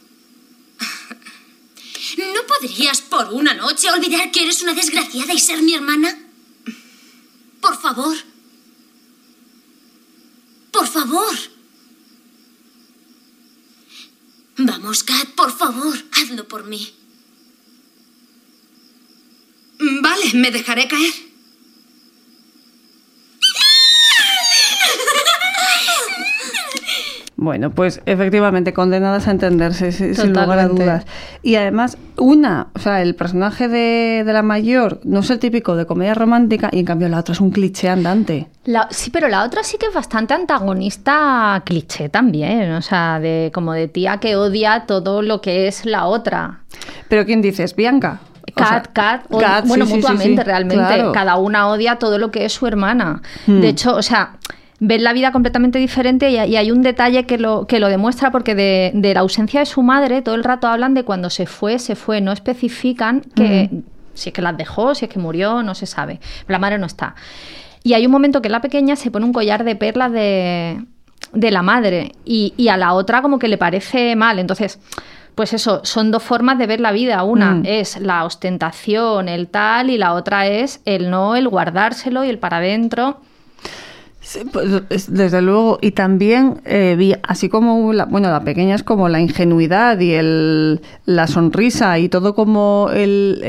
¿No 2.18 2.48
podrías 2.48 3.02
por 3.02 3.34
una 3.34 3.54
noche 3.56 3.90
olvidar 3.90 4.32
que 4.32 4.44
eres 4.44 4.62
una 4.62 4.74
desgraciada 4.74 5.34
y 5.34 5.40
ser 5.40 5.62
mi 5.64 5.74
hermana? 5.74 6.18
Por 7.60 7.82
favor. 7.82 8.16
Por 10.76 10.88
favor. 10.88 11.36
Vamos, 14.58 15.04
Kat, 15.04 15.30
por 15.36 15.52
favor, 15.58 15.96
hazlo 16.12 16.48
por 16.50 16.66
mí. 16.66 16.94
Vale, 19.80 20.34
me 20.34 20.52
dejaré 20.52 20.88
caer. 20.90 21.14
Bueno, 27.38 27.70
pues 27.70 28.02
efectivamente 28.06 28.72
condenadas 28.72 29.28
a 29.28 29.32
entenderse 29.32 29.92
si- 29.92 30.16
sin 30.16 30.30
lugar 30.32 30.58
a 30.58 30.68
dudas. 30.70 31.06
Y 31.44 31.56
además, 31.56 31.98
una, 32.18 32.68
o 32.74 32.80
sea, 32.80 33.02
el 33.02 33.14
personaje 33.16 33.68
de, 33.68 34.24
de 34.26 34.32
la 34.34 34.42
mayor 34.42 35.02
no 35.04 35.20
es 35.20 35.30
el 35.30 35.40
típico 35.40 35.76
de 35.76 35.86
comedia 35.86 36.14
romántica 36.14 36.70
y 36.72 36.80
en 36.80 36.86
cambio 36.86 37.10
la 37.10 37.20
otra 37.20 37.34
es 37.34 37.42
un 37.42 37.52
cliché 37.52 37.90
andante. 37.90 38.48
La- 38.64 38.88
sí, 38.90 39.10
pero 39.12 39.28
la 39.28 39.44
otra 39.44 39.64
sí 39.64 39.78
que 39.78 39.88
es 39.88 39.94
bastante 39.94 40.34
antagonista 40.34 41.62
cliché 41.66 42.10
también, 42.10 42.72
o 42.72 42.82
sea, 42.82 43.20
de 43.20 43.52
como 43.54 43.74
de 43.74 43.88
tía 43.88 44.18
que 44.18 44.36
odia 44.36 44.86
todo 44.88 45.22
lo 45.22 45.42
que 45.42 45.68
es 45.68 45.86
la 45.86 46.06
otra. 46.06 46.60
Pero 47.10 47.26
¿quién 47.26 47.42
dices? 47.42 47.76
¿Bianca? 47.76 48.20
O 48.58 48.60
sea, 48.64 48.82
Cat, 48.84 48.88
Cat, 48.94 49.26
o- 49.30 49.40
Kat, 49.40 49.68
bueno, 49.68 49.86
sí, 49.86 49.92
sí, 49.92 49.98
sí, 49.98 50.02
mutuamente 50.08 50.42
sí, 50.42 50.48
realmente. 50.48 50.86
claro. 50.86 51.12
Cada 51.12 51.36
una 51.36 51.68
odia 51.68 51.98
todo 51.98 52.18
lo 52.18 52.32
que 52.32 52.46
es 52.46 52.54
su 52.54 52.66
hermana. 52.68 53.22
Hmm. 53.48 53.60
De 53.60 53.70
hecho, 53.70 53.96
o 53.96 54.02
sea, 54.02 54.38
ven 54.80 55.04
la 55.04 55.14
vida 55.14 55.32
completamente 55.32 55.80
diferente 55.80 56.30
y, 56.30 56.38
hay 56.38 56.72
un 56.72 56.82
detalle 56.82 57.26
que 57.26 57.38
lo, 57.38 57.66
que 57.68 57.80
lo 57.80 57.88
demuestra 57.88 58.32
porque 58.32 58.56
de, 58.56 58.92
de 58.94 59.14
la 59.14 59.22
ausencia 59.22 59.62
de 59.62 59.66
su 59.66 59.84
madre 59.84 60.22
todo 60.22 60.36
el 60.36 60.44
rato 60.44 60.68
hablan 60.68 60.94
de 60.94 61.04
cuando 61.04 61.30
se 61.30 61.46
fue, 61.46 61.80
se 61.80 61.96
fue, 61.96 62.22
no 62.22 62.32
especifican 62.32 63.22
que 63.36 63.70
si 64.14 64.30
es 64.30 64.34
que 64.34 64.42
las 64.42 64.58
dejó, 64.58 64.96
si 64.96 65.06
es 65.06 65.12
que 65.12 65.20
murió, 65.20 65.62
no 65.62 65.76
se 65.76 65.86
sabe. 65.86 66.20
La 66.48 66.58
madre 66.60 66.78
no 66.78 66.86
está. 66.86 67.16
Y 67.84 67.94
hay 67.94 68.06
un 68.06 68.12
momento 68.12 68.42
que 68.42 68.50
la 68.50 68.62
pequeña 68.62 68.96
se 68.96 69.12
pone 69.12 69.26
un 69.26 69.34
collar 69.34 69.64
de 69.64 69.76
perlas 69.76 70.12
de, 70.12 70.84
de 71.34 71.52
la 71.52 71.62
madre 71.62 72.14
y, 72.26 72.54
y 72.58 72.70
a 72.70 72.78
la 72.78 72.94
otra 72.94 73.22
como 73.22 73.40
que 73.40 73.48
le 73.48 73.58
parece 73.58 74.16
mal. 74.16 74.40
Entonces, 74.40 74.80
pues 75.36 75.54
eso, 75.54 75.82
son 75.84 76.12
dos 76.12 76.24
formas 76.24 76.58
de 76.58 76.66
ver 76.66 76.80
la 76.80 76.94
vida. 76.94 77.22
Una 77.24 77.52
Mm. 77.56 77.64
es 77.66 78.00
la 78.00 78.24
ostentación, 78.24 79.28
el 79.28 79.48
tal, 79.50 79.90
y 79.90 79.98
la 79.98 80.14
otra 80.14 80.48
es 80.48 80.82
el 80.86 81.10
no, 81.10 81.36
el 81.36 81.48
guardárselo 81.50 82.24
y 82.24 82.30
el 82.30 82.40
para 82.40 82.58
adentro. 82.58 83.20
Pues, 84.52 84.82
es- 84.90 85.14
desde 85.14 85.42
luego, 85.42 85.78
y 85.82 85.92
también 85.92 86.62
eh, 86.66 87.20
así 87.24 87.48
como, 87.48 87.94
la, 87.94 88.06
bueno, 88.06 88.30
la 88.32 88.44
pequeña 88.44 88.74
es 88.74 88.82
como 88.82 89.08
la 89.08 89.20
ingenuidad 89.20 90.00
y 90.00 90.14
el, 90.14 90.82
la 91.06 91.28
sonrisa 91.28 92.00
y 92.00 92.10
todo 92.10 92.34
como 92.34 92.90
el, 92.92 93.42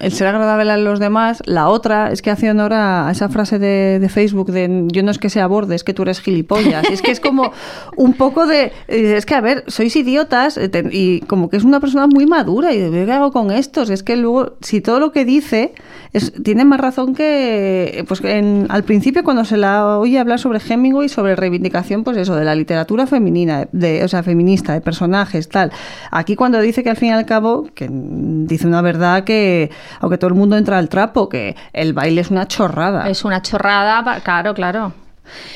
el- 0.00 0.10
ser 0.10 0.26
agradable 0.26 0.72
a 0.72 0.76
los 0.76 0.98
demás, 0.98 1.40
la 1.46 1.68
otra 1.68 2.10
es 2.10 2.20
que 2.20 2.30
hace 2.30 2.50
honor 2.50 2.72
a 2.72 3.08
esa 3.12 3.28
frase 3.28 3.60
de, 3.60 3.98
de 4.00 4.08
Facebook 4.08 4.50
de 4.50 4.86
yo 4.88 5.02
no 5.04 5.10
es 5.12 5.18
que 5.18 5.30
sea 5.30 5.46
borde, 5.46 5.76
es 5.76 5.84
que 5.84 5.94
tú 5.94 6.02
eres 6.02 6.20
gilipollas. 6.20 6.84
Es 6.90 7.00
que 7.00 7.12
es 7.12 7.20
como 7.20 7.52
un 7.96 8.14
poco 8.14 8.46
de, 8.46 8.72
eh, 8.88 9.14
es 9.16 9.24
que 9.24 9.34
a 9.36 9.40
ver, 9.40 9.62
sois 9.68 9.94
idiotas 9.94 10.56
eh, 10.58 10.70
y 10.90 11.20
como 11.22 11.48
que 11.48 11.56
es 11.58 11.64
una 11.64 11.78
persona 11.78 12.06
muy 12.08 12.26
madura 12.26 12.72
y 12.74 12.78
de, 12.80 13.04
¿qué 13.06 13.12
hago 13.12 13.30
con 13.30 13.50
estos? 13.52 13.88
Es 13.88 14.02
que 14.02 14.16
luego, 14.16 14.54
si 14.62 14.80
todo 14.80 14.98
lo 14.98 15.12
que 15.12 15.24
dice 15.24 15.74
es, 16.12 16.32
tiene 16.42 16.64
más 16.64 16.80
razón 16.80 17.14
que, 17.14 18.04
pues 18.08 18.20
en- 18.24 18.66
al 18.68 18.82
principio 18.82 19.22
cuando 19.22 19.44
se 19.44 19.56
la 19.56 19.98
oye 20.08 20.18
hablar 20.18 20.38
sobre 20.38 20.58
Hemingway, 20.58 21.08
sobre 21.08 21.36
reivindicación, 21.36 22.04
pues 22.04 22.16
eso, 22.16 22.34
de 22.36 22.44
la 22.44 22.54
literatura 22.54 23.06
femenina, 23.06 23.68
de, 23.72 24.04
o 24.04 24.08
sea, 24.08 24.22
feminista, 24.22 24.72
de 24.72 24.80
personajes, 24.80 25.48
tal. 25.48 25.72
Aquí 26.10 26.36
cuando 26.36 26.60
dice 26.60 26.82
que 26.82 26.90
al 26.90 26.96
fin 26.96 27.08
y 27.08 27.12
al 27.12 27.26
cabo, 27.26 27.68
que 27.74 27.88
dice 27.90 28.66
una 28.66 28.82
verdad 28.82 29.24
que, 29.24 29.70
aunque 30.00 30.18
todo 30.18 30.28
el 30.28 30.34
mundo 30.34 30.56
entra 30.56 30.78
al 30.78 30.88
trapo, 30.88 31.28
que 31.28 31.56
el 31.72 31.92
baile 31.92 32.20
es 32.20 32.30
una 32.30 32.48
chorrada. 32.48 33.08
Es 33.08 33.24
una 33.24 33.42
chorrada, 33.42 34.20
claro, 34.20 34.54
claro. 34.54 34.92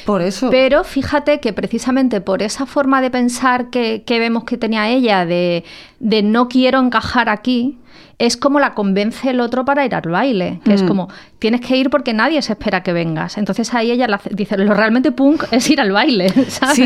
Por 0.04 0.20
eso. 0.20 0.50
Pero 0.50 0.84
fíjate 0.84 1.40
que 1.40 1.52
precisamente 1.52 2.20
por 2.20 2.42
esa 2.42 2.66
forma 2.66 3.00
de 3.00 3.10
pensar 3.10 3.70
que, 3.70 4.02
que 4.04 4.18
vemos 4.18 4.44
que 4.44 4.58
tenía 4.58 4.88
ella 4.90 5.24
de, 5.24 5.64
de 5.98 6.22
no 6.22 6.48
quiero 6.48 6.78
encajar 6.78 7.28
aquí, 7.28 7.78
es 8.18 8.36
como 8.36 8.60
la 8.60 8.74
convence 8.74 9.30
el 9.30 9.40
otro 9.40 9.64
para 9.64 9.84
ir 9.84 9.94
al 9.94 10.02
baile. 10.10 10.60
Que 10.64 10.74
es 10.74 10.82
Mm. 10.82 10.88
como, 10.88 11.08
tienes 11.38 11.60
que 11.60 11.76
ir 11.76 11.90
porque 11.90 12.12
nadie 12.12 12.40
se 12.42 12.52
espera 12.52 12.82
que 12.82 12.92
vengas. 12.92 13.36
Entonces 13.38 13.72
ahí 13.74 13.90
ella 13.90 14.06
dice, 14.30 14.56
lo 14.58 14.74
realmente 14.74 15.12
punk 15.12 15.44
es 15.50 15.68
ir 15.70 15.80
al 15.80 15.92
baile, 15.92 16.28
¿sabes? 16.48 16.76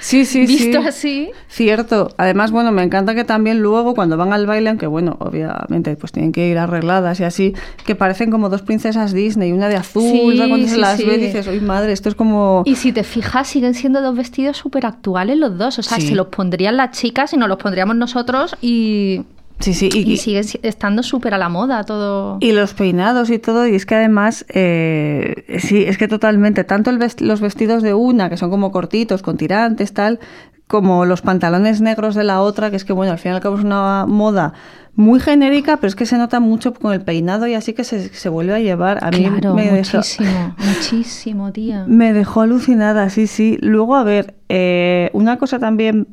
Sí, 0.00 0.24
sí, 0.24 0.24
sí. 0.24 0.46
Visto 0.46 0.82
sí. 0.82 0.88
así. 0.88 1.30
Cierto. 1.48 2.10
Además, 2.16 2.50
bueno, 2.50 2.72
me 2.72 2.82
encanta 2.82 3.14
que 3.14 3.24
también 3.24 3.60
luego 3.60 3.94
cuando 3.94 4.16
van 4.16 4.32
al 4.32 4.46
baile, 4.46 4.70
aunque 4.70 4.86
bueno, 4.86 5.16
obviamente 5.20 5.96
pues 5.96 6.12
tienen 6.12 6.32
que 6.32 6.48
ir 6.48 6.58
arregladas 6.58 7.20
y 7.20 7.24
así, 7.24 7.54
que 7.86 7.94
parecen 7.94 8.30
como 8.30 8.48
dos 8.48 8.62
princesas 8.62 9.12
Disney, 9.12 9.52
una 9.52 9.68
de 9.68 9.76
azul, 9.76 10.02
Sí, 10.32 10.38
cuando 10.48 10.66
se 10.66 10.74
sí, 10.74 10.80
las 10.80 10.96
sí. 10.96 11.04
ve 11.04 11.18
dices, 11.18 11.46
uy 11.46 11.60
madre, 11.60 11.92
esto 11.92 12.08
es 12.08 12.14
como... 12.14 12.62
Y 12.66 12.76
si 12.76 12.92
te 12.92 13.04
fijas, 13.04 13.48
siguen 13.48 13.74
siendo 13.74 14.00
dos 14.02 14.16
vestidos 14.16 14.56
súper 14.56 14.86
actuales 14.86 15.36
los 15.38 15.56
dos. 15.58 15.78
O 15.78 15.82
sea, 15.82 16.00
se 16.00 16.14
los 16.14 16.26
pondrían 16.28 16.76
las 16.76 16.90
chicas 16.98 17.32
y 17.32 17.36
nos 17.36 17.48
los 17.48 17.58
pondríamos 17.58 17.96
nosotros 17.96 18.56
y, 18.60 19.22
Sí, 19.60 19.74
sí, 19.74 19.88
y, 19.92 20.12
y 20.12 20.16
siguen 20.16 20.44
si- 20.44 20.58
estando 20.62 21.02
súper 21.02 21.34
a 21.34 21.38
la 21.38 21.48
moda 21.48 21.84
todo. 21.84 22.38
Y 22.40 22.52
los 22.52 22.74
peinados 22.74 23.30
y 23.30 23.38
todo, 23.38 23.66
y 23.66 23.74
es 23.74 23.86
que 23.86 23.94
además, 23.94 24.44
eh, 24.48 25.44
sí, 25.60 25.84
es 25.84 25.98
que 25.98 26.08
totalmente, 26.08 26.64
tanto 26.64 26.90
el 26.90 26.98
vest- 26.98 27.20
los 27.20 27.40
vestidos 27.40 27.82
de 27.82 27.94
una, 27.94 28.30
que 28.30 28.36
son 28.36 28.50
como 28.50 28.72
cortitos, 28.72 29.22
con 29.22 29.36
tirantes, 29.36 29.92
tal, 29.92 30.18
como 30.66 31.04
los 31.04 31.20
pantalones 31.20 31.80
negros 31.80 32.14
de 32.14 32.24
la 32.24 32.40
otra, 32.40 32.70
que 32.70 32.76
es 32.76 32.84
que, 32.84 32.92
bueno, 32.92 33.12
al 33.12 33.18
fin 33.18 33.32
y 33.32 33.34
al 33.34 33.40
cabo 33.40 33.56
es 33.58 33.64
una 33.64 34.06
moda 34.06 34.52
muy 34.94 35.18
genérica, 35.20 35.76
pero 35.76 35.88
es 35.88 35.94
que 35.94 36.06
se 36.06 36.16
nota 36.18 36.40
mucho 36.40 36.74
con 36.74 36.92
el 36.92 37.00
peinado 37.00 37.46
y 37.46 37.54
así 37.54 37.72
que 37.72 37.84
se, 37.84 38.08
se 38.08 38.28
vuelve 38.28 38.54
a 38.54 38.58
llevar. 38.60 39.02
A 39.04 39.10
mí 39.10 39.24
claro, 39.24 39.54
me 39.54 39.70
dejó, 39.70 39.98
muchísimo, 39.98 40.54
muchísimo, 40.64 41.52
tía. 41.52 41.84
me 41.86 42.12
dejó 42.12 42.40
alucinada, 42.42 43.08
sí, 43.10 43.26
sí. 43.26 43.56
Luego, 43.60 43.96
a 43.96 44.04
ver, 44.04 44.34
eh, 44.48 45.10
una 45.12 45.38
cosa 45.38 45.58
también 45.58 46.06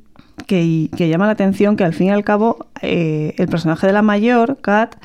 que, 0.47 0.89
que 0.97 1.09
llama 1.09 1.25
la 1.27 1.33
atención, 1.33 1.75
que 1.75 1.83
al 1.83 1.93
fin 1.93 2.07
y 2.07 2.11
al 2.11 2.23
cabo 2.23 2.65
eh, 2.81 3.35
el 3.37 3.47
personaje 3.47 3.85
de 3.85 3.93
la 3.93 4.01
mayor, 4.01 4.57
Kat, 4.61 4.95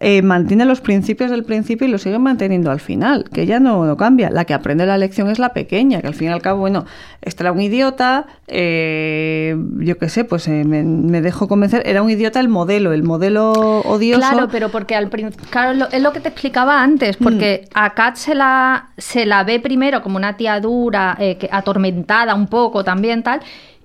eh, 0.00 0.22
mantiene 0.22 0.64
los 0.64 0.80
principios 0.80 1.28
del 1.28 1.42
principio 1.42 1.84
y 1.88 1.90
los 1.90 2.02
sigue 2.02 2.20
manteniendo 2.20 2.70
al 2.70 2.78
final, 2.78 3.24
que 3.32 3.42
ella 3.42 3.58
no, 3.58 3.84
no 3.84 3.96
cambia. 3.96 4.30
La 4.30 4.44
que 4.44 4.54
aprende 4.54 4.86
la 4.86 4.96
lección 4.96 5.28
es 5.28 5.40
la 5.40 5.48
pequeña, 5.52 6.00
que 6.00 6.06
al 6.06 6.14
fin 6.14 6.28
y 6.28 6.30
al 6.30 6.40
cabo, 6.40 6.60
bueno, 6.60 6.84
este 7.20 7.42
era 7.42 7.50
un 7.50 7.60
idiota, 7.60 8.26
eh, 8.46 9.56
yo 9.78 9.98
qué 9.98 10.08
sé, 10.08 10.24
pues 10.24 10.46
eh, 10.48 10.62
me, 10.64 10.82
me 10.84 11.20
dejó 11.20 11.48
convencer, 11.48 11.82
era 11.84 12.02
un 12.02 12.10
idiota 12.10 12.38
el 12.38 12.48
modelo, 12.48 12.92
el 12.92 13.02
modelo 13.02 13.50
odioso. 13.52 14.20
Claro, 14.20 14.48
pero 14.50 14.68
porque 14.68 14.94
al 14.94 15.08
principio, 15.08 15.46
claro, 15.50 15.72
es 15.72 15.78
lo- 15.78 15.88
es 15.90 16.02
lo 16.02 16.12
que 16.12 16.20
te 16.20 16.28
explicaba 16.28 16.80
antes, 16.82 17.16
porque 17.16 17.64
Mm. 17.64 17.68
a 17.78 17.94
Kat 17.94 18.16
se 18.16 18.34
la, 18.36 18.90
se 18.98 19.26
la 19.26 19.42
ve 19.44 19.58
primero 19.60 20.00
como 20.02 20.16
una 20.16 20.36
tía 20.36 20.60
dura, 20.60 21.16
eh, 21.18 21.36
que, 21.38 21.48
atormentada 21.50 22.34
un 22.36 22.46
poco 22.46 22.84
también 22.84 23.22
tal, 23.24 23.40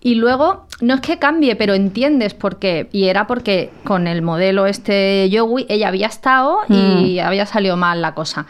y 0.06 0.16
luego 0.16 0.68
no 0.82 0.96
es 0.96 1.00
que 1.02 1.18
cambie, 1.18 1.56
pero 1.56 1.74
entiendes 1.74 2.34
por 2.34 2.60
qué, 2.60 2.90
y 2.92 3.06
era 3.06 3.26
porque 3.26 3.72
con 3.86 4.06
el 4.06 4.22
modelo 4.22 4.66
este 4.66 5.30
Yowie 5.30 5.66
ella 5.70 5.88
había 5.88 6.08
estado 6.08 6.58
y 6.68 7.20
Mm. 7.22 7.26
había 7.26 7.46
salido 7.46 7.78
mal 7.78 8.02
la 8.02 8.14
cosa. 8.14 8.46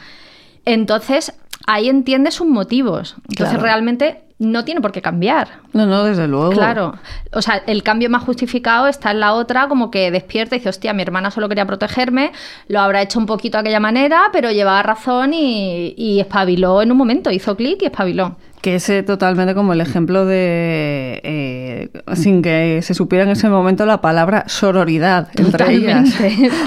Entonces 0.66 1.34
ahí 1.68 1.89
entiendes 1.89 2.34
sus 2.36 2.48
motivos, 2.48 3.16
entonces 3.30 3.50
Claro. 3.56 3.63
realmente 3.63 4.22
no 4.39 4.66
tiene 4.66 4.82
por 4.82 4.92
qué 4.92 5.02
cambiar. 5.02 5.48
No, 5.72 5.86
no, 5.86 6.04
desde 6.04 6.28
luego. 6.28 6.52
Claro, 6.52 6.96
o 7.32 7.42
sea, 7.42 7.62
el 7.68 7.82
cambio 7.84 8.10
más 8.10 8.24
justificado 8.24 8.88
está 8.88 9.12
en 9.12 9.20
la 9.22 9.34
otra, 9.34 9.68
como 9.70 9.89
que 9.92 10.12
despierta 10.12 10.56
y 10.56 10.60
dice, 10.60 10.70
hostia, 10.70 10.92
mi 10.94 11.02
hermana 11.04 11.32
solo 11.32 11.48
quería 11.48 11.66
protegerme, 11.66 12.32
lo 12.68 12.82
habrá 12.82 13.02
hecho 13.02 13.20
un 13.20 13.26
poquito 13.26 13.58
de 13.58 13.62
aquella 13.62 13.80
manera, 13.80 14.24
pero 14.34 14.52
llevaba 14.52 14.84
razón 14.84 15.34
y, 15.34 15.94
y 15.96 16.20
espabiló 16.20 16.82
en 16.82 16.92
un 16.92 16.98
momento, 16.98 17.32
hizo 17.32 17.56
clic 17.56 17.84
y 17.84 17.86
espabiló. 17.86 18.36
Que 18.63 18.76
es 18.76 18.88
eh, 18.89 19.04
totalmente 19.04 19.54
como 19.56 19.73
el 19.73 19.82
ejemplo 19.82 20.26
de, 20.26 21.19
eh, 21.26 21.89
sin 22.15 22.41
que 22.41 22.80
se 22.82 22.93
supiera 22.93 23.26
en 23.26 23.32
ese 23.32 23.49
momento 23.49 23.86
la 23.86 23.99
palabra 23.99 24.45
sororidad 24.47 25.28
entre 25.36 25.73
ellas. 25.73 26.10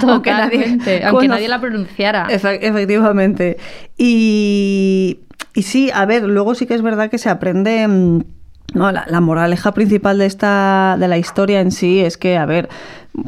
Totalmente, 0.03 1.03
Aunque 1.05 1.27
nadie 1.27 1.29
aunque 1.33 1.49
la 1.49 1.59
pronunciara. 1.61 2.29
Efe- 2.29 2.59
efectivamente. 2.61 3.57
Y, 3.97 5.21
y 5.55 5.63
sí, 5.63 5.91
a 5.95 6.05
ver, 6.05 6.25
luego 6.25 6.55
sí 6.55 6.67
que 6.67 6.75
es 6.75 6.83
verdad 6.83 7.09
que 7.11 7.17
se 7.19 7.31
aprende... 7.31 7.89
mm, 7.89 8.21
No, 8.75 8.93
la, 8.93 9.07
la 9.09 9.21
moraleja 9.21 9.73
principal 9.73 10.19
de 10.19 10.27
esta 10.27 10.97
de 11.01 11.09
la 11.09 11.17
historia 11.17 11.61
en 11.61 11.71
sí 11.71 12.01
es 12.01 12.19
que, 12.19 12.37
a 12.37 12.45
ver, 12.45 12.69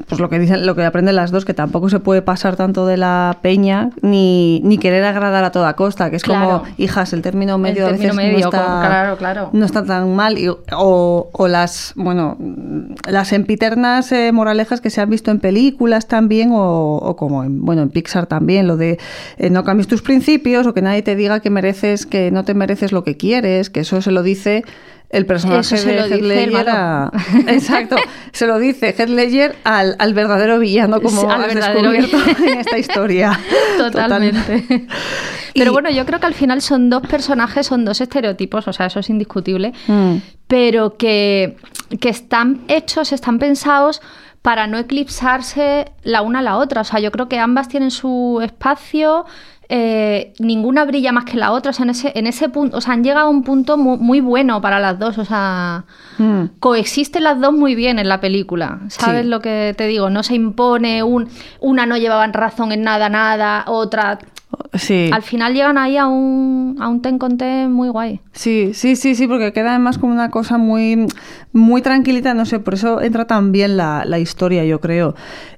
pues 0.09 0.21
lo 0.21 0.29
que 0.29 0.39
dicen, 0.39 0.67
lo 0.67 0.75
que 0.75 0.85
aprenden 0.85 1.17
las 1.17 1.31
dos, 1.31 1.45
que 1.45 1.55
tampoco 1.55 1.89
se 1.89 1.99
puede 2.01 2.21
pasar 2.23 2.57
tanto 2.57 2.87
de 2.87 2.97
la 2.97 3.39
peña 3.43 3.91
ni, 4.03 4.61
ni 4.65 4.77
querer 4.79 5.05
agradar 5.05 5.45
a 5.45 5.53
toda 5.53 5.75
costa, 5.77 6.11
que 6.11 6.17
es 6.17 6.23
Claro. 6.23 6.63
como, 6.63 6.75
hijas, 6.77 7.13
el 7.13 7.23
término 7.23 7.57
medio 7.59 7.87
a 7.87 7.91
el 7.91 7.95
término 7.99 8.15
veces 8.15 8.33
medio, 8.33 8.39
no 8.41 8.51
está, 8.51 8.65
como- 8.67 8.81
claro, 8.81 9.17
claro. 9.17 9.51
no 9.53 9.65
está 9.65 9.85
tan 9.85 10.15
mal. 10.15 10.39
Y- 10.39 10.49
o, 10.49 11.31
o 11.33 11.49
las, 11.49 11.93
bueno, 11.97 12.37
las 13.09 13.33
empiternas 13.33 14.13
eh, 14.13 14.33
moralejas 14.33 14.81
que 14.81 14.91
se 14.91 15.01
han 15.01 15.11
visto 15.11 15.31
en 15.31 15.41
películas 15.41 16.07
también, 16.07 16.51
o, 16.53 16.97
o 16.97 17.17
como 17.17 17.45
en, 17.45 17.65
bueno, 17.65 17.83
en 17.83 17.91
Pixar 17.91 18.27
también, 18.27 18.67
lo 18.67 18.77
de 18.77 18.99
eh, 19.39 19.51
no 19.51 19.65
cambies 19.65 19.89
tus 19.89 20.03
principios, 20.03 20.67
o 20.67 20.75
que 20.75 20.83
nadie 20.83 21.03
te 21.03 21.17
diga 21.17 21.41
que 21.41 21.51
mereces, 21.51 22.05
que 22.07 22.31
no 22.31 22.45
te 22.45 22.55
mereces 22.55 22.93
lo 22.93 23.05
que 23.05 23.17
quieres, 23.17 23.71
que 23.71 23.81
eso 23.81 24.03
se 24.03 24.11
lo 24.11 24.23
dice 24.23 24.65
el 25.11 25.25
personaje 25.27 25.61
Eso 25.61 25.77
se 25.79 25.89
de 25.89 25.97
lo 25.97 26.07
Heath 26.07 26.23
Ledger 26.23 26.53
malo. 26.53 26.71
a- 26.73 27.13
Exacto, 27.49 27.97
se 28.33 28.47
lo 28.47 28.59
dice 28.59 28.95
Heath 28.99 29.09
Ledger 29.09 29.57
al, 29.65 29.97
al 29.99 30.13
verdadero 30.15 30.59
villano, 30.59 31.01
como 31.01 31.31
al 31.31 31.45
has 31.45 31.55
verdadero 31.55 31.91
descubierto 31.91 32.43
en 32.45 32.59
esta 32.59 32.77
historia. 32.79 33.39
Totalmente. 33.79 34.87
Pero 35.55 35.73
bueno, 35.73 35.91
yo 35.91 36.05
creo 36.07 36.21
que 36.21 36.27
al 36.27 36.35
final 36.35 36.61
son 36.63 36.91
dos 36.91 37.03
personajes, 37.07 37.67
son 37.67 37.85
dos 37.85 38.01
estereotipos, 38.01 38.69
o 38.69 38.73
sea, 38.73 38.87
eso 38.87 39.01
es 39.01 39.09
indiscutible, 39.11 39.73
Mm. 39.87 40.17
pero 40.47 40.97
que, 40.97 41.57
que 42.01 42.09
están 42.11 42.61
hechos, 42.69 43.13
están 43.13 43.39
pensados 43.39 44.03
para 44.43 44.67
no 44.67 44.79
eclipsarse 44.79 45.91
la 46.05 46.23
una 46.23 46.39
a 46.39 46.43
la 46.43 46.57
otra. 46.59 46.83
O 46.83 46.85
sea, 46.85 47.01
yo 47.01 47.11
creo 47.11 47.29
que 47.29 47.39
ambas 47.39 47.69
tienen 47.69 47.91
su 47.91 48.41
espacio, 48.43 49.25
eh, 49.71 50.33
ninguna 50.39 50.85
brilla 50.85 51.13
más 51.13 51.25
que 51.25 51.37
la 51.37 51.53
otra. 51.53 51.71
O 51.71 51.73
sea, 51.75 51.85
en 51.85 51.91
ese, 51.91 52.13
en 52.15 52.27
ese 52.27 52.49
punto, 52.49 52.79
o 52.79 52.81
sea, 52.81 52.95
han 52.95 53.05
llegado 53.05 53.27
a 53.27 53.31
un 53.31 53.43
punto 53.43 53.77
mu- 53.77 53.99
muy, 53.99 54.21
bueno 54.21 54.61
para 54.61 54.81
las 54.81 54.99
dos. 54.99 55.19
O 55.19 55.25
sea, 55.25 55.85
Mm. 56.19 56.45
coexisten 56.59 57.23
las 57.25 57.41
dos 57.41 57.53
muy 57.53 57.75
bien 57.75 57.99
en 57.99 58.09
la 58.09 58.21
película. 58.21 58.81
¿Sabes 58.89 59.23
Sí. 59.23 59.29
lo 59.29 59.41
que 59.41 59.75
te 59.77 59.87
digo? 59.87 60.11
No 60.11 60.23
se 60.23 60.35
impone 60.35 61.03
un, 61.03 61.29
una 61.61 61.87
no 61.87 61.97
llevaban 61.97 62.33
razón 62.33 62.73
en 62.73 62.83
nada, 62.83 63.09
nada, 63.09 63.65
otra. 63.69 64.19
Sí. 64.73 65.11
Al 65.13 65.23
final 65.23 65.53
llegan 65.55 65.77
ahí 65.77 65.97
a 65.99 66.07
un, 66.07 66.77
a 66.81 66.89
un 66.89 67.03
ten 67.03 67.19
con 67.19 67.37
ten 67.37 67.71
muy 67.71 67.91
guay. 67.91 68.21
Sí, 68.33 68.71
sí, 68.73 68.97
sí, 68.97 69.15
sí, 69.15 69.27
porque 69.29 69.53
queda 69.53 69.71
además 69.71 69.99
como 69.99 70.13
una 70.15 70.31
cosa 70.31 70.57
muy, 70.57 71.07
muy 71.53 71.83
tranquilita, 71.83 72.33
no 72.35 72.47
sé, 72.47 72.59
por 72.59 72.75
eso 72.75 73.01
entra 73.03 73.27
tan 73.27 73.53
bien 73.53 73.77
la, 73.77 74.05
la 74.07 74.19
historia, 74.19 74.65
yo 74.65 74.81
creo. 74.81 75.15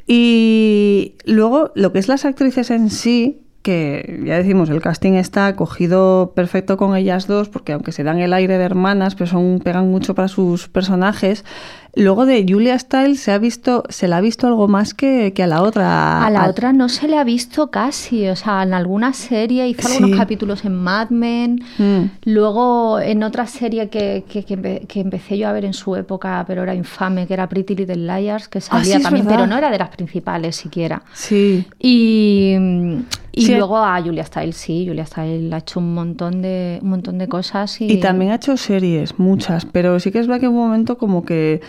Y 0.06 1.14
luego, 1.24 1.70
lo 1.76 1.92
que 1.92 2.00
es 2.00 2.08
las 2.08 2.24
actrices 2.24 2.70
en 2.70 2.90
sí, 2.90 3.40
que 3.62 4.20
ya 4.24 4.36
decimos, 4.36 4.70
el 4.70 4.80
casting 4.80 5.12
está 5.12 5.54
cogido 5.54 6.32
perfecto 6.34 6.76
con 6.76 6.96
ellas 6.96 7.26
dos, 7.26 7.48
porque 7.48 7.72
aunque 7.72 7.92
se 7.92 8.04
dan 8.04 8.18
el 8.18 8.32
aire 8.32 8.56
de 8.56 8.64
hermanas, 8.64 9.14
pero 9.14 9.26
son, 9.26 9.60
pegan 9.60 9.90
mucho 9.90 10.14
para 10.14 10.28
sus 10.28 10.68
personajes. 10.68 11.44
Luego 11.96 12.24
de 12.24 12.46
Julia 12.48 12.78
Stiles 12.78 13.20
se 13.20 13.32
ha 13.32 13.38
visto, 13.38 13.82
se 13.88 14.06
la 14.06 14.18
ha 14.18 14.20
visto 14.20 14.46
algo 14.46 14.68
más 14.68 14.94
que, 14.94 15.32
que 15.34 15.42
a 15.42 15.46
la 15.48 15.62
otra. 15.62 16.24
A 16.24 16.30
la 16.30 16.48
otra 16.48 16.72
no 16.72 16.88
se 16.88 17.08
le 17.08 17.18
ha 17.18 17.24
visto 17.24 17.70
casi, 17.70 18.28
o 18.28 18.36
sea, 18.36 18.62
en 18.62 18.74
alguna 18.74 19.12
serie 19.12 19.66
hizo 19.68 19.88
algunos 19.88 20.16
capítulos 20.18 20.64
en 20.64 20.76
Mad 20.76 21.10
Men, 21.10 21.62
Mm. 21.78 22.02
luego 22.26 23.00
en 23.00 23.22
otra 23.24 23.46
serie 23.46 23.88
que, 23.88 24.24
que- 24.28 24.44
que 24.44 24.56
empe- 24.58 24.86
que 24.86 25.00
empecé 25.00 25.36
yo 25.36 25.48
a 25.48 25.52
ver 25.52 25.64
en 25.64 25.72
su 25.74 25.96
época, 25.96 26.44
pero 26.46 26.62
era 26.62 26.74
infame, 26.74 27.26
que 27.26 27.34
era 27.34 27.48
Pretty 27.48 27.74
Little 27.74 27.96
Liars, 27.96 28.46
que 28.48 28.60
salía 28.60 28.80
Ah, 28.82 28.84
sí, 28.84 28.92
es 28.98 29.02
también, 29.02 29.26
pero 29.26 29.46
no 29.48 29.56
era 29.58 29.70
de 29.70 29.78
las 29.78 29.88
principales 29.90 30.54
siquiera. 30.56 31.02
Sí. 31.12 31.64
Y, 31.78 32.54
y 33.32 33.46
Sí. 33.46 33.54
luego 33.54 33.78
a 33.78 34.00
Julia 34.02 34.24
Stiles, 34.24 34.56
sí, 34.56 34.84
Julia 34.86 35.06
Stiles 35.06 35.52
ha 35.52 35.58
hecho 35.58 35.80
un 35.80 35.94
montón 35.94 36.40
de, 36.42 36.78
un 36.82 36.88
montón 36.90 37.18
de 37.18 37.28
cosas. 37.28 37.80
Y, 37.80 37.86
Y 37.92 37.96
también 38.00 38.30
ha 38.32 38.36
hecho 38.36 38.56
series, 38.56 39.18
muchas, 39.18 39.64
pero 39.66 39.98
sí 40.00 40.10
que 40.10 40.18
es 40.20 40.26
verdad 40.26 40.40
que 40.40 40.46
en 40.46 40.52
un 40.52 40.58
momento 40.58 40.98
como 40.98 41.24
que, 41.24 41.60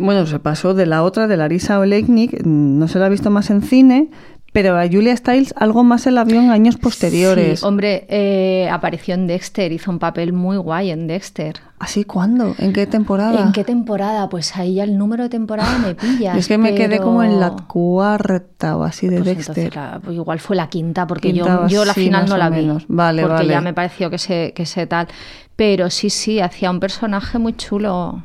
bueno, 0.00 0.26
se 0.26 0.38
pasó 0.38 0.74
de 0.74 0.86
la 0.86 1.02
otra, 1.02 1.26
de 1.26 1.36
Larisa 1.36 1.78
Olejnik, 1.78 2.44
mm, 2.44 2.78
no 2.78 2.88
se 2.88 2.98
la 2.98 3.06
ha 3.06 3.08
visto 3.10 3.30
más 3.30 3.50
en 3.50 3.62
cine, 3.62 4.08
pero 4.52 4.78
a 4.78 4.88
Julia 4.88 5.14
Stiles 5.14 5.52
algo 5.58 5.84
más 5.84 6.00
se 6.02 6.10
la 6.10 6.24
vio 6.24 6.40
en 6.40 6.50
años 6.50 6.78
posteriores. 6.78 7.60
Sí, 7.60 7.66
hombre, 7.66 8.06
eh, 8.08 8.70
apareció 8.72 9.12
en 9.14 9.26
Dexter, 9.26 9.70
hizo 9.70 9.90
un 9.90 9.98
papel 9.98 10.32
muy 10.32 10.56
guay 10.56 10.90
en 10.90 11.06
Dexter. 11.06 11.56
¿Así 11.78 12.04
cuándo? 12.04 12.54
¿En 12.58 12.72
qué 12.72 12.86
temporada? 12.86 13.38
¿En 13.42 13.52
qué 13.52 13.64
temporada? 13.64 14.30
Pues 14.30 14.56
ahí 14.56 14.76
ya 14.76 14.84
el 14.84 14.96
número 14.96 15.24
de 15.24 15.28
temporada 15.28 15.76
me 15.76 15.94
pilla. 15.94 16.34
es 16.38 16.48
que 16.48 16.56
me 16.56 16.74
quedé 16.74 17.00
como 17.00 17.22
en 17.22 17.38
la 17.38 17.50
cuarta 17.50 18.78
o 18.78 18.84
así 18.84 19.08
de 19.08 19.16
Pues 19.18 19.26
Dexter. 19.36 19.58
entonces 19.66 19.74
la- 19.76 20.00
pues 20.02 20.16
igual 20.16 20.38
fue 20.40 20.56
la 20.56 20.68
quinta, 20.70 21.06
porque 21.06 21.32
Quinta 21.34 21.62
yo, 21.62 21.68
yo 21.68 21.84
la 21.84 21.92
sí, 21.92 22.04
final 22.04 22.26
no 22.26 22.38
la 22.38 22.48
vi. 22.48 22.66
Vale, 22.88 23.22
porque 23.22 23.34
vale. 23.34 23.48
ya 23.50 23.60
me 23.60 23.74
pareció 23.74 24.08
que 24.08 24.16
se, 24.16 24.52
que 24.54 24.64
se 24.64 24.86
tal. 24.86 25.08
Pero 25.54 25.90
sí, 25.90 26.08
sí, 26.08 26.40
hacía 26.40 26.70
un 26.70 26.80
personaje 26.80 27.38
muy 27.38 27.52
chulo. 27.54 28.22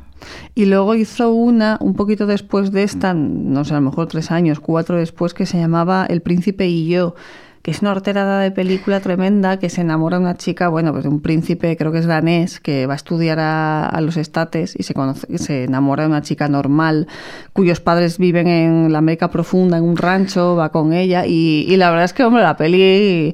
Y 0.54 0.66
luego 0.66 0.94
hizo 0.94 1.32
una, 1.32 1.78
un 1.80 1.94
poquito 1.94 2.26
después 2.26 2.72
de 2.72 2.82
esta, 2.82 3.14
no 3.14 3.64
sé, 3.64 3.74
a 3.74 3.76
lo 3.76 3.82
mejor 3.82 4.08
tres 4.08 4.30
años, 4.30 4.60
cuatro 4.60 4.96
después, 4.96 5.34
que 5.34 5.46
se 5.46 5.58
llamaba 5.58 6.06
El 6.08 6.22
Príncipe 6.22 6.66
y 6.66 6.88
yo, 6.88 7.14
que 7.62 7.70
es 7.70 7.80
una 7.80 7.92
horterada 7.92 8.40
de 8.40 8.50
película 8.50 8.98
tremenda 8.98 9.58
que 9.60 9.70
se 9.70 9.82
enamora 9.82 10.18
de 10.18 10.24
una 10.24 10.36
chica, 10.36 10.68
bueno, 10.68 10.90
pues 10.90 11.04
de 11.04 11.08
un 11.10 11.20
príncipe, 11.20 11.76
creo 11.76 11.92
que 11.92 11.98
es 11.98 12.06
danés, 12.06 12.58
que 12.58 12.86
va 12.86 12.94
a 12.94 12.96
estudiar 12.96 13.38
a, 13.38 13.86
a 13.86 14.00
los 14.00 14.16
estates 14.16 14.74
y 14.76 14.82
se, 14.82 14.94
conoce, 14.94 15.38
se 15.38 15.64
enamora 15.64 16.02
de 16.02 16.08
una 16.08 16.22
chica 16.22 16.48
normal, 16.48 17.06
cuyos 17.52 17.78
padres 17.78 18.18
viven 18.18 18.48
en 18.48 18.90
la 18.92 18.98
América 18.98 19.30
profunda, 19.30 19.76
en 19.78 19.84
un 19.84 19.96
rancho, 19.96 20.56
va 20.56 20.70
con 20.72 20.92
ella 20.92 21.24
y, 21.24 21.64
y 21.68 21.76
la 21.76 21.90
verdad 21.90 22.06
es 22.06 22.12
que, 22.12 22.24
hombre, 22.24 22.42
la 22.42 22.56
peli, 22.56 23.32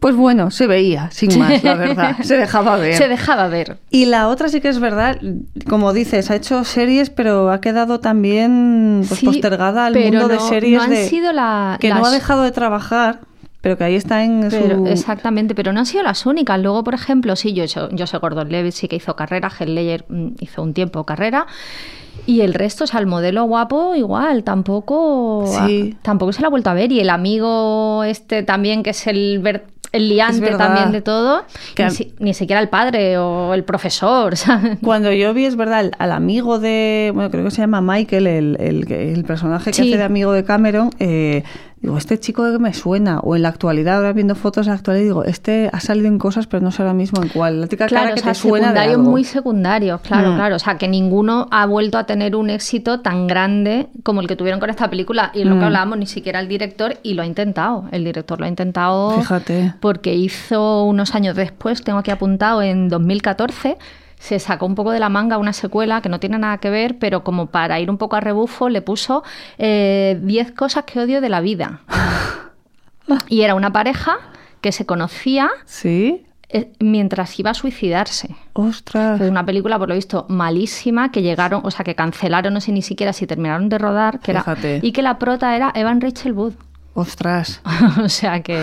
pues 0.00 0.16
bueno, 0.16 0.50
se 0.50 0.66
veía, 0.66 1.08
sin 1.12 1.38
más, 1.38 1.62
la 1.62 1.74
verdad, 1.76 2.16
se 2.22 2.36
dejaba 2.36 2.76
ver. 2.78 2.94
Se 2.96 3.06
dejaba 3.06 3.46
ver. 3.46 3.78
Y 3.90 4.06
la 4.06 4.26
otra 4.26 4.48
sí 4.48 4.60
que 4.60 4.70
es 4.70 4.80
verdad, 4.80 5.20
como 5.68 5.92
dices, 5.92 6.32
ha 6.32 6.34
hecho 6.34 6.64
series, 6.64 7.10
pero 7.10 7.52
ha 7.52 7.60
quedado 7.60 8.00
también 8.00 9.04
pues, 9.06 9.20
Sí, 9.20 9.26
postergada 9.26 9.86
al 9.86 9.94
mundo 9.94 10.26
de 10.26 10.40
series 10.40 10.78
no 10.78 10.82
han 10.82 10.90
de- 10.90 11.06
sido 11.08 11.32
la- 11.32 11.76
que 11.80 11.90
no 11.94 12.04
ha 12.04 12.10
dejado 12.10 12.42
de 12.42 12.50
trabajar, 12.50 13.20
pero 13.68 13.76
que 13.76 13.84
ahí 13.84 13.96
está 13.96 14.24
en 14.24 14.48
Pero- 14.50 14.78
su... 14.78 14.86
Exactamente, 14.86 15.54
pero 15.54 15.74
no 15.74 15.80
han 15.80 15.84
sido 15.86 16.02
las 16.02 16.24
únicas. 16.24 16.58
Luego, 16.58 16.82
por 16.84 16.94
ejemplo, 16.94 17.36
sí, 17.36 17.52
yo, 17.52 17.64
yo 17.90 18.06
sé 18.06 18.16
Gordon 18.16 18.48
Levitt 18.50 18.72
sí 18.72 18.88
que 18.88 18.96
hizo 18.96 19.14
carrera, 19.14 19.50
Heath 19.50 19.68
Ledger 19.68 20.06
mm, 20.08 20.28
hizo 20.40 20.62
un 20.62 20.72
tiempo 20.72 21.04
carrera. 21.04 21.46
Y 22.24 22.40
el 22.40 22.54
resto, 22.54 22.84
o 22.84 22.86
sea, 22.86 22.98
el 23.00 23.06
modelo 23.06 23.44
guapo 23.44 23.94
igual, 23.94 24.42
tampoco, 24.42 25.44
Sí. 25.66 25.96
tampoco 26.00 26.32
se 26.32 26.40
la 26.40 26.46
ha 26.48 26.50
vuelto 26.50 26.70
a 26.70 26.74
ver. 26.74 26.90
Y 26.92 27.00
el 27.00 27.10
amigo 27.10 28.04
este 28.04 28.42
también, 28.42 28.82
que 28.82 28.90
es 28.90 29.06
el, 29.06 29.38
ver- 29.40 29.66
el 29.92 30.08
liante 30.10 30.50
también 30.56 30.92
de 30.92 31.00
todo, 31.00 31.44
Que 31.74 31.82
ni, 31.84 31.86
a- 31.86 31.90
si- 31.90 32.14
ni 32.18 32.34
siquiera 32.34 32.60
el 32.60 32.68
padre 32.68 33.16
o 33.18 33.54
el 33.54 33.64
profesor, 33.64 34.36
¿sabes? 34.36 34.78
Cuando 34.82 35.12
yo 35.12 35.32
vi, 35.34 35.44
es 35.44 35.56
verdad, 35.56 35.90
al, 35.98 36.12
amigo 36.12 36.58
de, 36.58 37.10
bueno, 37.14 37.30
creo 37.30 37.44
que 37.44 37.50
se 37.50 37.60
llama 37.62 37.80
Michael, 37.80 38.26
el, 38.26 38.56
el, 38.60 38.90
el 38.92 39.24
personaje 39.24 39.70
que 39.70 39.74
Sí. 39.74 39.88
hace 39.88 39.98
de 39.98 40.04
amigo 40.04 40.32
de 40.32 40.44
Cameron, 40.44 40.90
eh, 40.98 41.44
digo, 41.80 41.96
este 41.96 42.18
chico 42.18 42.42
que 42.50 42.58
me 42.58 42.74
suena, 42.74 43.20
o 43.20 43.36
en 43.36 43.42
la 43.42 43.48
actualidad, 43.50 43.96
ahora 43.96 44.12
viendo 44.12 44.34
fotos 44.34 44.66
de 44.66 44.70
la 44.72 44.76
actualidad, 44.76 45.04
digo, 45.04 45.24
este 45.24 45.70
ha 45.72 45.80
salido 45.80 46.08
en 46.08 46.18
cosas, 46.18 46.46
pero 46.46 46.62
no 46.62 46.70
sé 46.72 46.82
ahora 46.82 46.92
mismo 46.94 47.22
en 47.22 47.28
cuál. 47.28 47.60
La 47.60 47.66
típica 47.68 47.86
Claro, 47.86 48.04
cara 48.06 48.12
o 48.12 48.16
que 48.16 48.22
sea, 48.22 48.32
te 48.32 48.38
suena 48.38 48.56
de 48.56 48.72
secundarios 48.72 48.96
algo. 48.98 49.10
muy 49.10 49.24
secundarios, 49.24 50.00
claro, 50.00 50.32
Mm. 50.32 50.36
claro. 50.36 50.56
O 50.56 50.58
sea, 50.58 50.76
que 50.76 50.88
ninguno 50.88 51.46
ha 51.50 51.66
vuelto 51.66 51.96
a 51.98 52.04
tener 52.04 52.34
un 52.36 52.50
éxito 52.50 53.00
tan 53.00 53.26
grande 53.26 53.88
como 54.02 54.20
el 54.20 54.26
que 54.26 54.34
tuvieron 54.36 54.58
con 54.60 54.70
esta 54.70 54.90
película. 54.90 55.30
Y 55.34 55.44
lo 55.44 55.54
Mm. 55.54 55.58
que 55.60 55.64
hablábamos, 55.66 55.98
ni 55.98 56.06
siquiera 56.06 56.40
el 56.40 56.48
director, 56.48 56.96
y 57.02 57.14
lo 57.14 57.22
ha 57.22 57.26
intentado. 57.26 57.84
El 57.92 58.04
director 58.04 58.40
lo 58.40 58.46
ha 58.46 58.48
intentado 58.48 59.12
Fíjate. 59.20 59.74
porque 59.80 60.14
hizo 60.14 60.84
unos 60.84 61.14
años 61.14 61.36
después, 61.36 61.82
tengo 61.84 61.98
aquí 62.00 62.10
apuntado, 62.10 62.60
en 62.62 62.88
2014, 62.88 63.76
se 64.18 64.38
sacó 64.38 64.66
un 64.66 64.74
poco 64.74 64.90
de 64.90 64.98
la 65.00 65.08
manga 65.08 65.38
una 65.38 65.52
secuela 65.52 66.00
que 66.02 66.08
no 66.08 66.20
tiene 66.20 66.38
nada 66.38 66.58
que 66.58 66.70
ver, 66.70 66.98
pero 66.98 67.22
como 67.24 67.46
para 67.46 67.78
ir 67.80 67.90
un 67.90 67.98
poco 67.98 68.16
a 68.16 68.20
rebufo, 68.20 68.68
le 68.68 68.82
puso 68.82 69.22
eh, 69.58 70.18
10 70.22 70.52
cosas 70.52 70.84
que 70.84 71.00
odio 71.00 71.20
de 71.20 71.28
la 71.28 71.40
vida. 71.40 71.80
y 73.28 73.42
era 73.42 73.54
una 73.54 73.72
pareja 73.72 74.16
que 74.60 74.72
se 74.72 74.86
conocía 74.86 75.48
Sí. 75.64 76.24
eh, 76.50 76.72
mientras 76.80 77.38
iba 77.38 77.50
a 77.50 77.54
suicidarse. 77.54 78.34
Ostras. 78.54 79.18
Fue 79.18 79.28
una 79.28 79.46
película, 79.46 79.78
por 79.78 79.88
lo 79.88 79.94
visto, 79.94 80.26
malísima, 80.28 81.12
que 81.12 81.22
llegaron, 81.22 81.60
o 81.64 81.70
sea, 81.70 81.84
que 81.84 81.94
cancelaron, 81.94 82.52
no 82.54 82.60
sé 82.60 82.72
ni 82.72 82.82
siquiera 82.82 83.12
si 83.12 83.26
terminaron 83.26 83.68
de 83.68 83.78
rodar, 83.78 84.18
que 84.20 84.32
era, 84.32 84.44
y 84.82 84.92
que 84.92 85.02
la 85.02 85.18
prota 85.18 85.54
era 85.54 85.70
Evan 85.74 86.00
Rachel 86.00 86.32
Wood. 86.32 86.54
Ostras. 86.98 87.60
o 88.04 88.08
sea 88.08 88.42
que 88.42 88.60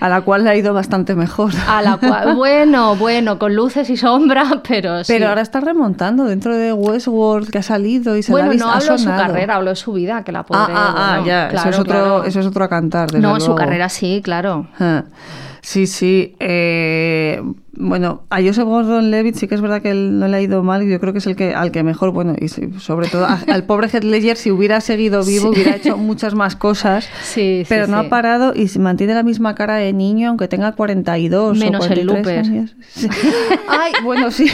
A 0.00 0.08
la 0.10 0.20
cual 0.20 0.44
le 0.44 0.50
ha 0.50 0.56
ido 0.56 0.74
bastante 0.74 1.14
mejor. 1.14 1.52
a 1.66 1.80
la 1.80 1.96
cual, 1.96 2.34
bueno, 2.36 2.94
bueno, 2.96 3.38
con 3.38 3.54
luces 3.56 3.88
y 3.88 3.96
sombras, 3.96 4.58
pero 4.68 5.02
sí. 5.02 5.12
Pero 5.14 5.28
ahora 5.28 5.40
está 5.40 5.60
remontando 5.60 6.24
dentro 6.24 6.54
de 6.54 6.72
Westworld 6.74 7.48
que 7.50 7.58
ha 7.58 7.62
salido 7.62 8.16
y 8.18 8.22
se 8.22 8.32
la 8.32 8.36
ha 8.38 8.40
bueno, 8.42 8.50
visto 8.52 8.66
no 8.66 8.72
ha 8.72 8.76
hablo 8.76 8.92
de 8.92 8.98
su 8.98 9.08
carrera, 9.08 9.54
hablo 9.54 9.70
de 9.70 9.76
su 9.76 9.92
vida, 9.94 10.22
que 10.24 10.32
la 10.32 10.40
Ah, 10.40 10.44
pobre. 10.44 10.60
ah, 10.76 10.94
ah, 10.96 11.10
bueno, 11.20 11.26
ya, 11.26 11.46
eso, 11.46 11.52
claro, 11.54 11.70
es 11.70 11.78
otro, 11.78 11.92
claro. 11.94 12.24
eso 12.24 12.40
es 12.40 12.46
otro 12.46 12.64
a 12.64 12.68
cantar. 12.68 13.06
desde 13.10 13.20
No, 13.22 13.34
su 13.40 13.46
luego. 13.46 13.54
carrera 13.56 13.88
sí, 13.88 14.20
claro. 14.22 14.66
Ah, 14.78 15.04
Sí, 15.62 15.86
sí. 15.86 16.36
eh, 16.40 17.42
bueno, 17.76 18.22
a 18.30 18.40
Joseph 18.42 18.64
Gordon-Levitt 18.64 19.36
sí 19.36 19.48
que 19.48 19.54
es 19.54 19.60
verdad 19.60 19.82
que 19.82 19.90
él 19.90 20.18
no 20.18 20.28
le 20.28 20.36
ha 20.36 20.40
ido 20.40 20.62
mal. 20.62 20.86
Yo 20.86 21.00
creo 21.00 21.12
que 21.12 21.18
es 21.18 21.26
el 21.26 21.36
que 21.36 21.54
al 21.54 21.70
que 21.72 21.82
mejor, 21.82 22.10
bueno, 22.12 22.34
y 22.40 22.48
sobre 22.48 23.08
todo 23.08 23.24
a- 23.26 23.40
al 23.52 23.64
pobre 23.64 23.88
Heath 23.88 24.04
Ledger, 24.04 24.36
si 24.36 24.50
hubiera 24.50 24.80
seguido 24.80 25.24
vivo, 25.24 25.52
Sí. 25.52 25.60
hubiera 25.60 25.76
hecho 25.76 25.96
muchas 25.96 26.34
más 26.34 26.56
cosas. 26.56 27.04
Sí, 27.22 27.60
sí, 27.62 27.66
pero 27.68 27.86
no 27.86 27.98
ha 27.98 28.08
parado 28.08 28.52
y 28.54 28.68
se 28.68 28.78
mantiene 28.78 29.14
la 29.14 29.22
misma 29.22 29.54
cara 29.54 29.76
de 29.76 29.92
niño, 29.92 30.28
aunque 30.28 30.48
tenga 30.48 30.72
42 30.72 31.58
Menos 31.58 31.80
o 31.88 31.92
el 31.92 32.06
43 32.06 32.06
Looper. 32.06 32.38
años. 32.38 32.74
Sí. 32.94 33.08
Ay, 33.68 33.92
bueno, 34.04 34.30
sí. 34.30 34.46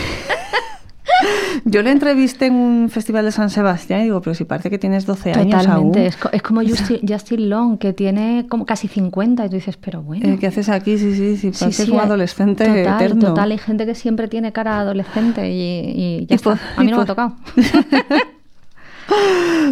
Yo 1.64 1.82
le 1.82 1.90
entrevisté 1.90 2.46
en 2.46 2.54
un 2.54 2.88
festival 2.90 3.24
de 3.24 3.32
San 3.32 3.50
Sebastián 3.50 4.00
y 4.00 4.04
digo, 4.04 4.20
pero 4.20 4.34
si 4.34 4.44
parece 4.44 4.70
que 4.70 4.78
tienes 4.78 5.04
12 5.06 5.32
años 5.32 5.54
aún. 5.66 5.92
Totalmente. 5.92 6.06
Es, 6.06 6.16
co- 6.16 6.30
es 6.32 6.42
como 6.42 6.60
Justin, 6.66 7.00
Justin 7.06 7.48
Long, 7.50 7.78
que 7.78 7.92
tiene 7.92 8.46
como 8.48 8.64
casi 8.66 8.88
50, 8.88 9.46
y 9.46 9.48
tú 9.48 9.54
dices, 9.56 9.76
pero 9.76 10.02
bueno. 10.02 10.26
Eh, 10.28 10.38
¿Qué 10.40 10.46
haces 10.46 10.68
aquí? 10.68 10.98
Sí, 10.98 11.14
sí, 11.14 11.36
sí, 11.36 11.52
Sí, 11.52 11.58
pareces 11.60 11.86
sí, 11.86 11.90
un 11.92 12.00
adolescente 12.00 12.64
total, 12.66 13.02
eterno. 13.02 13.20
Total, 13.28 13.50
hay 13.52 13.58
gente 13.58 13.86
que 13.86 13.94
siempre 13.94 14.28
tiene 14.28 14.52
cara 14.52 14.80
adolescente 14.80 15.50
y, 15.50 15.60
y 15.60 16.26
ya 16.26 16.34
Y 16.34 16.36
está. 16.36 16.50
por- 16.50 16.58
A 16.76 16.82
mí 16.82 16.90
no 16.90 16.96
me 16.98 17.02
ha 17.02 17.06
tocado. 17.06 17.34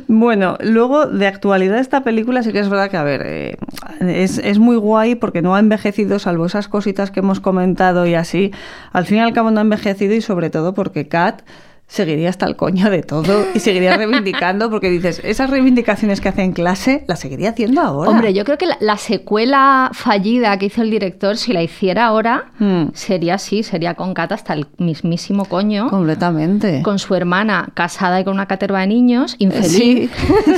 Bueno, 0.06 0.56
luego 0.60 1.06
de 1.06 1.26
actualidad 1.26 1.78
esta 1.78 2.02
película 2.02 2.42
sí 2.42 2.52
que 2.52 2.60
es 2.60 2.68
verdad 2.68 2.90
que, 2.90 2.96
a 2.96 3.02
ver, 3.02 3.22
eh, 3.24 3.56
es, 4.00 4.38
es 4.38 4.58
muy 4.58 4.76
guay 4.76 5.14
porque 5.16 5.42
no 5.42 5.54
ha 5.54 5.58
envejecido, 5.58 6.18
salvo 6.18 6.46
esas 6.46 6.68
cositas 6.68 7.10
que 7.10 7.20
hemos 7.20 7.40
comentado 7.40 8.06
y 8.06 8.14
así. 8.14 8.52
Al 8.92 9.06
fin 9.06 9.18
y 9.18 9.20
al 9.20 9.32
cabo 9.32 9.50
no 9.50 9.58
ha 9.58 9.62
envejecido 9.62 10.14
y 10.14 10.20
sobre 10.20 10.50
todo 10.50 10.74
porque 10.74 11.08
Kat 11.08 11.42
seguiría 11.88 12.28
hasta 12.28 12.46
el 12.46 12.54
coño 12.54 12.90
de 12.90 13.02
todo 13.02 13.46
y 13.54 13.60
seguiría 13.60 13.96
reivindicando 13.96 14.68
porque 14.70 14.90
dices, 14.90 15.20
esas 15.24 15.48
reivindicaciones 15.50 16.20
que 16.20 16.28
hace 16.28 16.42
en 16.42 16.52
clase 16.52 17.04
las 17.08 17.18
seguiría 17.18 17.50
haciendo 17.50 17.80
ahora. 17.80 18.10
Hombre, 18.10 18.34
yo 18.34 18.44
creo 18.44 18.58
que 18.58 18.66
la, 18.66 18.76
la 18.80 18.96
secuela 18.98 19.90
fallida 19.94 20.56
que 20.58 20.66
hizo 20.66 20.82
el 20.82 20.90
director, 20.90 21.36
si 21.38 21.52
la 21.52 21.62
hiciera 21.62 22.06
ahora, 22.06 22.44
Hmm. 22.58 22.88
sería 22.92 23.34
así, 23.34 23.62
sería 23.62 23.94
con 23.94 24.12
Kat 24.14 24.32
hasta 24.32 24.52
el 24.52 24.66
mismísimo 24.78 25.44
coño. 25.46 25.88
Completamente. 25.88 26.82
Con 26.82 26.98
su 26.98 27.14
hermana 27.14 27.68
casada 27.74 28.20
y 28.20 28.24
con 28.24 28.34
una 28.34 28.46
caterva 28.46 28.80
de 28.80 28.88
niños, 28.88 29.36
infeliz. 29.38 29.70
Sí, 29.70 30.10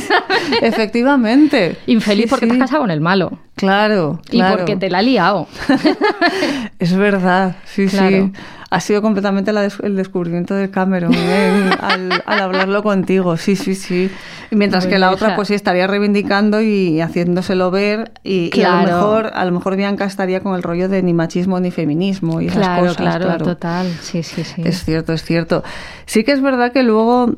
efectivamente. 0.63 1.77
Infeliz 1.87 2.25
Sí, 2.25 2.31
porque 2.31 2.47
sí. 2.47 2.51
te 2.51 2.57
has 2.57 2.61
casado 2.63 2.83
con 2.83 2.91
el 2.91 3.01
malo. 3.01 3.39
Claro, 3.57 4.21
Y 4.31 4.39
claro. 4.39 4.57
porque 4.57 4.77
te 4.77 4.91
la 4.91 4.99
ha 4.99 5.03
liado. 5.03 5.47
Es 6.79 6.97
verdad, 6.97 7.57
sí, 7.67 7.89
sí. 7.89 8.33
Claro. 8.71 8.79
Ha 8.79 8.81
sido 8.81 9.03
completamente 9.03 9.53
la 9.53 9.63
des- 9.63 9.81
el 9.83 9.97
descubrimiento 9.97 10.55
de 10.55 10.71
Cameron 10.71 11.13
¿eh? 11.13 11.71
al, 11.81 12.23
al 12.25 12.41
hablarlo 12.41 12.85
contigo, 12.85 13.37
sí, 13.37 13.57
sí, 13.57 13.75
sí. 13.75 14.11
Mientras 14.53 14.87
que 14.87 14.99
la 14.99 15.11
otra, 15.11 15.35
pues 15.35 15.49
sí, 15.49 15.55
estaría 15.55 15.87
reivindicando 15.89 16.61
y 16.61 17.01
haciéndoselo 17.01 17.71
ver. 17.73 18.13
Y, 18.23 18.51
y 18.57 18.63
a 18.63 18.71
lo 18.71 18.83
Claro. 18.85 18.97
mejor, 18.97 19.31
a 19.35 19.45
lo 19.45 19.51
mejor 19.53 19.77
Bianca 19.77 20.05
estaría 20.05 20.41
con 20.41 20.55
el 20.55 20.63
rollo 20.63 20.89
de 20.89 21.03
ni 21.03 21.13
machismo 21.13 21.59
ni 21.59 21.71
feminismo 21.73 22.41
y 22.41 22.47
esas 22.47 22.59
Claro, 22.59 22.83
cosas. 22.83 22.97
claro, 22.97 23.39
total. 23.39 23.87
Sí, 24.03 24.23
sí, 24.23 24.45
sí. 24.45 24.63
Es 24.65 24.85
cierto, 24.85 25.13
es 25.13 25.25
cierto. 25.25 25.65
Sí 26.07 26.23
que 26.25 26.31
es 26.33 26.41
verdad 26.41 26.73
que 26.73 26.83
luego 26.85 27.35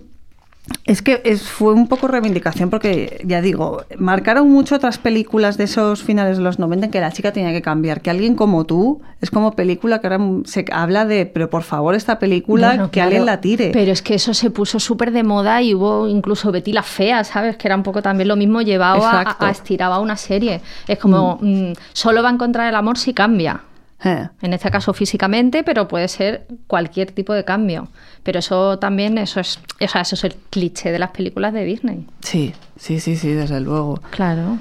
Es 0.84 1.02
que 1.02 1.20
es- 1.24 1.42
fue 1.42 1.74
un 1.74 1.88
poco 1.88 2.06
reivindicación 2.06 2.70
porque, 2.70 3.20
ya 3.24 3.40
digo, 3.40 3.82
marcaron 3.98 4.48
mucho 4.48 4.76
otras 4.76 4.96
películas 4.98 5.56
de 5.56 5.64
esos 5.64 6.04
finales 6.04 6.36
de 6.36 6.44
los 6.44 6.60
90 6.60 6.86
en 6.86 6.92
que 6.92 7.00
la 7.00 7.10
chica 7.10 7.32
tenía 7.32 7.50
que 7.50 7.62
cambiar. 7.62 8.00
Que 8.00 8.10
alguien 8.10 8.36
como 8.36 8.64
tú 8.64 9.00
es 9.20 9.30
como 9.32 9.52
película 9.56 10.00
que 10.00 10.06
ahora 10.06 10.20
se 10.44 10.64
habla 10.72 11.04
de, 11.04 11.26
pero 11.26 11.50
por 11.50 11.64
favor, 11.64 11.96
esta 11.96 12.20
película, 12.20 12.70
que 12.84 12.90
claro, 12.90 13.06
alguien 13.08 13.26
la 13.26 13.40
tire. 13.40 13.70
Pero 13.72 13.90
es 13.90 14.02
que 14.02 14.14
eso 14.14 14.34
se 14.34 14.50
puso 14.50 14.78
súper 14.78 15.10
de 15.10 15.24
moda 15.24 15.60
y 15.62 15.74
hubo 15.74 16.06
incluso 16.06 16.52
Betty 16.52 16.72
la 16.72 16.84
Fea, 16.84 17.24
¿sabes? 17.24 17.56
Que 17.56 17.66
era 17.66 17.74
un 17.76 17.82
poco 17.82 18.00
también 18.00 18.28
lo 18.28 18.36
mismo 18.36 18.62
llevado 18.62 18.98
a, 19.04 19.20
a 19.48 19.50
estiraba 19.50 19.98
una 19.98 20.16
serie. 20.16 20.60
Es 20.86 20.98
como, 20.98 21.38
mm, 21.40 21.72
solo 21.92 22.22
va 22.22 22.28
a 22.28 22.32
encontrar 22.32 22.68
el 22.68 22.76
amor 22.76 22.98
si 22.98 23.12
cambia. 23.14 23.62
Eh. 24.04 24.28
En 24.42 24.52
este 24.52 24.70
caso 24.70 24.92
físicamente, 24.92 25.62
pero 25.62 25.88
puede 25.88 26.08
ser 26.08 26.46
cualquier 26.66 27.12
tipo 27.12 27.32
de 27.32 27.44
cambio. 27.44 27.88
Pero 28.22 28.40
eso 28.40 28.78
también, 28.78 29.18
eso 29.18 29.40
es, 29.40 29.58
o 29.80 29.88
sea, 29.88 30.02
eso 30.02 30.14
es 30.14 30.24
el 30.24 30.34
cliché 30.50 30.90
de 30.90 30.98
las 30.98 31.10
películas 31.10 31.52
de 31.52 31.64
Disney. 31.64 32.06
Sí, 32.20 32.52
sí, 32.76 33.00
sí, 33.00 33.16
sí, 33.16 33.32
desde 33.32 33.60
luego. 33.60 34.00
Claro. 34.10 34.58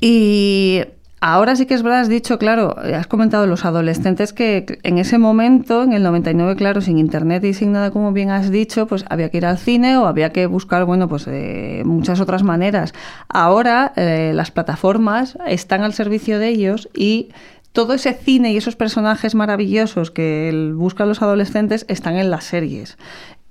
Y 0.00 0.82
ahora 1.20 1.56
sí 1.56 1.66
que 1.66 1.74
es 1.74 1.82
verdad, 1.82 2.00
has 2.00 2.08
dicho, 2.08 2.38
claro, 2.38 2.76
has 2.78 3.06
comentado 3.06 3.46
los 3.46 3.64
adolescentes 3.64 4.32
que 4.32 4.78
en 4.82 4.98
ese 4.98 5.18
momento, 5.18 5.82
en 5.82 5.92
el 5.92 6.02
99, 6.02 6.56
claro, 6.56 6.80
sin 6.80 6.98
internet 6.98 7.44
y 7.44 7.54
sin 7.54 7.72
nada, 7.72 7.90
como 7.90 8.12
bien 8.12 8.30
has 8.30 8.50
dicho, 8.50 8.86
pues 8.86 9.04
había 9.10 9.28
que 9.30 9.38
ir 9.38 9.46
al 9.46 9.58
cine 9.58 9.96
o 9.96 10.06
había 10.06 10.30
que 10.30 10.46
buscar, 10.46 10.84
bueno, 10.84 11.08
pues 11.08 11.24
de 11.24 11.82
muchas 11.84 12.20
otras 12.20 12.42
maneras. 12.42 12.94
Ahora 13.28 13.92
eh, 13.96 14.32
las 14.34 14.50
plataformas 14.50 15.36
están 15.46 15.82
al 15.82 15.92
servicio 15.92 16.38
de 16.38 16.48
ellos 16.48 16.88
y 16.94 17.30
todo 17.72 17.94
ese 17.94 18.14
cine 18.14 18.52
y 18.52 18.56
esos 18.56 18.76
personajes 18.76 19.34
maravillosos 19.34 20.10
que 20.10 20.72
buscan 20.74 21.08
los 21.08 21.22
adolescentes 21.22 21.84
están 21.88 22.16
en 22.16 22.30
las 22.30 22.44
series. 22.44 22.98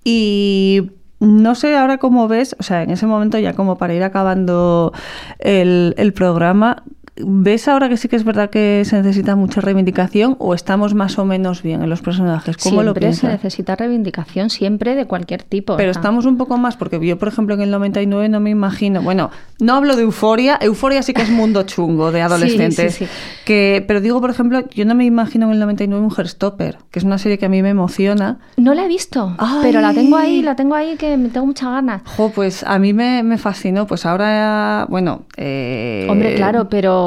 Y 0.03 0.91
no 1.20 1.55
sé 1.55 1.76
ahora 1.76 1.97
cómo 1.97 2.28
ves, 2.28 2.55
o 2.59 2.63
sea, 2.63 2.84
en 2.84 2.91
ese 2.91 3.07
momento 3.07 3.39
ya 3.39 3.53
como 3.53 3.78
para 3.78 3.93
ir 3.93 4.03
acabando 4.03 4.93
el, 5.39 5.95
el 5.97 6.13
programa, 6.13 6.84
¿ves 7.26 7.68
ahora 7.68 7.89
que 7.89 7.97
sí 7.97 8.07
que 8.07 8.15
es 8.15 8.24
verdad 8.24 8.49
que 8.49 8.84
se 8.86 8.95
necesita 8.97 9.36
mucha 9.36 9.61
reivindicación 9.61 10.36
o 10.39 10.53
estamos 10.53 10.93
más 10.93 11.18
o 11.20 11.26
menos 11.26 11.63
bien 11.63 11.82
en 11.84 11.89
los 11.89 12.01
personajes? 12.01 12.57
¿Cómo 12.57 12.84
lo 12.84 12.91
siempre 12.93 13.13
se 13.13 13.22
piensas? 13.22 13.32
necesita 13.43 13.76
reivindicación, 13.76 14.49
siempre 14.49 14.95
de 14.95 15.05
cualquier 15.05 15.43
tipo. 15.43 15.78
Pero 15.78 15.91
estamos 15.91 16.26
un 16.26 16.38
poco 16.38 16.57
más, 16.57 16.78
porque 16.78 16.99
yo, 17.05 17.18
por 17.18 17.28
ejemplo, 17.28 17.55
en 17.55 17.61
el 17.61 17.72
99 17.72 18.30
no 18.30 18.39
me 18.39 18.49
imagino, 18.49 19.01
bueno, 19.01 19.30
no 19.59 19.74
hablo 19.76 19.95
de 19.95 20.03
euforia, 20.03 20.57
euforia 20.61 21.01
sí 21.03 21.13
que 21.13 21.22
es 21.22 21.30
mundo 21.30 21.63
chungo 21.63 22.11
de 22.11 22.22
adolescentes, 22.28 22.95
sí, 22.95 23.05
sí. 23.05 23.11
que 23.45 23.84
pero 23.88 24.01
digo, 24.01 24.20
por 24.22 24.30
ejemplo, 24.30 24.63
yo 24.70 24.86
no 24.86 24.95
me 24.95 25.05
imagino 25.05 25.47
en 25.47 25.53
el 25.53 25.59
99 25.59 26.05
un 26.05 26.13
Herstopper, 26.15 26.78
que 26.91 26.99
es 26.99 27.05
una 27.05 27.18
serie 27.18 27.38
que 27.38 27.45
a 27.45 27.49
mí 27.49 27.61
me 27.61 27.70
emociona. 27.70 28.39
No 28.57 28.74
la 28.74 28.86
he 28.86 28.88
visto, 28.88 29.36
pero 29.61 29.82
la 29.82 29.93
tengo 29.93 30.18
ahí, 30.18 30.41
la 30.41 30.55
tengo 30.55 30.76
ahí 30.76 30.95
que 30.97 31.18
me 31.18 31.30
tengo 31.30 31.45
muchas 31.45 31.70
ganas. 31.70 32.01
Jo, 32.15 32.30
pues 32.34 32.63
a 32.63 32.78
mí 32.80 32.93
me, 32.93 33.24
me 33.24 33.38
fascinó, 33.38 33.88
pues 33.88 34.05
ahora, 34.05 34.86
bueno... 34.89 35.24
eh, 35.38 36.07
Hombre, 36.09 36.36
claro, 36.36 36.68
pero 36.70 37.06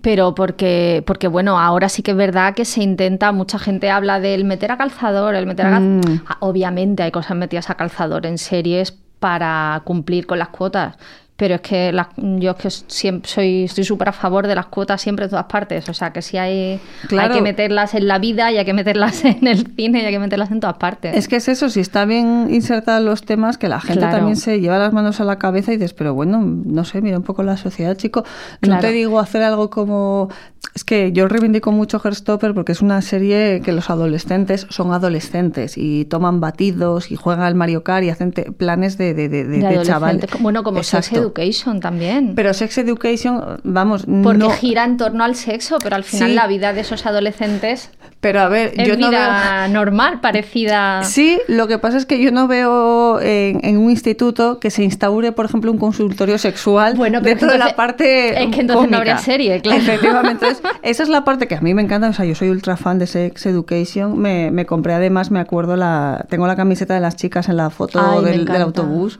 pero 0.00 0.34
porque 0.34 1.02
porque 1.06 1.28
bueno, 1.28 1.58
ahora 1.58 1.88
sí 1.88 2.02
que 2.02 2.12
es 2.12 2.16
verdad 2.16 2.54
que 2.54 2.64
se 2.64 2.82
intenta, 2.82 3.32
mucha 3.32 3.58
gente 3.58 3.90
habla 3.90 4.20
del 4.20 4.44
meter 4.44 4.72
a 4.72 4.76
calzador, 4.76 5.34
el 5.34 5.46
meter 5.46 5.66
a 5.66 5.80
Mm. 5.80 6.00
Ah, 6.26 6.36
Obviamente 6.40 7.02
hay 7.02 7.10
cosas 7.10 7.36
metidas 7.36 7.70
a 7.70 7.74
calzador 7.74 8.26
en 8.26 8.38
series 8.38 8.92
para 9.20 9.82
cumplir 9.84 10.26
con 10.26 10.38
las 10.38 10.48
cuotas. 10.48 10.96
Pero 11.36 11.56
es 11.56 11.62
que 11.62 11.92
las- 11.92 12.06
yo 12.16 12.52
es 12.52 12.56
que 12.56 12.70
siempre 12.70 13.28
soy 13.28 13.64
estoy 13.64 13.82
súper 13.82 14.10
a 14.10 14.12
favor 14.12 14.46
de 14.46 14.54
las 14.54 14.66
cuotas 14.66 15.02
siempre 15.02 15.24
en 15.24 15.30
todas 15.30 15.46
partes. 15.46 15.88
O 15.88 15.92
sea 15.94 16.12
que 16.12 16.22
si 16.22 16.36
hay, 16.36 16.78
Claro. 17.08 17.32
hay 17.32 17.38
que 17.38 17.42
meterlas 17.42 17.94
en 17.94 18.06
la 18.06 18.20
vida 18.20 18.52
y 18.52 18.58
hay 18.58 18.64
que 18.64 18.72
meterlas 18.72 19.24
en 19.24 19.44
el 19.48 19.66
cine 19.74 20.02
y 20.02 20.04
hay 20.04 20.12
que 20.12 20.20
meterlas 20.20 20.52
en 20.52 20.60
todas 20.60 20.76
partes. 20.76 21.16
Es 21.16 21.26
que 21.26 21.34
es 21.36 21.48
eso, 21.48 21.70
si 21.70 21.80
está 21.80 22.04
bien 22.04 22.46
insertados 22.50 23.02
los 23.04 23.24
temas, 23.24 23.58
que 23.58 23.66
la 23.68 23.80
gente 23.80 23.98
Claro. 23.98 24.18
también 24.18 24.36
se 24.36 24.60
lleva 24.60 24.78
las 24.78 24.92
manos 24.92 25.20
a 25.20 25.24
la 25.24 25.38
cabeza 25.40 25.72
y 25.72 25.76
dices, 25.76 25.92
pero 25.92 26.14
bueno, 26.14 26.38
no 26.40 26.84
sé, 26.84 27.02
mira 27.02 27.16
un 27.18 27.24
poco 27.24 27.42
la 27.42 27.56
sociedad, 27.56 27.96
chico. 27.96 28.22
No 28.62 28.68
Claro. 28.68 28.82
te 28.82 28.90
digo 28.92 29.18
hacer 29.18 29.42
algo 29.42 29.70
como... 29.70 30.28
Es 30.74 30.82
que 30.82 31.12
yo 31.12 31.28
reivindico 31.28 31.70
mucho 31.72 32.00
Herstopper 32.02 32.52
porque 32.54 32.72
es 32.72 32.80
una 32.80 33.00
serie 33.02 33.60
que 33.64 33.70
los 33.72 33.90
adolescentes 33.90 34.66
son 34.70 34.92
adolescentes 34.92 35.74
y 35.76 36.04
toman 36.06 36.40
batidos 36.40 37.12
y 37.12 37.16
juegan 37.16 37.44
al 37.44 37.54
Mario 37.54 37.84
Kart 37.84 38.02
y 38.04 38.10
hacen 38.10 38.32
te- 38.32 38.50
planes 38.50 38.98
de, 38.98 39.14
de, 39.14 39.28
de, 39.28 39.44
de- 39.44 39.58
De 39.58 39.78
de 39.78 39.82
chaval. 39.82 40.10
adolescentes. 40.10 40.42
Bueno, 40.42 40.64
como 40.64 40.78
Exacto. 40.78 41.23
Education 41.24 41.80
también. 41.80 42.34
Pero 42.34 42.52
Sex 42.54 42.78
Education, 42.78 43.60
vamos, 43.64 44.04
Porque 44.22 44.38
no... 44.38 44.50
gira 44.50 44.84
en 44.84 44.96
torno 44.96 45.24
al 45.24 45.34
sexo, 45.34 45.78
pero 45.82 45.96
al 45.96 46.04
final 46.04 46.30
Sí. 46.30 46.34
la 46.34 46.46
vida 46.46 46.72
de 46.72 46.80
esos 46.82 47.06
adolescentes 47.06 47.90
Pero 48.20 48.40
a 48.40 48.48
ver, 48.48 48.72
es 48.76 48.86
yo 48.88 48.96
no 48.96 49.10
veo... 49.10 49.20
vida 49.20 49.68
normal, 49.68 50.20
parecida. 50.20 51.02
Sí, 51.04 51.40
lo 51.48 51.66
que 51.66 51.78
pasa 51.78 51.96
es 51.98 52.06
que 52.06 52.20
yo 52.22 52.30
no 52.32 52.46
veo 52.48 53.20
en, 53.20 53.60
en 53.64 53.78
un 53.78 53.90
instituto 53.90 54.60
que 54.60 54.70
se 54.70 54.82
instaure, 54.82 55.32
por 55.32 55.46
ejemplo, 55.46 55.70
un 55.72 55.78
consultorio 55.78 56.38
sexual 56.38 56.94
Bueno, 56.94 57.18
pero 57.22 57.30
dentro 57.36 57.50
de 57.52 57.58
la 57.58 57.74
parte 57.76 58.42
es 58.42 58.54
que 58.54 58.60
entonces 58.60 58.90
no 58.90 58.96
habría 58.98 59.18
serie, 59.18 59.60
claro. 59.60 59.80
Efectivamente, 59.80 60.46
entonces, 60.46 60.62
esa 60.82 61.02
es 61.02 61.08
la 61.08 61.24
parte 61.24 61.46
que 61.48 61.54
a 61.56 61.60
mí 61.60 61.74
me 61.74 61.82
encanta, 61.82 62.08
o 62.08 62.12
sea, 62.12 62.24
yo 62.24 62.34
soy 62.34 62.48
ultra 62.50 62.76
fan 62.76 62.98
de 62.98 63.06
Sex 63.06 63.46
Education, 63.46 64.18
me, 64.18 64.50
me 64.50 64.66
compré 64.66 64.94
además, 64.94 65.30
me 65.30 65.40
acuerdo, 65.40 65.76
la 65.76 66.24
tengo 66.28 66.46
la 66.46 66.56
camiseta 66.56 66.94
de 66.94 67.00
las 67.00 67.16
chicas 67.16 67.48
en 67.48 67.56
la 67.56 67.70
foto 67.70 68.00
Ay, 68.00 68.24
del, 68.24 68.48
autobús, 68.62 69.18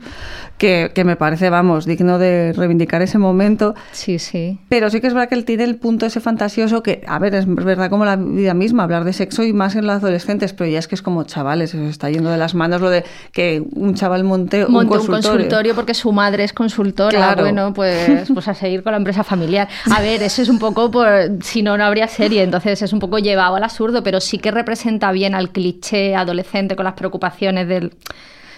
que, 0.57 0.91
que 0.95 1.03
me 1.03 1.15
parece, 1.15 1.49
vamos, 1.49 1.85
digno 1.95 2.17
de 2.19 2.53
reivindicar 2.53 3.01
ese 3.01 3.17
momento. 3.17 3.75
Sí, 3.91 4.19
sí. 4.19 4.59
Pero 4.69 4.89
sí 4.89 5.01
que 5.01 5.07
es 5.07 5.13
verdad 5.13 5.29
que 5.29 5.35
él 5.35 5.45
tiene 5.45 5.63
el 5.63 5.75
punto 5.77 6.05
ese 6.05 6.19
fantasioso 6.19 6.83
que, 6.83 7.01
a 7.07 7.19
ver, 7.19 7.35
es 7.35 7.45
verdad 7.47 7.89
como 7.89 8.05
la 8.05 8.15
vida 8.15 8.53
misma, 8.53 8.83
hablar 8.83 9.03
de 9.03 9.13
sexo 9.13 9.43
y 9.43 9.53
más 9.53 9.75
en 9.75 9.85
los 9.87 9.95
adolescentes, 9.97 10.53
pero 10.53 10.69
ya 10.69 10.79
es 10.79 10.87
que 10.87 10.95
es 10.95 11.01
como 11.01 11.23
chavales, 11.23 11.73
os 11.73 11.81
está 11.89 12.09
yendo 12.09 12.29
de 12.29 12.37
las 12.37 12.55
manos 12.55 12.81
lo 12.81 12.89
de 12.89 13.03
que 13.31 13.63
un 13.73 13.95
chaval 13.95 14.23
monte, 14.23 14.65
Monte 14.67 14.71
un 14.71 14.83
un 14.83 14.87
consultorio. 14.89 15.31
consultorio 15.31 15.75
porque 15.75 15.93
su 15.93 16.11
madre 16.11 16.43
es 16.43 16.53
consultora. 16.53 17.09
Claro. 17.17 17.41
Bueno, 17.43 17.73
pues, 17.73 18.29
pues 18.33 18.47
a 18.47 18.53
seguir 18.53 18.83
con 18.83 18.91
la 18.91 18.97
empresa 18.97 19.23
familiar. 19.23 19.67
A 19.91 20.01
ver, 20.01 20.21
eso 20.23 20.41
es 20.41 20.49
un 20.49 20.59
poco 20.59 20.91
por. 20.91 21.07
Si 21.41 21.61
no, 21.61 21.77
no 21.77 21.85
habría 21.85 22.07
serie. 22.07 22.43
Entonces 22.43 22.81
es 22.81 22.93
un 22.93 22.99
poco 22.99 23.19
llevado 23.19 23.55
al 23.55 23.63
absurdo, 23.63 24.03
pero 24.03 24.19
sí 24.19 24.37
que 24.37 24.51
representa 24.51 25.11
bien 25.11 25.35
al 25.35 25.49
cliché 25.51 26.15
adolescente 26.15 26.75
con 26.75 26.85
las 26.85 26.93
preocupaciones 26.95 27.67
del, 27.67 27.93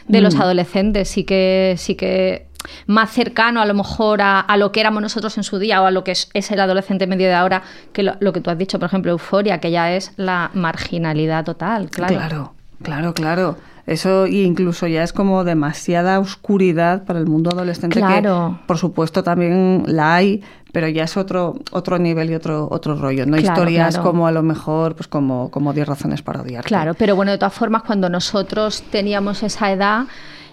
de 0.07 0.21
los 0.21 0.35
Mm. 0.35 0.41
adolescentes. 0.41 1.09
Sí 1.09 1.23
que, 1.23 1.75
sí 1.77 1.95
que 1.95 2.46
más 2.85 3.11
cercano 3.11 3.61
a 3.61 3.65
lo 3.65 3.73
mejor 3.73 4.21
a, 4.21 4.39
a 4.39 4.57
lo 4.57 4.71
que 4.71 4.79
éramos 4.79 5.01
nosotros 5.01 5.37
en 5.37 5.43
su 5.43 5.59
día 5.59 5.81
o 5.81 5.85
a 5.85 5.91
lo 5.91 6.03
que 6.03 6.11
es, 6.11 6.29
es 6.33 6.51
el 6.51 6.59
adolescente 6.59 7.07
medio 7.07 7.27
de 7.27 7.33
ahora, 7.35 7.61
que 7.93 8.03
lo, 8.03 8.13
lo 8.19 8.33
que 8.33 8.41
tú 8.41 8.49
has 8.49 8.57
dicho, 8.57 8.79
por 8.79 8.87
ejemplo, 8.87 9.11
euforia, 9.11 9.59
que 9.59 9.71
ya 9.71 9.91
es 9.93 10.11
la 10.17 10.51
marginalidad 10.53 11.45
total, 11.45 11.89
claro. 11.89 12.15
Claro, 12.15 12.53
claro, 12.83 13.13
claro. 13.13 13.57
Eso 13.85 14.27
y 14.27 14.41
incluso 14.43 14.85
ya 14.87 15.01
es 15.01 15.13
como 15.13 15.45
demasiada 15.45 16.19
oscuridad 16.19 17.05
para 17.05 17.19
el 17.19 17.25
mundo 17.25 17.51
adolescente 17.51 17.99
Claro. 17.99 18.57
que 18.59 18.67
por 18.67 18.77
supuesto 18.77 19.23
también 19.23 19.83
la 19.87 20.15
hay, 20.15 20.43
pero 20.73 20.89
ya 20.89 21.05
es 21.05 21.15
otro 21.15 21.55
otro 21.71 21.97
nivel 21.97 22.29
y 22.29 22.35
otro 22.35 22.67
otro 22.69 22.95
rollo, 22.97 23.25
no 23.25 23.37
Claro, 23.37 23.53
historias 23.53 23.95
claro. 23.95 24.09
como 24.09 24.27
a 24.27 24.33
lo 24.33 24.43
mejor 24.43 24.95
pues 24.95 25.07
como 25.07 25.49
como 25.51 25.71
10 25.71 25.87
razones 25.87 26.21
para 26.21 26.41
odiar. 26.41 26.65
Claro, 26.65 26.95
pero 26.95 27.15
bueno, 27.15 27.31
de 27.31 27.37
todas 27.37 27.53
formas, 27.53 27.83
cuando 27.83 28.09
nosotros 28.09 28.83
teníamos 28.91 29.41
esa 29.41 29.71
edad, 29.71 30.03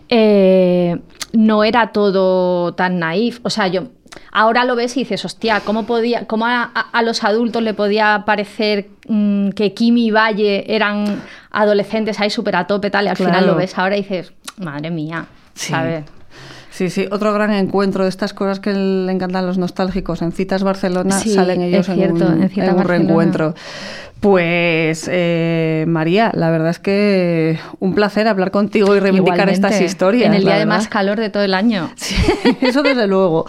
eh, 0.09 0.99
no 1.33 1.65
era 1.65 1.93
todo 1.93 2.75
tan 2.75 2.99
naif. 2.99 3.41
O 3.43 3.51
sea, 3.51 3.67
yo 3.69 3.89
ahora 4.33 4.65
lo 4.65 4.77
ves 4.77 4.97
y 4.97 5.01
dices, 5.01 5.25
hostia, 5.25 5.61
¿cómo, 5.61 5.87
podía, 5.87 6.27
cómo 6.27 6.47
a, 6.47 7.03
los 7.03 7.25
adultos 7.25 7.63
le 7.63 7.75
podía 7.75 8.25
parecer 8.27 8.89
mm, 9.09 9.51
que 9.51 9.75
Kimi 9.75 10.07
y 10.07 10.11
Valle 10.11 10.75
eran 10.75 11.23
adolescentes 11.51 12.21
ahí 12.21 12.31
súper 12.31 12.57
a 12.57 12.67
tope 12.67 12.91
tal? 12.91 13.07
Y 13.07 13.09
al 13.09 13.17
final 13.17 13.47
lo 13.47 13.57
ves 13.57 13.77
ahora 13.79 13.97
y 13.97 14.03
dices, 14.03 14.33
madre 14.59 14.91
mía, 14.91 15.27
Sí. 15.55 15.71
¿sabes? 15.71 16.05
Sí, 16.75 16.91
sí, 16.91 17.07
otro 17.13 17.33
gran 17.33 17.53
encuentro 17.53 18.03
de 18.03 18.09
estas 18.11 18.35
cosas 18.35 18.59
que 18.59 18.73
le 18.73 19.13
encantan 19.13 19.45
a 19.45 19.47
los 19.47 19.59
nostálgicos. 19.59 20.23
En 20.23 20.33
Citas 20.33 20.65
Barcelona 20.65 21.13
Sí, 21.21 21.31
salen 21.33 21.61
ellos 21.63 21.87
cierto, 21.87 22.25
en 22.27 22.33
un, 22.33 22.43
en 22.43 22.49
Citas 22.49 22.65
en 22.65 22.71
un 22.71 22.77
Barcelona. 22.79 22.85
reencuentro. 23.05 23.55
Pues, 24.19 25.09
eh, 25.13 25.85
María, 25.87 26.33
la 26.35 26.51
verdad 26.51 26.71
es 26.71 26.79
que 26.81 27.59
un 27.79 27.95
placer 27.95 28.27
hablar 28.27 28.51
contigo 28.51 28.97
y 28.97 28.99
reivindicar 28.99 29.37
Igualmente, 29.49 29.69
estas 29.69 29.81
historias. 29.83 30.27
En 30.27 30.35
el 30.35 30.45
día 30.45 30.57
de 30.57 30.67
más 30.67 30.89
calor 30.89 31.21
de 31.21 31.29
todo 31.31 31.43
el 31.45 31.55
año. 31.55 31.91
Eso 32.61 32.83
desde 32.83 33.07
luego. 33.07 33.45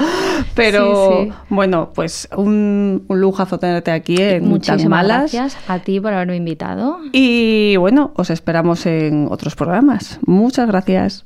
Pero 0.53 1.11
Sí, 1.23 1.27
sí. 1.29 1.33
bueno, 1.49 1.91
pues 1.95 2.27
un, 2.35 3.05
un 3.07 3.21
lujazo 3.21 3.57
tenerte 3.57 3.89
aquí 3.91 4.17
en 4.21 4.41
Tan 4.41 4.49
Muchísimas 4.49 4.85
Malas. 4.87 5.31
gracias 5.33 5.57
a 5.67 5.79
ti 5.79 5.99
por 5.99 6.13
haberme 6.13 6.35
invitado. 6.35 6.99
Y 7.11 7.75
bueno, 7.77 8.11
os 8.17 8.29
esperamos 8.29 8.85
en 8.85 9.27
otros 9.31 9.55
programas. 9.55 10.19
Muchas 10.27 10.67
gracias. 10.67 11.25